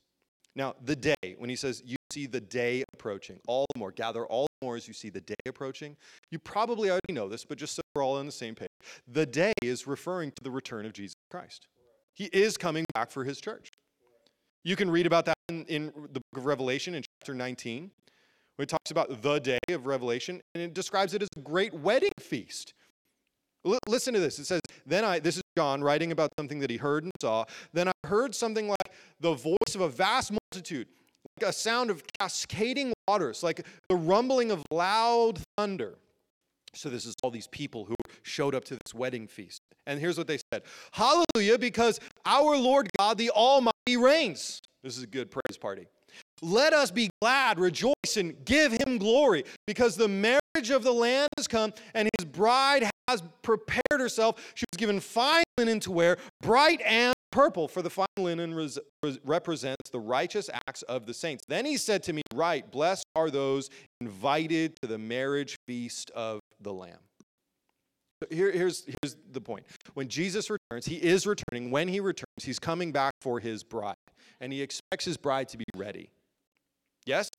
Now, 0.55 0.75
the 0.83 0.95
day, 0.95 1.35
when 1.37 1.49
he 1.49 1.55
says 1.55 1.81
you 1.85 1.95
see 2.11 2.25
the 2.25 2.41
day 2.41 2.83
approaching, 2.93 3.39
all 3.47 3.65
the 3.73 3.79
more, 3.79 3.91
gather 3.91 4.25
all 4.25 4.47
the 4.59 4.65
more 4.65 4.75
as 4.75 4.87
you 4.87 4.93
see 4.93 5.09
the 5.09 5.21
day 5.21 5.35
approaching, 5.47 5.95
you 6.31 6.39
probably 6.39 6.89
already 6.89 7.13
know 7.13 7.29
this, 7.29 7.45
but 7.45 7.57
just 7.57 7.75
so 7.75 7.81
we're 7.95 8.03
all 8.03 8.17
on 8.17 8.25
the 8.25 8.31
same 8.31 8.55
page, 8.55 8.69
the 9.07 9.25
day 9.25 9.53
is 9.61 9.87
referring 9.87 10.31
to 10.31 10.43
the 10.43 10.51
return 10.51 10.85
of 10.85 10.93
Jesus 10.93 11.15
Christ. 11.29 11.67
He 12.13 12.25
is 12.25 12.57
coming 12.57 12.85
back 12.93 13.11
for 13.11 13.23
his 13.23 13.39
church. 13.39 13.69
You 14.63 14.75
can 14.75 14.91
read 14.91 15.05
about 15.05 15.25
that 15.25 15.35
in, 15.47 15.65
in 15.65 15.85
the 16.11 16.19
book 16.19 16.37
of 16.37 16.45
Revelation 16.45 16.95
in 16.95 17.03
chapter 17.21 17.33
19, 17.33 17.91
where 18.55 18.63
it 18.63 18.69
talks 18.69 18.91
about 18.91 19.21
the 19.21 19.39
day 19.39 19.59
of 19.69 19.85
Revelation, 19.85 20.41
and 20.53 20.63
it 20.63 20.73
describes 20.73 21.13
it 21.13 21.21
as 21.21 21.29
a 21.37 21.39
great 21.39 21.73
wedding 21.73 22.11
feast. 22.19 22.73
L- 23.65 23.79
listen 23.87 24.13
to 24.13 24.19
this. 24.19 24.39
It 24.39 24.45
says, 24.45 24.61
Then 24.89 25.05
I, 25.05 25.19
this 25.19 25.37
is 25.37 25.43
John 25.55 25.83
writing 25.83 26.11
about 26.11 26.31
something 26.37 26.59
that 26.59 26.69
he 26.71 26.77
heard 26.77 27.03
and 27.03 27.11
saw. 27.21 27.45
Then 27.73 27.87
I 27.87 27.91
heard 28.07 28.33
something 28.33 28.67
like 28.67 28.91
the 29.19 29.33
voice 29.33 29.75
of 29.75 29.81
a 29.81 29.89
vast 29.89 30.31
multitude, 30.31 30.87
like 31.39 31.49
a 31.49 31.53
sound 31.53 31.91
of 31.91 32.03
cascading 32.19 32.93
waters, 33.07 33.43
like 33.43 33.65
the 33.87 33.95
rumbling 33.95 34.49
of 34.49 34.63
loud 34.71 35.39
thunder. 35.57 35.99
So, 36.75 36.89
this 36.89 37.05
is 37.05 37.15
all 37.23 37.31
these 37.31 37.47
people 37.47 37.85
who 37.85 37.95
showed 38.21 38.53
up 38.53 38.63
to 38.65 38.75
this 38.75 38.93
wedding 38.93 39.27
feast. 39.27 39.61
And 39.87 39.99
here's 39.99 40.17
what 40.17 40.27
they 40.27 40.37
said 40.51 40.63
Hallelujah, 40.91 41.57
because 41.57 41.99
our 42.25 42.57
Lord 42.57 42.89
God, 42.97 43.17
the 43.17 43.31
Almighty, 43.31 43.97
reigns. 43.97 44.59
This 44.83 44.97
is 44.97 45.03
a 45.03 45.07
good 45.07 45.29
praise 45.29 45.57
party. 45.59 45.87
Let 46.41 46.73
us 46.73 46.89
be 46.89 47.09
glad, 47.21 47.59
rejoice, 47.59 48.17
and 48.17 48.45
give 48.45 48.71
him 48.71 48.97
glory, 48.97 49.43
because 49.67 49.95
the 49.95 50.07
marriage 50.07 50.69
of 50.71 50.83
the 50.83 50.93
Lamb 50.93 51.27
has 51.37 51.47
come, 51.47 51.73
and 51.93 52.09
his 52.17 52.25
bride 52.25 52.89
prepared 53.41 53.99
herself. 53.99 54.53
She 54.55 54.65
was 54.71 54.77
given 54.77 54.99
fine 54.99 55.43
linen 55.57 55.79
to 55.81 55.91
wear, 55.91 56.17
bright 56.41 56.81
and 56.81 57.13
purple, 57.31 57.67
for 57.67 57.81
the 57.81 57.89
fine 57.89 58.07
linen 58.17 58.53
res- 58.53 58.79
represents 59.23 59.89
the 59.91 59.99
righteous 59.99 60.49
acts 60.67 60.81
of 60.83 61.05
the 61.05 61.13
saints. 61.13 61.43
Then 61.47 61.65
he 61.65 61.77
said 61.77 62.03
to 62.03 62.13
me, 62.13 62.21
Right, 62.33 62.69
blessed 62.69 63.05
are 63.15 63.29
those 63.29 63.69
invited 64.01 64.75
to 64.81 64.87
the 64.87 64.97
marriage 64.97 65.55
feast 65.67 66.11
of 66.11 66.39
the 66.61 66.73
Lamb. 66.73 66.99
here, 68.29 68.51
here's, 68.51 68.85
here's 68.85 69.15
the 69.31 69.41
point. 69.41 69.65
When 69.93 70.07
Jesus 70.07 70.49
returns, 70.49 70.85
he 70.85 70.95
is 70.95 71.25
returning. 71.27 71.71
When 71.71 71.87
he 71.87 71.99
returns, 71.99 72.43
he's 72.43 72.59
coming 72.59 72.91
back 72.91 73.13
for 73.21 73.39
his 73.39 73.63
bride, 73.63 73.95
and 74.41 74.51
he 74.51 74.61
expects 74.61 75.05
his 75.05 75.17
bride 75.17 75.49
to 75.49 75.57
be 75.57 75.65
ready. 75.75 76.09
Yes? 77.05 77.29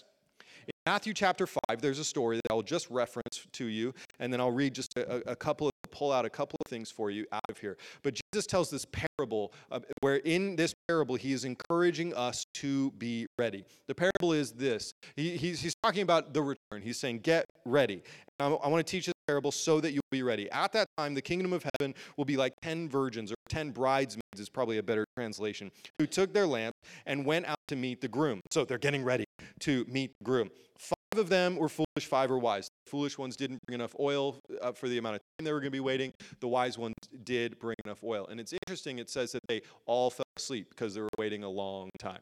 Matthew 0.87 1.13
chapter 1.13 1.47
5, 1.47 1.61
there's 1.81 1.99
a 1.99 2.05
story 2.05 2.37
that 2.37 2.51
I'll 2.51 2.63
just 2.63 2.89
reference 2.91 3.47
to 3.53 3.67
you, 3.67 3.93
and 4.19 4.33
then 4.33 4.41
I'll 4.41 4.51
read 4.51 4.75
just 4.75 4.97
a, 4.97 5.31
a 5.31 5.37
couple 5.37 5.70
pull 6.01 6.13
out 6.13 6.25
a 6.25 6.31
couple 6.31 6.57
of 6.65 6.71
things 6.71 6.91
for 6.91 7.11
you 7.11 7.27
out 7.31 7.43
of 7.51 7.59
here. 7.59 7.77
But 8.03 8.19
Jesus 8.33 8.47
tells 8.47 8.71
this 8.71 8.87
parable 8.87 9.53
uh, 9.71 9.81
where 10.01 10.17
in 10.17 10.57
this 10.57 10.73
parable, 10.89 11.15
he 11.15 11.35
is 11.35 11.45
encouraging 11.45 12.15
us 12.15 12.47
to 12.55 12.91
be 12.93 13.27
ready. 13.39 13.65
The 13.87 13.95
parable 13.95 14.33
is 14.33 14.53
this 14.53 14.95
he, 15.15 15.37
he's, 15.37 15.61
he's 15.61 15.75
talking 15.83 16.03
about 16.03 16.33
the 16.33 16.41
return. 16.41 16.81
He's 16.83 16.99
saying, 16.99 17.19
Get 17.19 17.45
ready. 17.67 18.03
And 18.39 18.55
I, 18.55 18.57
I 18.57 18.69
want 18.69 18.85
to 18.85 18.91
teach 18.91 19.05
this 19.05 19.15
parable 19.27 19.53
so 19.53 19.79
that 19.81 19.93
you'll 19.93 20.01
be 20.11 20.23
ready. 20.23 20.51
At 20.51 20.73
that 20.73 20.87
time, 20.97 21.13
the 21.13 21.21
kingdom 21.21 21.53
of 21.53 21.67
heaven 21.79 21.95
will 22.17 22.25
be 22.25 22.39
like 22.39 22.55
10 22.63 22.89
virgins, 22.89 23.31
or 23.31 23.37
10 23.51 23.71
bridesmaids 23.71 24.23
is 24.39 24.49
probably 24.49 24.79
a 24.79 24.83
better 24.83 25.05
translation, 25.19 25.71
who 25.99 26.07
took 26.07 26.33
their 26.33 26.47
lamps 26.47 26.79
and 27.05 27.27
went 27.27 27.45
out 27.45 27.59
to 27.69 27.77
meet 27.77 28.01
the 28.01 28.09
groom. 28.09 28.41
So 28.51 28.65
they're 28.65 28.79
getting 28.79 29.05
ready 29.05 29.27
to 29.61 29.85
meet 29.87 30.13
the 30.19 30.25
groom. 30.25 30.51
Five 30.79 31.19
of 31.19 31.29
them 31.29 31.57
were 31.57 31.69
foolish, 31.69 32.07
five 32.09 32.31
were 32.31 32.39
wise. 32.39 32.70
Foolish 32.87 33.19
ones 33.19 33.37
didn't 33.37 33.59
bring 33.67 33.75
enough 33.75 33.95
oil 34.01 34.39
uh, 34.61 34.73
for 34.73 34.89
the 34.89 34.99
amount 34.99 35.17
of 35.17 35.21
time 35.21 35.45
they 35.45 35.53
were 35.53 35.61
going 35.61 35.69
to 35.69 35.71
be 35.71 35.81
waiting. 35.81 36.13
The 36.41 36.49
wise 36.49 36.79
ones 36.79 36.95
did 37.25 37.59
bring 37.59 37.77
enough 37.85 38.03
oil. 38.03 38.27
And 38.29 38.41
it's 38.41 38.53
interesting, 38.53 38.99
it 38.99 39.11
says 39.11 39.33
that 39.33 39.43
they 39.49 39.63
all 39.87 40.11
fell 40.11 40.25
asleep 40.37 40.71
because 40.71 40.95
they 40.95 41.01
were 41.01 41.09
waiting 41.19 41.45
a 41.45 41.49
long 41.49 41.91
time. 41.99 42.21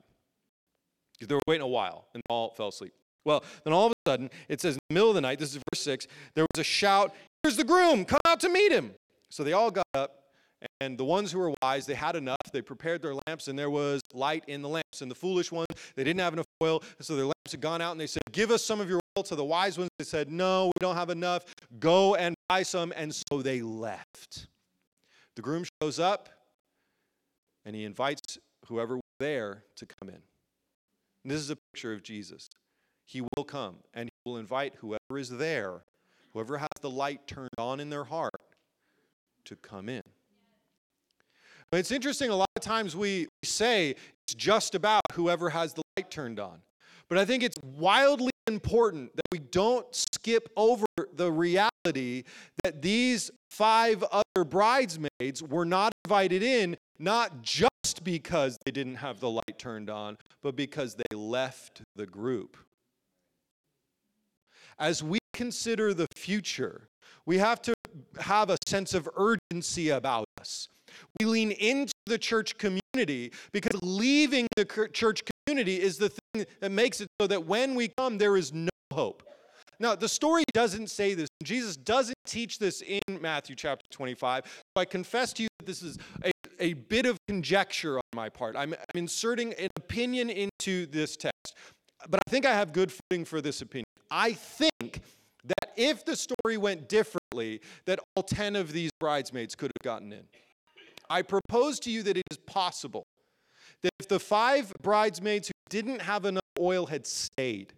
Because 1.14 1.28
they 1.28 1.34
were 1.34 1.40
waiting 1.46 1.62
a 1.62 1.68
while 1.68 2.06
and 2.14 2.22
all 2.28 2.50
fell 2.50 2.68
asleep. 2.68 2.92
Well, 3.24 3.44
then 3.64 3.72
all 3.72 3.86
of 3.86 3.92
a 3.92 4.10
sudden, 4.10 4.30
it 4.48 4.60
says 4.60 4.74
in 4.74 4.80
the 4.88 4.94
middle 4.94 5.08
of 5.08 5.14
the 5.14 5.20
night, 5.20 5.38
this 5.38 5.54
is 5.54 5.62
verse 5.72 5.82
6, 5.82 6.06
there 6.34 6.46
was 6.54 6.60
a 6.60 6.64
shout, 6.64 7.14
Here's 7.42 7.56
the 7.56 7.64
groom, 7.64 8.04
come 8.04 8.20
out 8.26 8.40
to 8.40 8.48
meet 8.48 8.72
him. 8.72 8.92
So 9.30 9.44
they 9.44 9.52
all 9.52 9.70
got 9.70 9.86
up 9.94 10.18
and 10.80 10.98
the 10.98 11.04
ones 11.04 11.30
who 11.32 11.38
were 11.38 11.52
wise, 11.62 11.86
they 11.86 11.94
had 11.94 12.16
enough. 12.16 12.36
They 12.52 12.62
prepared 12.62 13.02
their 13.02 13.14
lamps, 13.26 13.48
and 13.48 13.58
there 13.58 13.70
was 13.70 14.00
light 14.12 14.44
in 14.48 14.62
the 14.62 14.68
lamps. 14.68 15.02
And 15.02 15.10
the 15.10 15.14
foolish 15.14 15.52
ones, 15.52 15.68
they 15.94 16.04
didn't 16.04 16.20
have 16.20 16.32
enough 16.32 16.46
oil, 16.62 16.82
so 17.00 17.14
their 17.14 17.26
lamps 17.26 17.52
had 17.52 17.60
gone 17.60 17.80
out, 17.80 17.92
and 17.92 18.00
they 18.00 18.06
said, 18.06 18.22
Give 18.32 18.50
us 18.50 18.64
some 18.64 18.80
of 18.80 18.88
your. 18.88 19.00
To 19.22 19.34
the 19.34 19.44
wise 19.44 19.78
ones, 19.78 19.90
they 19.98 20.04
said, 20.04 20.30
No, 20.30 20.66
we 20.66 20.80
don't 20.80 20.96
have 20.96 21.10
enough. 21.10 21.44
Go 21.78 22.14
and 22.14 22.34
buy 22.48 22.62
some. 22.62 22.92
And 22.96 23.14
so 23.14 23.42
they 23.42 23.62
left. 23.62 24.48
The 25.36 25.42
groom 25.42 25.64
shows 25.80 25.98
up, 26.00 26.28
and 27.64 27.76
he 27.76 27.84
invites 27.84 28.38
whoever 28.66 28.96
was 28.96 29.02
there 29.20 29.64
to 29.76 29.86
come 29.86 30.08
in. 30.08 30.20
And 31.24 31.30
this 31.30 31.40
is 31.40 31.50
a 31.50 31.56
picture 31.72 31.92
of 31.92 32.02
Jesus. 32.02 32.48
He 33.04 33.20
will 33.20 33.44
come, 33.44 33.76
and 33.94 34.08
he 34.08 34.30
will 34.30 34.38
invite 34.38 34.74
whoever 34.76 35.16
is 35.16 35.30
there, 35.30 35.84
whoever 36.32 36.58
has 36.58 36.68
the 36.80 36.90
light 36.90 37.26
turned 37.26 37.50
on 37.56 37.80
in 37.80 37.88
their 37.88 38.04
heart, 38.04 38.34
to 39.44 39.56
come 39.56 39.88
in. 39.88 40.02
It's 41.72 41.90
interesting, 41.90 42.30
a 42.30 42.36
lot 42.36 42.48
of 42.56 42.62
times 42.62 42.96
we 42.96 43.28
say 43.44 43.94
it's 44.24 44.34
just 44.34 44.74
about 44.74 45.02
whoever 45.12 45.50
has 45.50 45.74
the 45.74 45.82
light 45.96 46.10
turned 46.10 46.40
on. 46.40 46.62
But 47.08 47.18
I 47.18 47.24
think 47.24 47.42
it's 47.42 47.56
wildly 47.62 48.30
important 48.48 49.14
that 49.14 49.26
we 49.30 49.38
don't 49.38 49.86
skip 49.94 50.48
over 50.56 50.84
the 51.14 51.30
reality 51.30 52.24
that 52.64 52.82
these 52.82 53.30
five 53.50 54.02
other 54.10 54.44
bridesmaids 54.44 55.42
were 55.42 55.64
not 55.64 55.92
invited 56.04 56.42
in, 56.42 56.76
not 56.98 57.42
just 57.42 58.02
because 58.02 58.58
they 58.64 58.72
didn't 58.72 58.96
have 58.96 59.20
the 59.20 59.30
light 59.30 59.58
turned 59.58 59.90
on, 59.90 60.16
but 60.42 60.56
because 60.56 60.96
they 60.96 61.16
left 61.16 61.82
the 61.94 62.06
group. 62.06 62.56
As 64.78 65.02
we 65.02 65.18
consider 65.32 65.94
the 65.94 66.06
future, 66.16 66.88
we 67.26 67.38
have 67.38 67.60
to 67.62 67.74
have 68.20 68.50
a 68.50 68.56
sense 68.66 68.94
of 68.94 69.08
urgency 69.16 69.90
about 69.90 70.26
us. 70.40 70.68
We 71.20 71.26
lean 71.26 71.52
into 71.52 71.92
the 72.06 72.18
church 72.18 72.56
community 72.58 73.32
because 73.52 73.80
leaving 73.82 74.46
the 74.56 74.64
church 74.64 75.22
community 75.46 75.80
is 75.80 75.98
the 75.98 76.10
that 76.34 76.70
makes 76.70 77.00
it 77.00 77.08
so 77.20 77.26
that 77.26 77.46
when 77.46 77.74
we 77.74 77.88
come, 77.88 78.18
there 78.18 78.36
is 78.36 78.52
no 78.52 78.68
hope. 78.92 79.22
Now, 79.80 79.94
the 79.94 80.08
story 80.08 80.44
doesn't 80.52 80.88
say 80.88 81.14
this. 81.14 81.28
Jesus 81.42 81.76
doesn't 81.76 82.18
teach 82.26 82.58
this 82.58 82.82
in 82.82 83.00
Matthew 83.20 83.54
chapter 83.54 83.86
25. 83.90 84.44
So 84.46 84.80
I 84.80 84.84
confess 84.84 85.32
to 85.34 85.44
you 85.44 85.48
that 85.58 85.66
this 85.66 85.82
is 85.82 85.98
a, 86.24 86.32
a 86.58 86.72
bit 86.72 87.06
of 87.06 87.16
conjecture 87.28 87.96
on 87.98 88.02
my 88.14 88.28
part. 88.28 88.56
I'm, 88.56 88.72
I'm 88.72 88.98
inserting 88.98 89.54
an 89.54 89.68
opinion 89.76 90.30
into 90.30 90.86
this 90.86 91.16
text, 91.16 91.54
but 92.08 92.20
I 92.26 92.30
think 92.30 92.44
I 92.44 92.54
have 92.54 92.72
good 92.72 92.92
footing 92.92 93.24
for 93.24 93.40
this 93.40 93.62
opinion. 93.62 93.84
I 94.10 94.32
think 94.32 95.00
that 95.44 95.72
if 95.76 96.04
the 96.04 96.16
story 96.16 96.56
went 96.56 96.88
differently, 96.88 97.60
that 97.86 98.00
all 98.16 98.24
10 98.24 98.56
of 98.56 98.72
these 98.72 98.90
bridesmaids 98.98 99.54
could 99.54 99.70
have 99.78 99.84
gotten 99.84 100.12
in. 100.12 100.24
I 101.08 101.22
propose 101.22 101.78
to 101.80 101.90
you 101.90 102.02
that 102.02 102.16
it 102.16 102.24
is 102.30 102.36
possible 102.36 103.04
that 103.82 103.92
if 104.00 104.08
the 104.08 104.20
five 104.20 104.72
bridesmaids 104.82 105.48
who 105.48 105.52
didn't 105.70 106.00
have 106.00 106.24
enough 106.24 106.42
oil 106.58 106.86
had 106.86 107.06
stayed, 107.06 107.72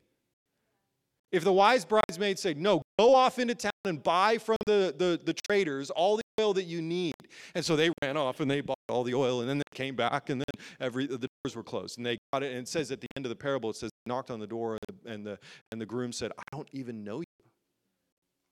if 1.32 1.44
the 1.44 1.52
wise 1.52 1.84
bridesmaids 1.84 2.42
said, 2.42 2.56
No, 2.56 2.82
go 2.98 3.14
off 3.14 3.38
into 3.38 3.54
town 3.54 3.70
and 3.84 4.02
buy 4.02 4.38
from 4.38 4.56
the, 4.66 4.94
the, 4.96 5.20
the 5.24 5.34
traders 5.48 5.90
all 5.90 6.16
the 6.16 6.22
oil 6.40 6.52
that 6.54 6.64
you 6.64 6.82
need. 6.82 7.14
And 7.54 7.64
so 7.64 7.76
they 7.76 7.90
ran 8.02 8.16
off 8.16 8.40
and 8.40 8.50
they 8.50 8.60
bought 8.60 8.78
all 8.88 9.04
the 9.04 9.14
oil 9.14 9.40
and 9.40 9.48
then 9.48 9.58
they 9.58 9.76
came 9.76 9.94
back 9.94 10.30
and 10.30 10.40
then 10.40 10.64
every 10.80 11.06
the 11.06 11.28
doors 11.44 11.54
were 11.54 11.62
closed 11.62 11.98
and 11.98 12.06
they 12.06 12.18
got 12.32 12.42
it. 12.42 12.50
And 12.50 12.62
it 12.62 12.68
says 12.68 12.90
at 12.90 13.00
the 13.00 13.06
end 13.16 13.26
of 13.26 13.30
the 13.30 13.36
parable, 13.36 13.70
it 13.70 13.76
says, 13.76 13.90
knocked 14.06 14.30
on 14.30 14.40
the 14.40 14.46
door 14.46 14.76
and 14.88 14.98
the, 15.04 15.12
and 15.12 15.26
the, 15.26 15.38
and 15.70 15.80
the 15.80 15.86
groom 15.86 16.12
said, 16.12 16.32
I 16.36 16.42
don't 16.50 16.68
even 16.72 17.04
know 17.04 17.20
you. 17.20 17.24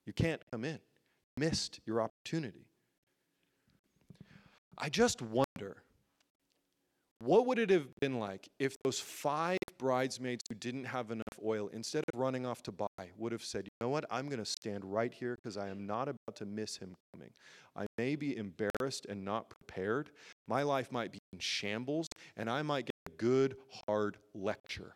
You 0.05 0.13
can't 0.13 0.41
come 0.51 0.63
in. 0.63 0.79
Missed 1.37 1.79
your 1.85 2.01
opportunity. 2.01 2.65
I 4.77 4.89
just 4.89 5.21
wonder 5.21 5.48
what 7.21 7.45
would 7.47 7.59
it 7.59 7.69
have 7.69 7.87
been 7.99 8.19
like 8.19 8.47
if 8.59 8.75
those 8.83 8.99
five 8.99 9.57
bridesmaids 9.77 10.43
who 10.47 10.55
didn't 10.55 10.85
have 10.85 11.11
enough 11.11 11.39
oil, 11.43 11.69
instead 11.73 12.03
of 12.13 12.19
running 12.19 12.45
off 12.45 12.63
to 12.63 12.71
buy, 12.71 12.87
would 13.17 13.31
have 13.31 13.43
said, 13.43 13.65
You 13.65 13.71
know 13.81 13.89
what? 13.89 14.05
I'm 14.09 14.27
going 14.27 14.39
to 14.39 14.45
stand 14.45 14.85
right 14.85 15.13
here 15.13 15.35
because 15.35 15.57
I 15.57 15.69
am 15.69 15.85
not 15.85 16.07
about 16.07 16.35
to 16.37 16.45
miss 16.45 16.77
him 16.77 16.95
coming. 17.13 17.31
I 17.75 17.85
may 17.97 18.15
be 18.15 18.37
embarrassed 18.37 19.05
and 19.07 19.25
not 19.25 19.49
prepared. 19.49 20.11
My 20.47 20.63
life 20.63 20.91
might 20.91 21.11
be 21.11 21.19
in 21.33 21.39
shambles, 21.39 22.07
and 22.37 22.49
I 22.49 22.61
might 22.61 22.85
get 22.85 22.95
a 23.07 23.11
good, 23.17 23.55
hard 23.85 24.17
lecture 24.33 24.95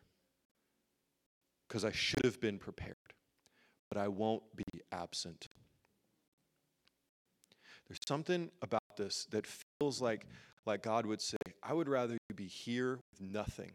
because 1.68 1.84
I 1.84 1.92
should 1.92 2.24
have 2.24 2.40
been 2.40 2.60
prepared, 2.60 2.96
but 3.90 3.98
I 3.98 4.08
won't 4.08 4.44
be 4.56 4.82
absent. 4.92 5.48
There's 7.88 8.00
something 8.08 8.50
about 8.62 8.96
this 8.96 9.26
that 9.32 9.46
feels 9.80 10.02
like, 10.02 10.26
like 10.66 10.84
God 10.84 11.06
would 11.06 11.22
say, 11.22 11.38
I 11.62 11.74
would 11.74 11.88
rather 11.88 12.14
you 12.14 12.36
be 12.36 12.48
here 12.48 13.00
with 13.12 13.22
nothing, 13.22 13.72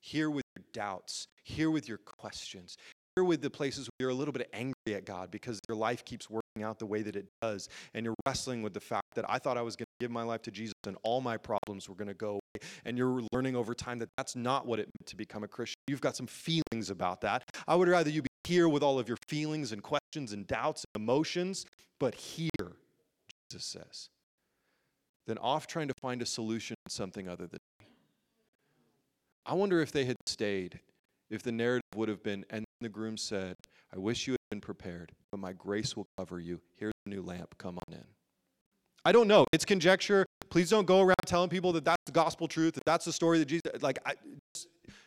here 0.00 0.30
with 0.30 0.44
your 0.56 0.64
doubts, 0.72 1.26
here 1.42 1.70
with 1.70 1.88
your 1.88 1.98
questions, 1.98 2.76
here 3.16 3.24
with 3.24 3.42
the 3.42 3.50
places 3.50 3.86
where 3.86 4.06
you're 4.06 4.10
a 4.10 4.14
little 4.14 4.32
bit 4.32 4.48
angry 4.52 4.94
at 4.94 5.04
God 5.04 5.30
because 5.30 5.60
your 5.68 5.76
life 5.76 6.04
keeps 6.04 6.30
working 6.30 6.62
out 6.62 6.78
the 6.78 6.86
way 6.86 7.02
that 7.02 7.16
it 7.16 7.26
does, 7.42 7.68
and 7.94 8.04
you're 8.04 8.14
wrestling 8.26 8.62
with 8.62 8.74
the 8.74 8.80
fact 8.80 9.06
that 9.14 9.24
I 9.28 9.38
thought 9.38 9.56
I 9.56 9.62
was 9.62 9.76
going 9.76 9.86
to 9.86 10.04
give 10.04 10.10
my 10.10 10.22
life 10.22 10.42
to 10.42 10.50
Jesus 10.50 10.74
and 10.86 10.96
all 11.02 11.20
my 11.20 11.36
problems 11.36 11.88
were 11.88 11.94
going 11.94 12.08
to 12.08 12.14
go 12.14 12.32
away, 12.32 12.68
and 12.84 12.96
you're 12.96 13.22
learning 13.32 13.56
over 13.56 13.74
time 13.74 13.98
that 13.98 14.08
that's 14.16 14.36
not 14.36 14.66
what 14.66 14.78
it 14.78 14.86
meant 14.86 15.06
to 15.06 15.16
become 15.16 15.42
a 15.42 15.48
Christian. 15.48 15.76
You've 15.88 16.00
got 16.00 16.16
some 16.16 16.26
feelings 16.26 16.90
about 16.90 17.20
that. 17.22 17.44
I 17.66 17.74
would 17.74 17.88
rather 17.88 18.10
you 18.10 18.22
be 18.22 18.28
here 18.44 18.68
with 18.68 18.82
all 18.82 18.98
of 18.98 19.08
your 19.08 19.18
feelings 19.28 19.72
and 19.72 19.82
questions 19.82 20.32
and 20.32 20.46
doubts 20.46 20.84
and 20.94 21.02
emotions, 21.02 21.66
but 21.98 22.14
here 22.14 22.48
Jesus 23.50 23.64
says, 23.64 24.08
than 25.26 25.38
off 25.38 25.66
trying 25.66 25.88
to 25.88 25.94
find 26.00 26.22
a 26.22 26.26
solution 26.26 26.76
in 26.86 26.90
something 26.90 27.28
other 27.28 27.46
than 27.46 27.58
me. 27.78 27.86
I 29.46 29.54
wonder 29.54 29.80
if 29.80 29.92
they 29.92 30.04
had 30.04 30.16
stayed, 30.26 30.80
if 31.30 31.42
the 31.42 31.52
narrative 31.52 31.82
would 31.94 32.08
have 32.08 32.22
been, 32.22 32.44
and 32.50 32.64
the 32.80 32.88
groom 32.88 33.16
said, 33.16 33.56
I 33.94 33.98
wish 33.98 34.26
you 34.26 34.34
had 34.34 34.38
been 34.50 34.60
prepared, 34.60 35.12
but 35.30 35.40
my 35.40 35.52
grace 35.52 35.96
will 35.96 36.06
cover 36.16 36.40
you. 36.40 36.60
Here's 36.76 36.94
a 37.06 37.08
new 37.08 37.22
lamp, 37.22 37.56
come 37.58 37.78
on 37.78 37.94
in. 37.94 38.04
I 39.04 39.12
don't 39.12 39.28
know. 39.28 39.46
It's 39.52 39.64
conjecture. 39.64 40.26
Please 40.50 40.68
don't 40.68 40.86
go 40.86 41.00
around 41.00 41.16
telling 41.26 41.48
people 41.48 41.72
that 41.72 41.84
that's 41.84 42.02
the 42.06 42.12
gospel 42.12 42.48
truth, 42.48 42.74
that 42.74 42.84
that's 42.84 43.04
the 43.04 43.12
story 43.12 43.38
that 43.38 43.46
Jesus, 43.46 43.62
like, 43.80 43.98
I, 44.04 44.14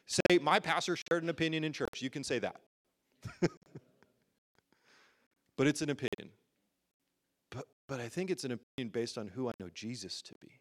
say, 0.05 0.39
my 0.41 0.59
pastor 0.59 0.95
shared 0.95 1.24
an 1.24 1.30
opinion 1.30 1.64
in 1.64 1.74
church. 1.74 2.01
You 2.01 2.09
can 2.09 2.24
say 2.24 2.39
that. 2.39 2.55
but 5.57 5.68
it's 5.68 5.82
an 5.82 5.89
opinion. 5.89 6.09
But 7.94 8.02
I 8.02 8.10
think 8.10 8.32
it's 8.32 8.44
an 8.44 8.54
opinion 8.54 8.91
based 8.91 9.20
on 9.20 9.28
who 9.28 9.50
I 9.50 9.52
know 9.60 9.70
Jesus 9.72 10.24
to 10.24 10.34
be. 10.41 10.60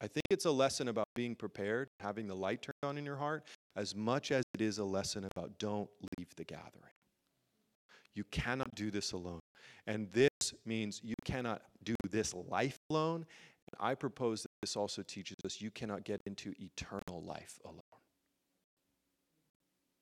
I 0.00 0.08
think 0.08 0.24
it's 0.30 0.46
a 0.46 0.50
lesson 0.50 0.88
about 0.88 1.06
being 1.14 1.36
prepared, 1.36 1.90
having 2.00 2.26
the 2.26 2.34
light 2.34 2.60
turned 2.60 2.74
on 2.82 2.98
in 2.98 3.06
your 3.06 3.14
heart, 3.14 3.44
as 3.76 3.94
much 3.94 4.32
as 4.32 4.42
it 4.52 4.60
is 4.60 4.78
a 4.78 4.84
lesson 4.84 5.28
about 5.30 5.60
don't 5.60 5.88
leave 6.18 6.26
the 6.36 6.42
gathering. 6.42 6.90
You 8.16 8.24
cannot 8.32 8.74
do 8.74 8.90
this 8.90 9.12
alone. 9.12 9.38
And 9.86 10.10
this 10.10 10.54
means 10.66 11.00
you 11.04 11.14
cannot 11.24 11.62
do 11.84 11.94
this 12.10 12.34
life 12.34 12.78
alone. 12.90 13.24
And 13.68 13.76
I 13.78 13.94
propose 13.94 14.42
that 14.42 14.50
this 14.60 14.76
also 14.76 15.02
teaches 15.02 15.36
us 15.44 15.60
you 15.60 15.70
cannot 15.70 16.02
get 16.02 16.20
into 16.26 16.52
eternal 16.58 17.22
life 17.22 17.60
alone. 17.64 17.78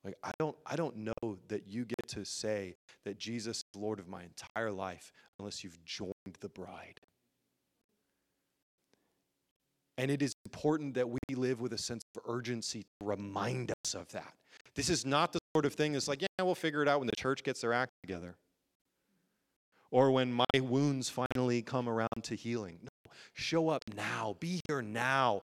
Like 0.06 0.14
I 0.22 0.30
don't 0.38 0.56
I 0.64 0.76
don't 0.76 0.98
know 0.98 1.36
that 1.48 1.66
you 1.66 1.84
get 1.84 2.06
to 2.10 2.24
say 2.24 2.76
that 3.04 3.18
Jesus 3.18 3.56
is 3.58 3.64
Lord 3.74 3.98
of 3.98 4.06
my 4.06 4.22
entire 4.22 4.70
life 4.70 5.12
unless 5.40 5.64
you've 5.64 5.84
joined 5.84 6.14
the 6.40 6.48
bride. 6.48 7.00
And 9.98 10.08
it 10.10 10.22
is 10.22 10.32
important 10.44 10.94
that 10.94 11.08
we 11.08 11.18
live 11.34 11.60
with 11.60 11.72
a 11.72 11.78
sense 11.78 12.02
of 12.14 12.22
urgency 12.28 12.82
to 12.82 13.06
remind 13.06 13.72
us 13.84 13.94
of 13.94 14.08
that. 14.12 14.34
This 14.76 14.90
is 14.90 15.04
not 15.04 15.32
the 15.32 15.40
sort 15.54 15.66
of 15.66 15.74
thing 15.74 15.94
that's 15.94 16.06
like, 16.06 16.22
yeah, 16.22 16.28
we'll 16.42 16.54
figure 16.54 16.82
it 16.82 16.88
out 16.88 17.00
when 17.00 17.08
the 17.08 17.16
church 17.16 17.42
gets 17.42 17.62
their 17.62 17.72
act 17.72 17.90
together. 18.04 18.36
Or 19.90 20.12
when 20.12 20.32
my 20.32 20.44
wounds 20.54 21.08
finally 21.08 21.62
come 21.62 21.88
around 21.88 22.22
to 22.24 22.36
healing. 22.36 22.78
No, 22.82 23.10
show 23.32 23.70
up 23.70 23.82
now. 23.96 24.36
Be 24.38 24.60
here 24.68 24.82
now. 24.82 25.40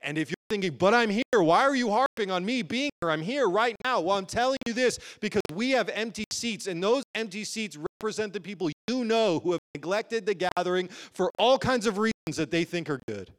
And 0.00 0.16
if 0.16 0.30
you're 0.30 0.36
thinking, 0.48 0.76
but 0.76 0.94
I'm 0.94 1.10
here, 1.10 1.22
why 1.32 1.62
are 1.62 1.74
you 1.74 1.90
harping 1.90 2.30
on 2.30 2.44
me 2.44 2.62
being 2.62 2.90
here? 3.00 3.10
I'm 3.10 3.22
here 3.22 3.48
right 3.48 3.74
now. 3.84 4.00
Well, 4.00 4.16
I'm 4.16 4.26
telling 4.26 4.58
you 4.66 4.72
this 4.72 4.98
because 5.20 5.42
we 5.52 5.70
have 5.72 5.88
empty 5.88 6.24
seats, 6.32 6.66
and 6.66 6.82
those 6.82 7.02
empty 7.14 7.44
seats 7.44 7.76
represent 7.76 8.32
the 8.32 8.40
people 8.40 8.70
you 8.88 9.04
know 9.04 9.40
who 9.40 9.52
have 9.52 9.60
neglected 9.74 10.24
the 10.26 10.34
gathering 10.34 10.88
for 10.88 11.30
all 11.38 11.58
kinds 11.58 11.86
of 11.86 11.98
reasons 11.98 12.36
that 12.36 12.50
they 12.50 12.64
think 12.64 12.88
are 12.88 13.00
good. 13.08 13.32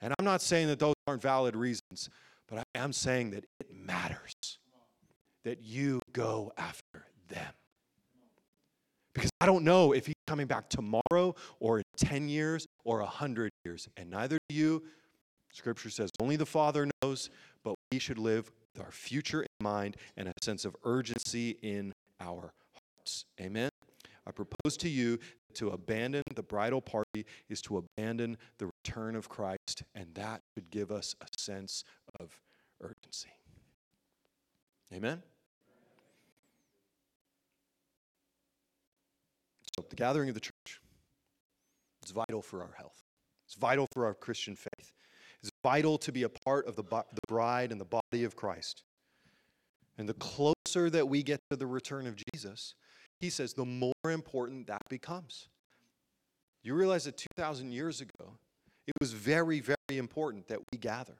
And 0.00 0.14
I'm 0.18 0.24
not 0.24 0.42
saying 0.42 0.68
that 0.68 0.78
those 0.78 0.94
aren't 1.06 1.22
valid 1.22 1.56
reasons, 1.56 2.08
but 2.48 2.58
I 2.58 2.62
am 2.74 2.92
saying 2.92 3.30
that 3.30 3.44
it 3.58 3.74
matters 3.74 4.32
that 5.44 5.62
you 5.62 6.00
go 6.12 6.52
after 6.56 7.06
them. 7.28 7.52
Because 9.14 9.30
I 9.40 9.46
don't 9.46 9.64
know 9.64 9.92
if 9.92 10.06
he's 10.06 10.14
coming 10.26 10.46
back 10.46 10.68
tomorrow 10.68 11.34
or 11.58 11.78
in 11.78 11.84
10 11.96 12.28
years 12.28 12.66
or 12.84 13.00
100 13.00 13.50
years, 13.64 13.88
and 13.96 14.10
neither 14.10 14.38
do 14.48 14.54
you. 14.54 14.82
Scripture 15.58 15.90
says 15.90 16.10
only 16.20 16.36
the 16.36 16.46
Father 16.46 16.88
knows, 17.02 17.30
but 17.64 17.74
we 17.90 17.98
should 17.98 18.18
live 18.18 18.48
with 18.72 18.84
our 18.84 18.92
future 18.92 19.42
in 19.42 19.48
mind 19.60 19.96
and 20.16 20.28
a 20.28 20.32
sense 20.40 20.64
of 20.64 20.76
urgency 20.84 21.58
in 21.62 21.92
our 22.20 22.52
hearts. 22.72 23.24
Amen. 23.40 23.68
I 24.24 24.30
propose 24.30 24.76
to 24.78 24.88
you 24.88 25.18
to 25.54 25.70
abandon 25.70 26.22
the 26.36 26.44
bridal 26.44 26.80
party 26.80 27.26
is 27.48 27.60
to 27.62 27.78
abandon 27.78 28.38
the 28.58 28.70
return 28.84 29.16
of 29.16 29.28
Christ, 29.28 29.82
and 29.96 30.14
that 30.14 30.42
should 30.54 30.70
give 30.70 30.92
us 30.92 31.16
a 31.20 31.26
sense 31.36 31.82
of 32.20 32.40
urgency. 32.80 33.30
Amen? 34.94 35.22
So, 39.76 39.84
the 39.90 39.96
gathering 39.96 40.28
of 40.28 40.34
the 40.34 40.40
church 40.40 40.80
is 42.04 42.12
vital 42.12 42.42
for 42.42 42.62
our 42.62 42.74
health, 42.76 43.02
it's 43.44 43.56
vital 43.56 43.88
for 43.92 44.06
our 44.06 44.14
Christian 44.14 44.54
faith. 44.54 44.92
It's 45.42 45.50
vital 45.62 45.98
to 45.98 46.12
be 46.12 46.24
a 46.24 46.28
part 46.28 46.66
of 46.66 46.76
the, 46.76 46.82
the 46.82 47.20
bride 47.28 47.70
and 47.72 47.80
the 47.80 47.84
body 47.84 48.24
of 48.24 48.34
Christ. 48.36 48.82
And 49.96 50.08
the 50.08 50.14
closer 50.14 50.90
that 50.90 51.08
we 51.08 51.22
get 51.22 51.40
to 51.50 51.56
the 51.56 51.66
return 51.66 52.06
of 52.06 52.16
Jesus, 52.32 52.74
he 53.20 53.30
says, 53.30 53.54
the 53.54 53.64
more 53.64 53.92
important 54.04 54.66
that 54.68 54.82
becomes. 54.88 55.48
You 56.62 56.74
realize 56.74 57.04
that 57.04 57.16
2,000 57.16 57.72
years 57.72 58.00
ago, 58.00 58.38
it 58.86 58.94
was 59.00 59.12
very, 59.12 59.60
very 59.60 59.76
important 59.90 60.48
that 60.48 60.60
we 60.72 60.78
gather. 60.78 61.18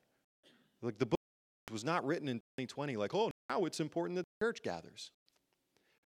Like 0.82 0.98
the 0.98 1.06
book 1.06 1.18
was 1.70 1.84
not 1.84 2.04
written 2.04 2.28
in 2.28 2.36
2020, 2.36 2.96
like, 2.96 3.14
oh, 3.14 3.30
now 3.50 3.64
it's 3.64 3.80
important 3.80 4.16
that 4.16 4.24
the 4.38 4.46
church 4.46 4.62
gathers. 4.62 5.10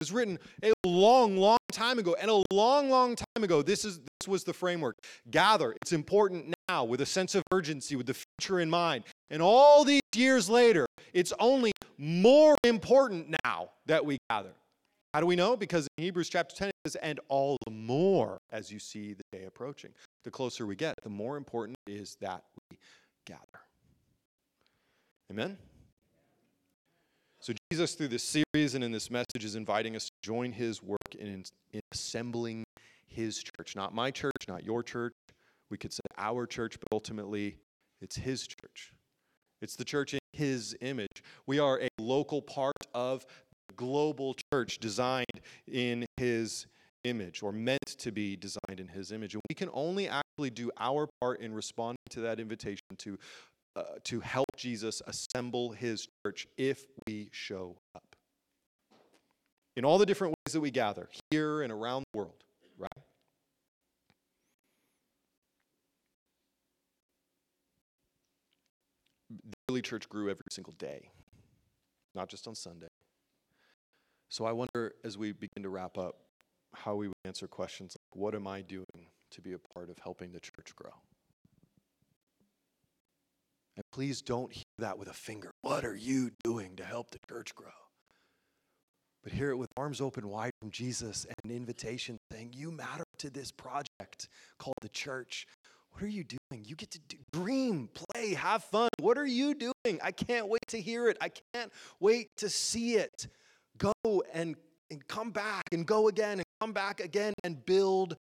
It 0.00 0.04
was 0.04 0.12
written 0.12 0.38
a 0.62 0.72
long, 0.84 1.36
long 1.36 1.58
time 1.70 1.98
ago. 1.98 2.16
And 2.20 2.30
a 2.30 2.42
long, 2.52 2.90
long 2.90 3.14
time 3.14 3.44
ago, 3.44 3.62
this, 3.62 3.84
is, 3.84 4.00
this 4.20 4.28
was 4.28 4.44
the 4.44 4.52
framework. 4.52 4.96
Gather. 5.30 5.72
It's 5.82 5.92
important 5.92 6.54
now 6.72 6.84
with 6.84 7.00
a 7.00 7.06
sense 7.06 7.34
of 7.34 7.42
urgency, 7.52 7.96
with 7.96 8.06
the 8.06 8.14
future 8.14 8.60
in 8.60 8.70
mind. 8.70 9.04
And 9.30 9.42
all 9.42 9.84
these 9.84 10.00
years 10.14 10.48
later, 10.48 10.86
it's 11.12 11.32
only 11.38 11.72
more 11.98 12.56
important 12.64 13.34
now 13.44 13.70
that 13.86 14.04
we 14.04 14.18
gather. 14.30 14.54
How 15.12 15.20
do 15.20 15.26
we 15.26 15.36
know? 15.36 15.56
Because 15.56 15.86
in 15.98 16.04
Hebrews 16.04 16.30
chapter 16.30 16.54
10 16.56 16.68
it 16.68 16.74
says, 16.86 16.96
and 16.96 17.20
all 17.28 17.58
the 17.66 17.72
more 17.72 18.38
as 18.50 18.72
you 18.72 18.78
see 18.78 19.12
the 19.12 19.38
day 19.38 19.44
approaching. 19.44 19.90
The 20.24 20.30
closer 20.30 20.64
we 20.66 20.76
get, 20.76 20.94
the 21.02 21.10
more 21.10 21.36
important 21.36 21.76
it 21.86 21.92
is 21.92 22.16
that 22.20 22.42
we 22.70 22.78
gather. 23.26 23.60
Amen? 25.30 25.58
So 27.40 27.52
Jesus, 27.70 27.94
through 27.94 28.08
this 28.08 28.24
series 28.24 28.74
and 28.74 28.82
in 28.84 28.92
this 28.92 29.10
message, 29.10 29.44
is 29.44 29.56
inviting 29.56 29.96
us 29.96 30.04
to 30.04 30.12
join 30.22 30.52
his 30.52 30.82
work 30.82 31.14
in, 31.18 31.44
in 31.72 31.80
assembling 31.92 32.64
his 33.06 33.42
church. 33.42 33.76
Not 33.76 33.94
my 33.94 34.10
church, 34.10 34.48
not 34.48 34.64
your 34.64 34.82
church. 34.82 35.12
We 35.72 35.78
could 35.78 35.94
say 35.94 36.02
our 36.18 36.46
church, 36.46 36.78
but 36.78 36.88
ultimately 36.92 37.56
it's 38.02 38.14
his 38.14 38.46
church. 38.46 38.92
It's 39.62 39.74
the 39.74 39.86
church 39.86 40.12
in 40.12 40.20
his 40.34 40.76
image. 40.82 41.22
We 41.46 41.58
are 41.60 41.80
a 41.80 41.88
local 41.98 42.42
part 42.42 42.76
of 42.94 43.24
the 43.68 43.74
global 43.76 44.36
church 44.52 44.80
designed 44.80 45.40
in 45.66 46.04
his 46.18 46.66
image 47.04 47.42
or 47.42 47.52
meant 47.52 47.86
to 47.86 48.12
be 48.12 48.36
designed 48.36 48.80
in 48.80 48.88
his 48.88 49.12
image. 49.12 49.32
And 49.32 49.42
we 49.48 49.54
can 49.54 49.70
only 49.72 50.08
actually 50.08 50.50
do 50.50 50.70
our 50.78 51.08
part 51.22 51.40
in 51.40 51.54
responding 51.54 51.96
to 52.10 52.20
that 52.20 52.38
invitation 52.38 52.84
to, 52.98 53.18
uh, 53.74 53.82
to 54.04 54.20
help 54.20 54.48
Jesus 54.58 55.00
assemble 55.06 55.70
his 55.72 56.06
church 56.22 56.46
if 56.58 56.84
we 57.06 57.30
show 57.32 57.78
up. 57.94 58.04
In 59.74 59.86
all 59.86 59.96
the 59.96 60.04
different 60.04 60.34
ways 60.44 60.52
that 60.52 60.60
we 60.60 60.70
gather, 60.70 61.08
here 61.30 61.62
and 61.62 61.72
around 61.72 62.04
the 62.12 62.18
world, 62.18 62.44
right? 62.76 62.90
The 69.30 69.61
early 69.72 69.80
church 69.80 70.06
grew 70.06 70.28
every 70.28 70.44
single 70.50 70.74
day, 70.74 71.08
not 72.14 72.28
just 72.28 72.46
on 72.46 72.54
Sunday. 72.54 72.88
So 74.28 74.44
I 74.44 74.52
wonder 74.52 74.92
as 75.02 75.16
we 75.16 75.32
begin 75.32 75.62
to 75.62 75.70
wrap 75.70 75.96
up 75.96 76.16
how 76.74 76.94
we 76.94 77.08
would 77.08 77.16
answer 77.24 77.46
questions 77.46 77.96
like 77.96 78.22
what 78.22 78.34
am 78.34 78.46
I 78.46 78.60
doing 78.60 79.08
to 79.30 79.40
be 79.40 79.54
a 79.54 79.58
part 79.58 79.88
of 79.88 79.96
helping 79.96 80.32
the 80.32 80.40
church 80.40 80.76
grow? 80.76 80.92
And 83.76 83.84
please 83.92 84.20
don't 84.20 84.52
hear 84.52 84.62
that 84.78 84.98
with 84.98 85.08
a 85.08 85.14
finger. 85.14 85.50
What 85.62 85.86
are 85.86 85.96
you 85.96 86.32
doing 86.44 86.76
to 86.76 86.84
help 86.84 87.10
the 87.10 87.18
church 87.26 87.54
grow? 87.54 87.70
But 89.24 89.32
hear 89.32 89.52
it 89.52 89.56
with 89.56 89.70
arms 89.78 90.02
open 90.02 90.28
wide 90.28 90.52
from 90.60 90.70
Jesus 90.70 91.24
and 91.24 91.50
an 91.50 91.56
invitation 91.56 92.18
saying, 92.30 92.52
You 92.52 92.72
matter 92.72 93.04
to 93.20 93.30
this 93.30 93.50
project 93.50 94.28
called 94.58 94.76
the 94.82 94.90
church. 94.90 95.46
What 95.92 96.02
are 96.02 96.08
you 96.08 96.24
doing? 96.24 96.64
You 96.64 96.74
get 96.74 96.90
to 96.92 96.98
do, 97.08 97.16
dream, 97.32 97.88
play, 97.92 98.34
have 98.34 98.64
fun. 98.64 98.88
What 98.98 99.18
are 99.18 99.26
you 99.26 99.54
doing? 99.54 100.00
I 100.02 100.10
can't 100.10 100.48
wait 100.48 100.66
to 100.68 100.80
hear 100.80 101.08
it. 101.08 101.16
I 101.20 101.30
can't 101.52 101.70
wait 102.00 102.28
to 102.38 102.48
see 102.48 102.94
it 102.94 103.28
go 103.78 103.92
and, 104.32 104.56
and 104.90 105.06
come 105.06 105.30
back 105.30 105.64
and 105.72 105.86
go 105.86 106.08
again 106.08 106.38
and 106.38 106.44
come 106.60 106.72
back 106.72 107.00
again 107.00 107.34
and 107.44 107.64
build 107.64 108.16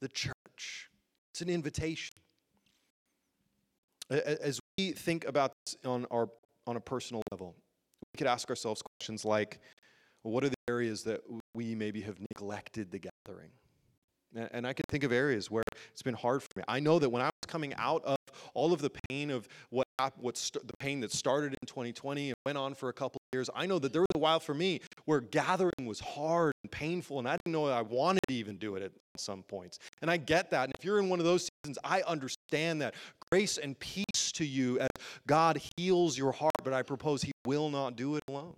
the 0.00 0.08
church. 0.08 0.90
It's 1.32 1.40
an 1.40 1.48
invitation. 1.48 2.14
As 4.08 4.60
we 4.78 4.92
think 4.92 5.26
about 5.26 5.52
this 5.66 5.76
on, 5.84 6.06
our, 6.10 6.28
on 6.66 6.76
a 6.76 6.80
personal 6.80 7.22
level, 7.32 7.56
we 8.14 8.18
could 8.18 8.28
ask 8.28 8.48
ourselves 8.48 8.80
questions 8.82 9.24
like 9.24 9.58
what 10.22 10.44
are 10.44 10.48
the 10.48 10.56
areas 10.68 11.02
that 11.04 11.20
we 11.54 11.74
maybe 11.74 12.00
have 12.00 12.16
neglected 12.34 12.90
the 12.90 12.98
gathering? 12.98 13.50
And 14.34 14.66
I 14.66 14.72
can 14.72 14.84
think 14.90 15.04
of 15.04 15.12
areas 15.12 15.50
where 15.50 15.62
it's 15.92 16.02
been 16.02 16.14
hard 16.14 16.42
for 16.42 16.48
me. 16.56 16.64
I 16.68 16.80
know 16.80 16.98
that 16.98 17.08
when 17.08 17.22
I 17.22 17.26
was 17.26 17.46
coming 17.46 17.74
out 17.78 18.04
of 18.04 18.16
all 18.54 18.72
of 18.72 18.80
the 18.80 18.90
pain 19.08 19.30
of 19.30 19.48
what 19.70 19.86
what 20.18 20.36
st- 20.36 20.66
the 20.66 20.76
pain 20.78 21.00
that 21.00 21.10
started 21.10 21.54
in 21.54 21.66
2020 21.66 22.28
and 22.28 22.34
went 22.44 22.58
on 22.58 22.74
for 22.74 22.90
a 22.90 22.92
couple 22.92 23.16
of 23.16 23.36
years, 23.36 23.48
I 23.54 23.66
know 23.66 23.78
that 23.78 23.92
there 23.92 24.02
was 24.02 24.08
a 24.14 24.18
while 24.18 24.40
for 24.40 24.52
me 24.52 24.80
where 25.06 25.20
gathering 25.20 25.86
was 25.86 26.00
hard 26.00 26.52
and 26.62 26.70
painful, 26.70 27.18
and 27.18 27.26
I 27.26 27.38
didn't 27.38 27.52
know 27.52 27.66
I 27.66 27.80
wanted 27.80 28.20
to 28.28 28.34
even 28.34 28.56
do 28.56 28.76
it 28.76 28.82
at 28.82 28.92
some 29.16 29.42
points. 29.42 29.78
And 30.02 30.10
I 30.10 30.18
get 30.18 30.50
that. 30.50 30.64
And 30.64 30.74
if 30.78 30.84
you're 30.84 30.98
in 30.98 31.08
one 31.08 31.18
of 31.18 31.24
those 31.24 31.48
seasons, 31.64 31.78
I 31.82 32.02
understand 32.02 32.82
that. 32.82 32.94
Grace 33.30 33.58
and 33.58 33.78
peace 33.78 34.32
to 34.34 34.44
you 34.44 34.78
as 34.78 34.88
God 35.26 35.60
heals 35.76 36.16
your 36.16 36.32
heart, 36.32 36.52
but 36.62 36.72
I 36.72 36.82
propose 36.82 37.22
He 37.22 37.32
will 37.44 37.70
not 37.70 37.96
do 37.96 38.16
it 38.16 38.22
alone. 38.28 38.54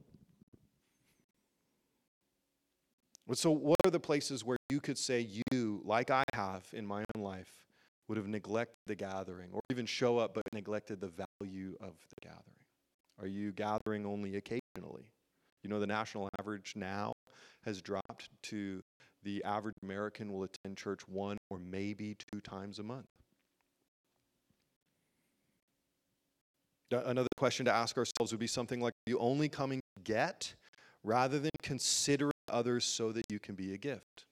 So, 3.34 3.50
what 3.50 3.76
are 3.84 3.90
the 3.90 4.00
places 4.00 4.42
where 4.42 4.56
you 4.70 4.80
could 4.80 4.96
say 4.96 5.28
you, 5.52 5.82
like 5.84 6.10
I 6.10 6.24
have 6.32 6.66
in 6.72 6.86
my 6.86 7.04
own 7.14 7.22
life, 7.22 7.52
would 8.08 8.16
have 8.16 8.26
neglected 8.26 8.78
the 8.86 8.94
gathering 8.94 9.50
or 9.52 9.60
even 9.70 9.84
show 9.84 10.16
up 10.16 10.32
but 10.32 10.44
neglected 10.54 11.00
the 11.00 11.12
value 11.42 11.76
of 11.80 11.92
the 12.08 12.16
gathering? 12.22 12.42
Are 13.20 13.26
you 13.26 13.52
gathering 13.52 14.06
only 14.06 14.36
occasionally? 14.36 15.10
You 15.62 15.68
know, 15.68 15.78
the 15.78 15.86
national 15.86 16.30
average 16.38 16.72
now 16.74 17.12
has 17.64 17.82
dropped 17.82 18.30
to 18.44 18.80
the 19.24 19.44
average 19.44 19.74
American 19.82 20.32
will 20.32 20.44
attend 20.44 20.78
church 20.78 21.00
one 21.06 21.36
or 21.50 21.58
maybe 21.58 22.16
two 22.32 22.40
times 22.40 22.78
a 22.78 22.82
month. 22.82 23.06
Another 26.90 27.28
question 27.36 27.66
to 27.66 27.72
ask 27.72 27.98
ourselves 27.98 28.32
would 28.32 28.40
be 28.40 28.46
something 28.46 28.80
like 28.80 28.94
Are 29.06 29.10
you 29.10 29.18
only 29.18 29.50
coming 29.50 29.80
to 29.96 30.02
get 30.02 30.54
rather 31.04 31.38
than 31.38 31.50
considering 31.62 32.32
others 32.50 32.84
so 32.84 33.12
that 33.12 33.24
you 33.30 33.38
can 33.38 33.54
be 33.54 33.74
a 33.74 33.76
gift? 33.76 34.24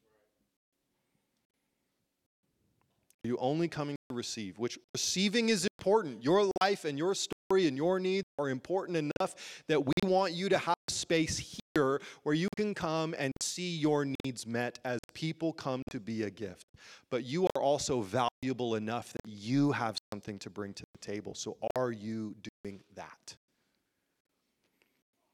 Are 3.24 3.28
you 3.28 3.38
only 3.38 3.68
coming 3.68 3.96
to 4.08 4.14
receive? 4.14 4.58
Which 4.58 4.78
receiving 4.94 5.48
is 5.48 5.66
important. 5.78 6.22
Your 6.22 6.50
life 6.60 6.84
and 6.84 6.96
your 6.96 7.14
story 7.14 7.66
and 7.66 7.76
your 7.76 7.98
needs 7.98 8.24
are 8.38 8.50
important 8.50 8.96
enough 8.98 9.34
that 9.68 9.84
we 9.84 9.92
want 10.04 10.32
you 10.32 10.48
to 10.48 10.58
have 10.58 10.76
space 10.88 11.58
here 11.74 12.00
where 12.22 12.34
you 12.34 12.48
can 12.56 12.74
come 12.74 13.14
and 13.18 13.32
see 13.40 13.76
your 13.76 14.06
needs 14.24 14.46
met 14.46 14.78
as 14.84 14.98
people 15.14 15.52
come 15.52 15.82
to 15.90 16.00
be 16.00 16.22
a 16.22 16.30
gift. 16.30 16.64
But 17.10 17.24
you 17.24 17.48
are 17.54 17.62
also 17.62 18.00
valuable 18.00 18.76
enough 18.76 19.12
that 19.12 19.30
you 19.30 19.72
have 19.72 19.96
something 20.12 20.38
to 20.40 20.50
bring 20.50 20.72
to 20.74 20.84
the 20.94 21.12
table. 21.12 21.34
So 21.34 21.56
are 21.76 21.90
you 21.90 22.36
doing 22.62 22.80
that? 22.94 23.36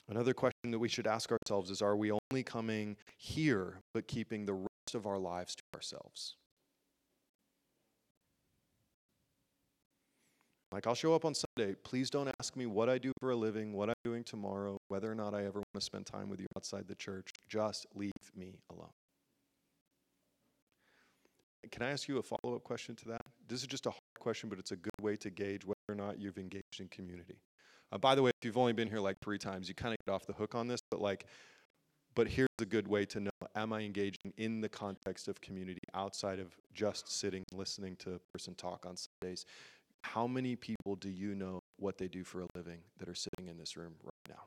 Another 0.08 0.34
question 0.34 0.70
that 0.70 0.78
we 0.78 0.88
should 0.88 1.06
ask 1.06 1.30
ourselves 1.30 1.70
is 1.70 1.80
Are 1.80 1.96
we 1.96 2.12
only 2.12 2.42
coming 2.42 2.96
here 3.16 3.80
but 3.94 4.08
keeping 4.08 4.44
the 4.44 4.54
rest 4.54 4.94
of 4.94 5.06
our 5.06 5.18
lives 5.18 5.54
to 5.54 5.62
ourselves? 5.74 6.36
Like, 10.72 10.86
I'll 10.86 10.94
show 10.94 11.14
up 11.14 11.26
on 11.26 11.34
Sunday. 11.34 11.74
Please 11.84 12.08
don't 12.08 12.30
ask 12.40 12.56
me 12.56 12.64
what 12.64 12.88
I 12.88 12.96
do 12.96 13.12
for 13.20 13.30
a 13.30 13.36
living, 13.36 13.74
what 13.74 13.90
I'm 13.90 13.94
doing 14.04 14.24
tomorrow, 14.24 14.78
whether 14.88 15.10
or 15.10 15.14
not 15.14 15.34
I 15.34 15.44
ever 15.44 15.58
want 15.58 15.74
to 15.74 15.80
spend 15.82 16.06
time 16.06 16.30
with 16.30 16.40
you 16.40 16.46
outside 16.56 16.88
the 16.88 16.94
church. 16.94 17.28
Just 17.46 17.86
leave 17.94 18.12
me 18.34 18.54
alone. 18.70 18.88
Can 21.70 21.82
I 21.82 21.90
ask 21.90 22.08
you 22.08 22.18
a 22.18 22.22
follow 22.22 22.56
up 22.56 22.64
question 22.64 22.96
to 22.96 23.08
that? 23.08 23.20
This 23.48 23.60
is 23.60 23.66
just 23.66 23.86
a 23.86 23.90
hard 23.90 24.00
question, 24.18 24.48
but 24.48 24.58
it's 24.58 24.72
a 24.72 24.76
good 24.76 24.90
way 25.00 25.16
to 25.16 25.30
gauge 25.30 25.64
whether 25.64 25.76
or 25.90 25.94
not 25.94 26.18
you've 26.18 26.38
engaged 26.38 26.80
in 26.80 26.88
community. 26.88 27.36
Uh, 27.92 27.98
by 27.98 28.14
the 28.14 28.22
way, 28.22 28.30
if 28.30 28.44
you've 28.44 28.56
only 28.56 28.72
been 28.72 28.88
here 28.88 29.00
like 29.00 29.18
three 29.22 29.38
times, 29.38 29.68
you 29.68 29.74
kind 29.74 29.92
of 29.92 29.98
get 30.06 30.12
off 30.12 30.26
the 30.26 30.32
hook 30.32 30.54
on 30.54 30.66
this, 30.66 30.80
but 30.90 31.00
like, 31.00 31.26
but 32.14 32.26
here's 32.26 32.48
a 32.60 32.64
good 32.64 32.88
way 32.88 33.04
to 33.06 33.20
know 33.20 33.30
am 33.54 33.72
I 33.72 33.80
engaging 33.80 34.32
in 34.38 34.60
the 34.60 34.68
context 34.68 35.28
of 35.28 35.40
community 35.40 35.80
outside 35.94 36.38
of 36.38 36.56
just 36.72 37.10
sitting 37.10 37.44
listening 37.52 37.96
to 37.96 38.14
a 38.14 38.18
person 38.32 38.54
talk 38.54 38.86
on 38.86 38.96
Sundays? 38.96 39.44
How 40.04 40.26
many 40.26 40.56
people 40.56 40.96
do 40.96 41.10
you 41.10 41.34
know 41.34 41.60
what 41.78 41.98
they 41.98 42.08
do 42.08 42.24
for 42.24 42.40
a 42.42 42.46
living 42.54 42.78
that 42.98 43.08
are 43.08 43.14
sitting 43.14 43.48
in 43.48 43.58
this 43.58 43.76
room 43.76 43.94
right 44.02 44.36
now? 44.36 44.42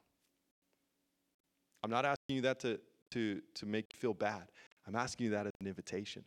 I'm 1.83 1.91
not 1.91 2.03
asking 2.03 2.35
you 2.35 2.41
that 2.41 2.59
to, 2.61 2.79
to, 3.11 3.41
to 3.53 3.65
make 3.65 3.85
you 3.93 3.99
feel 3.99 4.13
bad. 4.15 4.43
I'm 4.87 4.95
asking 4.95 5.25
you 5.25 5.31
that 5.31 5.45
as 5.45 5.51
an 5.61 5.67
invitation. 5.67 6.23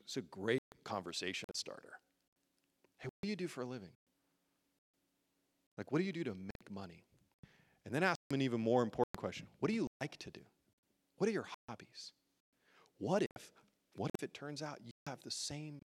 It's 0.00 0.16
a 0.16 0.22
great 0.22 0.60
conversation 0.84 1.48
starter. 1.54 1.92
Hey, 2.98 3.06
what 3.06 3.22
do 3.22 3.28
you 3.28 3.36
do 3.36 3.48
for 3.48 3.62
a 3.62 3.66
living? 3.66 3.92
Like, 5.76 5.92
what 5.92 5.98
do 5.98 6.04
you 6.04 6.12
do 6.12 6.24
to 6.24 6.34
make 6.34 6.70
money? 6.70 7.04
And 7.84 7.94
then 7.94 8.02
ask 8.02 8.18
them 8.28 8.36
an 8.36 8.42
even 8.42 8.60
more 8.60 8.82
important 8.82 9.16
question 9.16 9.46
What 9.60 9.68
do 9.68 9.74
you 9.74 9.88
like 10.00 10.16
to 10.18 10.30
do? 10.30 10.40
What 11.18 11.28
are 11.28 11.32
your 11.32 11.46
hobbies? 11.68 12.12
What 12.98 13.22
if, 13.22 13.52
what 13.96 14.10
if 14.16 14.22
it 14.22 14.34
turns 14.34 14.62
out 14.62 14.78
you 14.84 14.90
have 15.06 15.20
the 15.22 15.30
same 15.30 15.80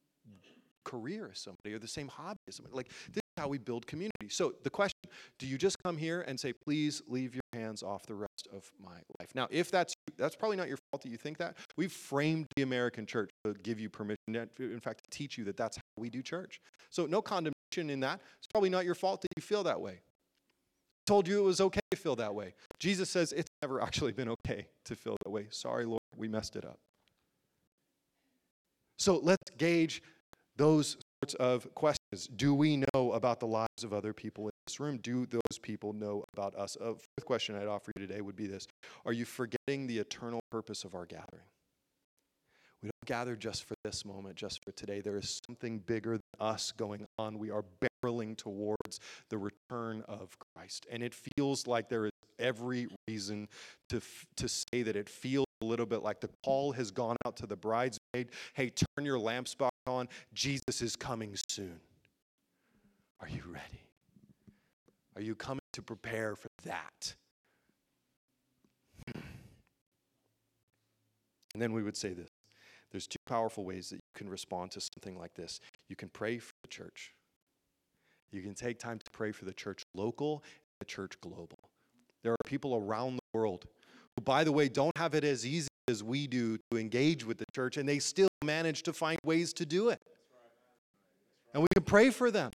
career 0.83 1.29
as 1.31 1.39
somebody 1.39 1.73
or 1.73 1.79
the 1.79 1.87
same 1.87 2.07
hobby 2.07 2.39
as 2.47 2.55
somebody? 2.55 2.75
Like, 2.75 2.89
this 3.11 3.17
is 3.17 3.33
how 3.37 3.47
we 3.47 3.57
build 3.57 3.87
community. 3.87 4.29
So, 4.29 4.53
the 4.63 4.69
question 4.69 4.95
do 5.39 5.47
you 5.47 5.57
just 5.57 5.77
come 5.83 5.97
here 5.97 6.21
and 6.27 6.39
say, 6.39 6.53
please 6.53 7.01
leave 7.07 7.35
your 7.35 7.43
hands 7.53 7.83
off 7.83 8.05
the 8.05 8.15
rest 8.15 8.47
of 8.53 8.69
my 8.81 8.97
life? 9.19 9.29
Now, 9.33 9.47
if 9.49 9.71
that's 9.71 9.93
that's 10.17 10.35
probably 10.35 10.57
not 10.57 10.67
your 10.67 10.77
fault 10.91 11.03
that 11.03 11.09
you 11.09 11.17
think 11.17 11.37
that. 11.39 11.57
We've 11.77 11.91
framed 11.91 12.47
the 12.55 12.63
American 12.63 13.05
church 13.05 13.29
to 13.43 13.53
give 13.53 13.79
you 13.79 13.89
permission, 13.89 14.17
to, 14.29 14.49
in 14.59 14.79
fact, 14.79 15.03
to 15.03 15.09
teach 15.09 15.37
you 15.37 15.43
that 15.45 15.57
that's 15.57 15.77
how 15.77 15.83
we 15.97 16.09
do 16.09 16.21
church. 16.21 16.61
So, 16.89 17.05
no 17.05 17.21
condemnation 17.21 17.54
in 17.77 17.99
that. 18.01 18.21
It's 18.37 18.47
probably 18.47 18.69
not 18.69 18.85
your 18.85 18.95
fault 18.95 19.21
that 19.21 19.27
you 19.35 19.41
feel 19.41 19.63
that 19.63 19.79
way. 19.81 19.93
I 19.93 21.05
told 21.05 21.27
you 21.27 21.39
it 21.39 21.43
was 21.43 21.61
okay 21.61 21.81
to 21.91 21.97
feel 21.97 22.15
that 22.15 22.33
way. 22.33 22.55
Jesus 22.79 23.09
says 23.09 23.31
it's 23.31 23.49
never 23.61 23.81
actually 23.81 24.11
been 24.11 24.29
okay 24.29 24.67
to 24.85 24.95
feel 24.95 25.17
that 25.25 25.29
way. 25.29 25.47
Sorry, 25.51 25.85
Lord, 25.85 26.01
we 26.15 26.27
messed 26.27 26.55
it 26.55 26.65
up. 26.65 26.79
So 28.97 29.19
let's 29.21 29.49
gauge 29.57 30.01
those 30.55 30.97
sorts 31.21 31.33
of 31.35 31.73
questions. 31.75 32.27
Do 32.35 32.53
we 32.53 32.77
know 32.77 33.11
about 33.11 33.39
the 33.39 33.47
lives 33.47 33.83
of 33.83 33.93
other 33.93 34.13
people 34.13 34.45
in 34.45 34.51
this 34.65 34.79
room? 34.79 34.97
Do 34.97 35.25
those 35.25 35.59
people 35.61 35.91
know 35.91 36.23
about 36.33 36.55
us? 36.55 36.77
A 36.77 36.93
fourth 36.93 37.25
question 37.25 37.55
I'd 37.55 37.67
offer 37.67 37.91
you 37.97 38.07
today 38.07 38.21
would 38.21 38.37
be 38.37 38.47
this 38.47 38.65
Are 39.05 39.13
you 39.13 39.25
forgetting 39.25 39.87
the 39.87 39.99
eternal 39.99 40.39
purpose 40.49 40.85
of 40.85 40.95
our 40.95 41.05
gathering? 41.05 41.43
We 42.85 42.91
don't 42.91 43.07
gather 43.07 43.35
just 43.35 43.63
for 43.63 43.73
this 43.83 44.05
moment, 44.05 44.35
just 44.35 44.63
for 44.63 44.71
today. 44.73 45.01
There 45.01 45.17
is 45.17 45.41
something 45.47 45.79
bigger 45.79 46.11
than 46.11 46.21
us 46.39 46.71
going 46.71 47.07
on. 47.17 47.39
We 47.39 47.49
are 47.49 47.65
barreling 48.03 48.37
towards 48.37 48.99
the 49.29 49.39
return 49.39 50.03
of 50.07 50.37
Christ. 50.53 50.85
And 50.91 51.01
it 51.01 51.15
feels 51.35 51.65
like 51.65 51.89
there 51.89 52.05
is 52.05 52.11
every 52.37 52.87
reason 53.07 53.47
to, 53.89 54.03
to 54.35 54.47
say 54.47 54.83
that 54.83 54.95
it 54.95 55.09
feels 55.09 55.47
a 55.63 55.65
little 55.65 55.87
bit 55.87 56.03
like 56.03 56.21
the 56.21 56.29
call 56.43 56.73
has 56.73 56.91
gone 56.91 57.17
out 57.25 57.37
to 57.37 57.47
the 57.47 57.55
bridesmaid 57.55 58.29
hey, 58.53 58.69
turn 58.69 59.03
your 59.03 59.17
lamps 59.17 59.55
back 59.55 59.71
on. 59.87 60.07
Jesus 60.35 60.83
is 60.83 60.95
coming 60.95 61.35
soon. 61.49 61.79
Are 63.19 63.29
you 63.29 63.41
ready? 63.47 63.81
Are 65.15 65.23
you 65.23 65.33
coming 65.33 65.61
to 65.73 65.81
prepare 65.81 66.35
for 66.35 66.49
that? 66.65 67.15
Hmm. 69.07 69.21
And 71.53 71.61
then 71.63 71.73
we 71.73 71.81
would 71.81 71.97
say 71.97 72.13
this 72.13 72.29
there's 72.95 73.07
two 73.07 73.17
powerful 73.25 73.65
ways 73.65 73.89
that 73.89 73.97
you 73.97 74.01
can 74.13 74.29
respond 74.29 74.71
to 74.71 74.79
something 74.79 75.19
like 75.19 75.33
this. 75.33 75.59
You 75.89 75.97
can 75.97 76.07
pray 76.07 76.37
for 76.37 76.53
the 76.63 76.69
church, 76.69 77.13
you 78.31 78.41
can 78.41 78.53
take 78.53 78.79
time 78.79 78.99
to 78.99 79.05
pray 79.11 79.33
for 79.33 79.43
the 79.43 79.53
church 79.53 79.83
local 79.93 80.35
and 80.45 80.75
the 80.79 80.85
church 80.85 81.19
global. 81.19 81.59
There 82.23 82.31
are 82.31 82.37
people 82.45 82.73
around 82.73 83.17
the 83.17 83.37
world 83.37 83.65
who, 84.15 84.23
by 84.23 84.45
the 84.45 84.53
way, 84.53 84.69
don't 84.69 84.95
have 84.97 85.13
it 85.13 85.25
as 85.25 85.45
easy 85.45 85.67
as 85.89 86.03
we 86.03 86.25
do 86.25 86.57
to 86.71 86.77
engage 86.77 87.25
with 87.25 87.37
the 87.37 87.45
church, 87.53 87.75
and 87.75 87.87
they 87.87 87.99
still 87.99 88.29
manage 88.45 88.83
to 88.83 88.93
find 88.93 89.19
ways 89.25 89.51
to 89.55 89.65
do 89.65 89.89
it. 89.89 89.99
And 91.53 91.61
we 91.61 91.67
can 91.75 91.83
pray 91.83 92.11
for 92.11 92.31
them. 92.31 92.51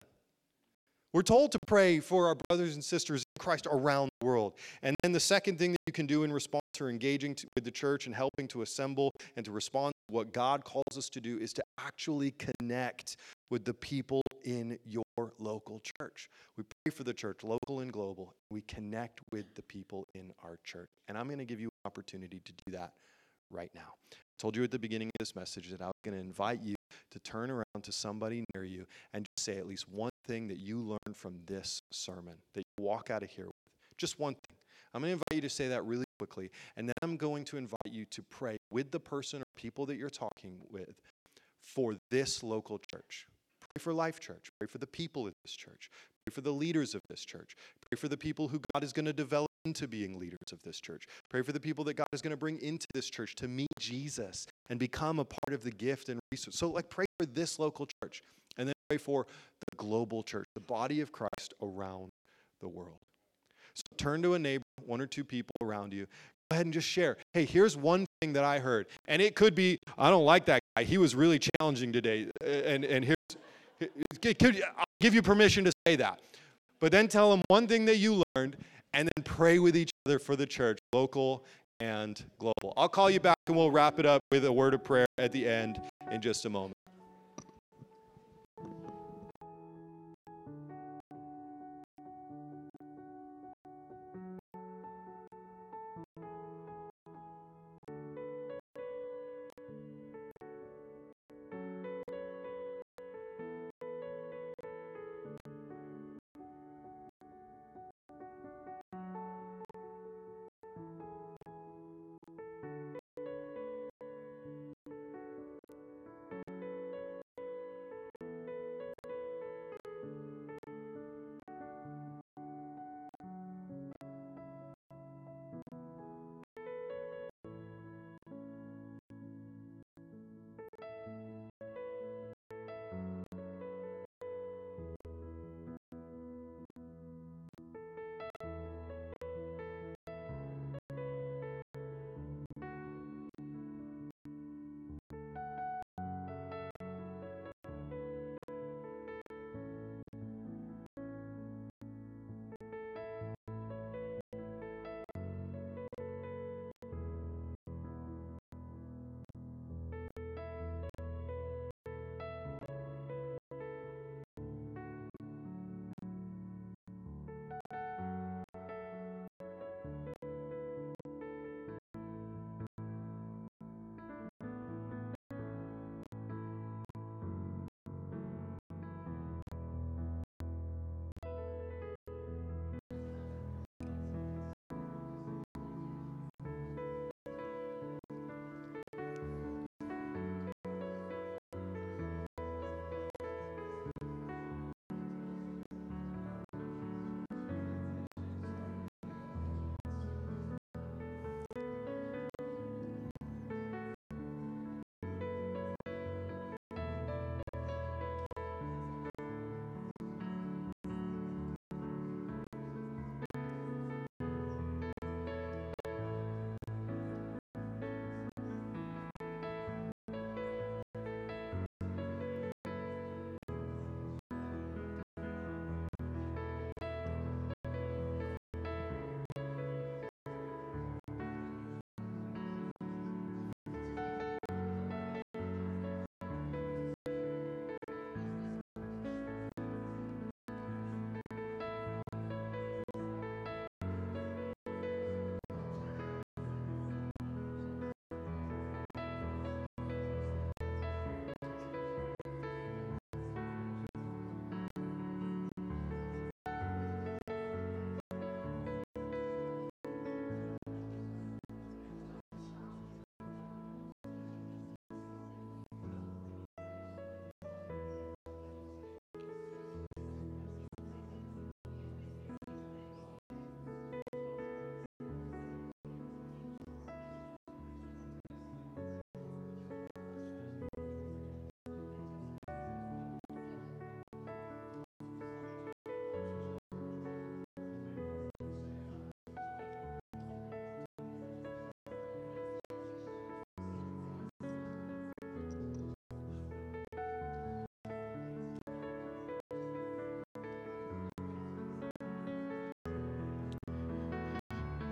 We're 1.12 1.22
told 1.22 1.50
to 1.50 1.58
pray 1.66 1.98
for 1.98 2.28
our 2.28 2.36
brothers 2.48 2.74
and 2.74 2.84
sisters 2.84 3.24
in 3.34 3.42
Christ 3.42 3.66
around 3.68 4.10
the 4.20 4.26
world. 4.26 4.54
And 4.82 4.94
then 5.02 5.10
the 5.10 5.18
second 5.18 5.58
thing 5.58 5.72
that 5.72 5.80
you 5.88 5.92
can 5.92 6.06
do 6.06 6.22
in 6.22 6.32
response 6.32 6.62
to 6.74 6.86
engaging 6.86 7.34
to, 7.36 7.48
with 7.56 7.64
the 7.64 7.72
church 7.72 8.06
and 8.06 8.14
helping 8.14 8.46
to 8.48 8.62
assemble 8.62 9.12
and 9.34 9.44
to 9.44 9.50
respond 9.50 9.94
what 10.08 10.32
God 10.32 10.64
calls 10.64 10.96
us 10.96 11.08
to 11.10 11.20
do 11.20 11.38
is 11.38 11.52
to 11.54 11.64
actually 11.78 12.32
connect 12.32 13.16
with 13.50 13.64
the 13.64 13.74
people 13.74 14.22
in 14.44 14.78
your 14.86 15.04
local 15.38 15.80
church. 15.80 16.28
We 16.56 16.64
pray 16.64 16.90
for 16.90 17.04
the 17.04 17.14
church, 17.14 17.44
local 17.44 17.80
and 17.80 17.92
global. 17.92 18.34
We 18.50 18.62
connect 18.62 19.20
with 19.30 19.54
the 19.54 19.62
people 19.62 20.06
in 20.14 20.32
our 20.42 20.58
church. 20.64 20.88
And 21.08 21.16
I'm 21.16 21.26
going 21.26 21.38
to 21.38 21.44
give 21.44 21.60
you 21.60 21.66
an 21.66 21.86
opportunity 21.86 22.40
to 22.44 22.52
do 22.66 22.72
that 22.72 22.92
right 23.50 23.70
now. 23.74 23.94
I 24.12 24.16
told 24.38 24.56
you 24.56 24.64
at 24.64 24.70
the 24.70 24.78
beginning 24.78 25.08
of 25.08 25.18
this 25.18 25.34
message 25.34 25.70
that 25.70 25.82
I 25.82 25.86
was 25.86 25.94
going 26.04 26.16
to 26.16 26.20
invite 26.20 26.62
you 26.62 26.74
to 27.10 27.18
turn 27.20 27.50
around 27.50 27.82
to 27.82 27.92
somebody 27.92 28.44
near 28.54 28.64
you 28.64 28.86
and 29.12 29.26
say 29.36 29.56
at 29.56 29.66
least 29.66 29.88
one 29.88 30.10
thing 30.26 30.48
that 30.48 30.58
you 30.58 30.78
learned 30.80 31.16
from 31.16 31.40
this 31.46 31.80
sermon 31.92 32.34
that 32.54 32.60
you 32.60 32.84
walk 32.84 33.10
out 33.10 33.22
of 33.22 33.30
here 33.30 33.46
with. 33.46 33.54
Just 33.98 34.18
one 34.18 34.34
thing. 34.34 34.56
I'm 34.94 35.02
going 35.02 35.10
to 35.10 35.12
invite 35.14 35.42
you 35.42 35.48
to 35.48 35.54
say 35.54 35.68
that 35.68 35.84
really 35.84 36.04
quickly, 36.18 36.50
and 36.76 36.88
then 36.88 36.94
I'm 37.02 37.16
going 37.16 37.44
to 37.46 37.58
invite 37.58 37.92
you 37.92 38.06
to 38.06 38.22
pray 38.22 38.56
with 38.70 38.90
the 38.90 39.00
person 39.00 39.42
or 39.42 39.44
people 39.54 39.84
that 39.86 39.96
you're 39.96 40.08
talking 40.08 40.60
with 40.70 40.94
for 41.60 41.96
this 42.10 42.42
local 42.42 42.78
church. 42.78 43.26
Pray 43.60 43.80
for 43.80 43.92
Life 43.92 44.18
Church. 44.18 44.46
Pray 44.58 44.66
for 44.66 44.78
the 44.78 44.86
people 44.86 45.26
of 45.26 45.34
this 45.44 45.52
church. 45.52 45.90
Pray 46.24 46.32
for 46.32 46.40
the 46.40 46.52
leaders 46.52 46.94
of 46.94 47.02
this 47.08 47.24
church. 47.24 47.54
Pray 47.80 47.96
for 47.96 48.08
the 48.08 48.16
people 48.16 48.48
who 48.48 48.60
God 48.72 48.82
is 48.82 48.92
going 48.92 49.06
to 49.06 49.12
develop 49.12 49.50
into 49.64 49.86
being 49.86 50.18
leaders 50.18 50.52
of 50.52 50.62
this 50.62 50.80
church. 50.80 51.04
Pray 51.28 51.42
for 51.42 51.52
the 51.52 51.60
people 51.60 51.84
that 51.84 51.94
God 51.94 52.06
is 52.12 52.22
going 52.22 52.30
to 52.30 52.36
bring 52.36 52.58
into 52.60 52.86
this 52.94 53.10
church 53.10 53.34
to 53.36 53.48
meet 53.48 53.68
Jesus 53.78 54.46
and 54.70 54.78
become 54.78 55.18
a 55.18 55.24
part 55.24 55.52
of 55.52 55.62
the 55.62 55.70
gift 55.70 56.08
and 56.08 56.18
resource. 56.32 56.56
So, 56.58 56.70
like, 56.70 56.88
pray 56.88 57.06
for 57.18 57.26
this 57.26 57.58
local 57.58 57.86
church 58.02 58.22
and 58.56 58.68
then 58.68 58.74
pray 58.88 58.98
for 58.98 59.26
the 59.60 59.76
global 59.76 60.22
church, 60.22 60.46
the 60.54 60.60
body 60.60 61.00
of 61.00 61.12
Christ 61.12 61.54
around 61.62 62.10
the 62.60 62.68
world. 62.68 62.98
So, 63.78 63.96
turn 63.96 64.22
to 64.22 64.34
a 64.34 64.38
neighbor, 64.38 64.64
one 64.84 65.00
or 65.00 65.06
two 65.06 65.24
people 65.24 65.54
around 65.62 65.92
you. 65.92 66.06
Go 66.50 66.54
ahead 66.54 66.66
and 66.66 66.72
just 66.72 66.88
share. 66.88 67.18
Hey, 67.34 67.44
here's 67.44 67.76
one 67.76 68.06
thing 68.20 68.32
that 68.32 68.44
I 68.44 68.58
heard. 68.58 68.86
And 69.06 69.20
it 69.20 69.34
could 69.34 69.54
be, 69.54 69.78
I 69.98 70.08
don't 70.10 70.24
like 70.24 70.46
that 70.46 70.62
guy. 70.76 70.84
He 70.84 70.96
was 70.96 71.14
really 71.14 71.38
challenging 71.38 71.92
today. 71.92 72.28
And, 72.44 72.84
and 72.84 73.04
here's, 73.04 73.16
I'll 74.76 74.84
give 75.00 75.14
you 75.14 75.22
permission 75.22 75.64
to 75.64 75.72
say 75.86 75.96
that. 75.96 76.20
But 76.80 76.92
then 76.92 77.08
tell 77.08 77.30
them 77.30 77.42
one 77.48 77.66
thing 77.66 77.84
that 77.86 77.96
you 77.96 78.22
learned 78.34 78.56
and 78.94 79.10
then 79.14 79.24
pray 79.24 79.58
with 79.58 79.76
each 79.76 79.90
other 80.06 80.18
for 80.18 80.36
the 80.36 80.46
church, 80.46 80.78
local 80.92 81.44
and 81.80 82.24
global. 82.38 82.72
I'll 82.76 82.88
call 82.88 83.10
you 83.10 83.20
back 83.20 83.36
and 83.46 83.56
we'll 83.56 83.70
wrap 83.70 83.98
it 83.98 84.06
up 84.06 84.22
with 84.30 84.44
a 84.44 84.52
word 84.52 84.74
of 84.74 84.82
prayer 84.82 85.06
at 85.18 85.32
the 85.32 85.46
end 85.46 85.80
in 86.10 86.22
just 86.22 86.44
a 86.44 86.50
moment. 86.50 86.74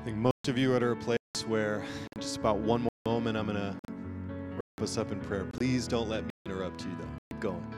Think 0.06 0.18
most 0.18 0.46
of 0.46 0.56
you 0.56 0.72
are 0.72 0.76
at 0.76 0.82
a 0.84 0.94
place 0.94 1.18
where, 1.48 1.78
in 2.14 2.20
just 2.20 2.36
about 2.36 2.58
one 2.58 2.82
more 2.82 2.90
moment, 3.06 3.36
I'm 3.36 3.46
going 3.46 3.58
to 3.58 3.76
wrap 3.88 4.80
us 4.80 4.96
up 4.98 5.10
in 5.10 5.18
prayer. 5.18 5.44
Please 5.52 5.88
don't 5.88 6.08
let 6.08 6.22
me 6.22 6.30
interrupt 6.44 6.84
you, 6.84 6.92
though. 7.00 7.08
Keep 7.30 7.40
going. 7.40 7.74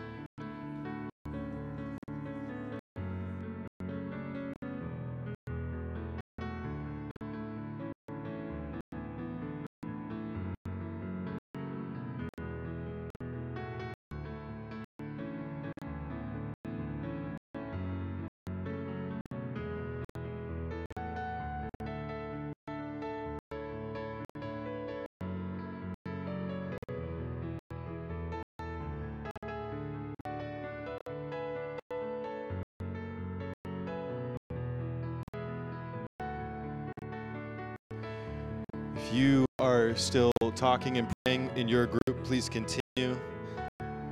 If 39.08 39.14
you 39.14 39.46
are 39.58 39.96
still 39.96 40.32
talking 40.54 40.98
and 40.98 41.10
praying 41.24 41.50
in 41.56 41.66
your 41.66 41.86
group, 41.86 42.24
please 42.24 42.50
continue. 42.50 43.18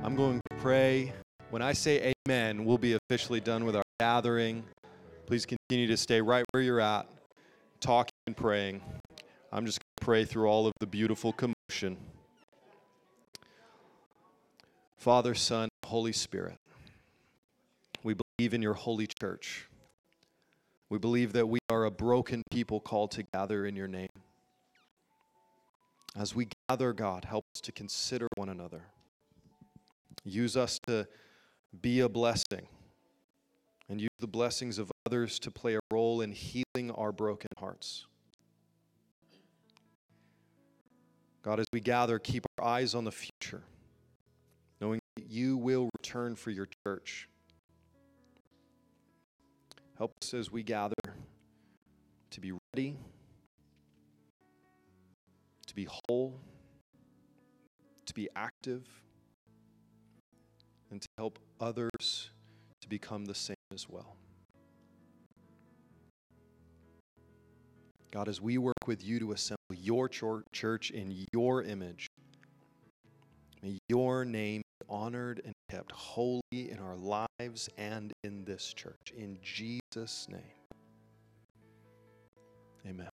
I'm 0.03 0.15
going 0.15 0.41
to 0.49 0.55
pray. 0.55 1.13
When 1.51 1.61
I 1.61 1.73
say 1.73 2.15
amen, 2.25 2.65
we'll 2.65 2.79
be 2.79 2.93
officially 2.93 3.39
done 3.39 3.63
with 3.63 3.75
our 3.75 3.83
gathering. 3.99 4.63
Please 5.27 5.45
continue 5.45 5.85
to 5.85 5.97
stay 5.97 6.19
right 6.19 6.43
where 6.49 6.63
you're 6.63 6.79
at, 6.79 7.07
talking 7.79 8.09
and 8.25 8.35
praying. 8.35 8.81
I'm 9.51 9.67
just 9.67 9.77
going 9.77 9.97
to 9.97 10.03
pray 10.03 10.25
through 10.25 10.47
all 10.47 10.65
of 10.65 10.73
the 10.79 10.87
beautiful 10.87 11.31
commotion. 11.31 11.97
Father, 14.97 15.35
Son, 15.35 15.69
Holy 15.85 16.11
Spirit, 16.11 16.57
we 18.01 18.15
believe 18.15 18.55
in 18.55 18.63
your 18.63 18.73
holy 18.73 19.07
church. 19.21 19.67
We 20.89 20.97
believe 20.97 21.33
that 21.33 21.47
we 21.47 21.59
are 21.69 21.85
a 21.85 21.91
broken 21.91 22.41
people 22.49 22.79
called 22.79 23.11
to 23.11 23.23
gather 23.31 23.63
in 23.63 23.75
your 23.75 23.87
name. 23.87 24.09
As 26.17 26.33
we 26.33 26.47
gather, 26.67 26.93
God, 26.93 27.25
help 27.25 27.45
us 27.55 27.61
to 27.61 27.71
consider 27.71 28.27
one 28.37 28.49
another. 28.49 28.81
Use 30.23 30.57
us 30.57 30.79
to 30.87 31.07
be 31.79 31.99
a 31.99 32.09
blessing 32.09 32.67
and 33.87 34.01
use 34.01 34.09
the 34.19 34.27
blessings 34.27 34.79
of 34.79 34.91
others 35.05 35.37
to 35.39 35.51
play 35.51 35.75
a 35.75 35.79
role 35.91 36.21
in 36.21 36.31
healing 36.31 36.89
our 36.95 37.11
broken 37.11 37.49
hearts. 37.59 38.07
God, 41.43 41.59
as 41.59 41.67
we 41.71 41.81
gather, 41.81 42.17
keep 42.17 42.47
our 42.57 42.65
eyes 42.65 42.95
on 42.95 43.03
the 43.03 43.11
future, 43.11 43.61
knowing 44.81 44.99
that 45.17 45.29
you 45.29 45.55
will 45.55 45.87
return 45.99 46.35
for 46.35 46.49
your 46.49 46.67
church. 46.83 47.29
Help 49.99 50.13
us 50.23 50.33
as 50.33 50.51
we 50.51 50.63
gather 50.63 50.95
to 52.31 52.41
be 52.41 52.53
ready 52.73 52.97
be 55.77 55.87
whole, 56.09 56.41
to 58.07 58.13
be 58.15 58.27
active, 58.35 58.83
and 60.89 60.99
to 60.99 61.07
help 61.19 61.37
others 61.61 62.31
to 62.81 62.89
become 62.89 63.25
the 63.25 63.35
same 63.35 63.55
as 63.71 63.87
well. 63.87 64.17
God, 68.09 68.27
as 68.27 68.41
we 68.41 68.57
work 68.57 68.73
with 68.87 69.05
you 69.05 69.19
to 69.19 69.33
assemble 69.33 69.57
your 69.69 70.09
church 70.09 70.89
in 70.89 71.25
your 71.31 71.61
image, 71.61 72.07
may 73.61 73.77
your 73.87 74.25
name 74.25 74.63
be 74.79 74.87
honored 74.89 75.41
and 75.45 75.53
kept 75.69 75.91
holy 75.91 76.41
in 76.51 76.79
our 76.79 76.95
lives 76.95 77.69
and 77.77 78.11
in 78.23 78.43
this 78.45 78.73
church. 78.73 79.13
In 79.15 79.37
Jesus' 79.43 80.27
name, 80.27 80.41
amen. 82.87 83.09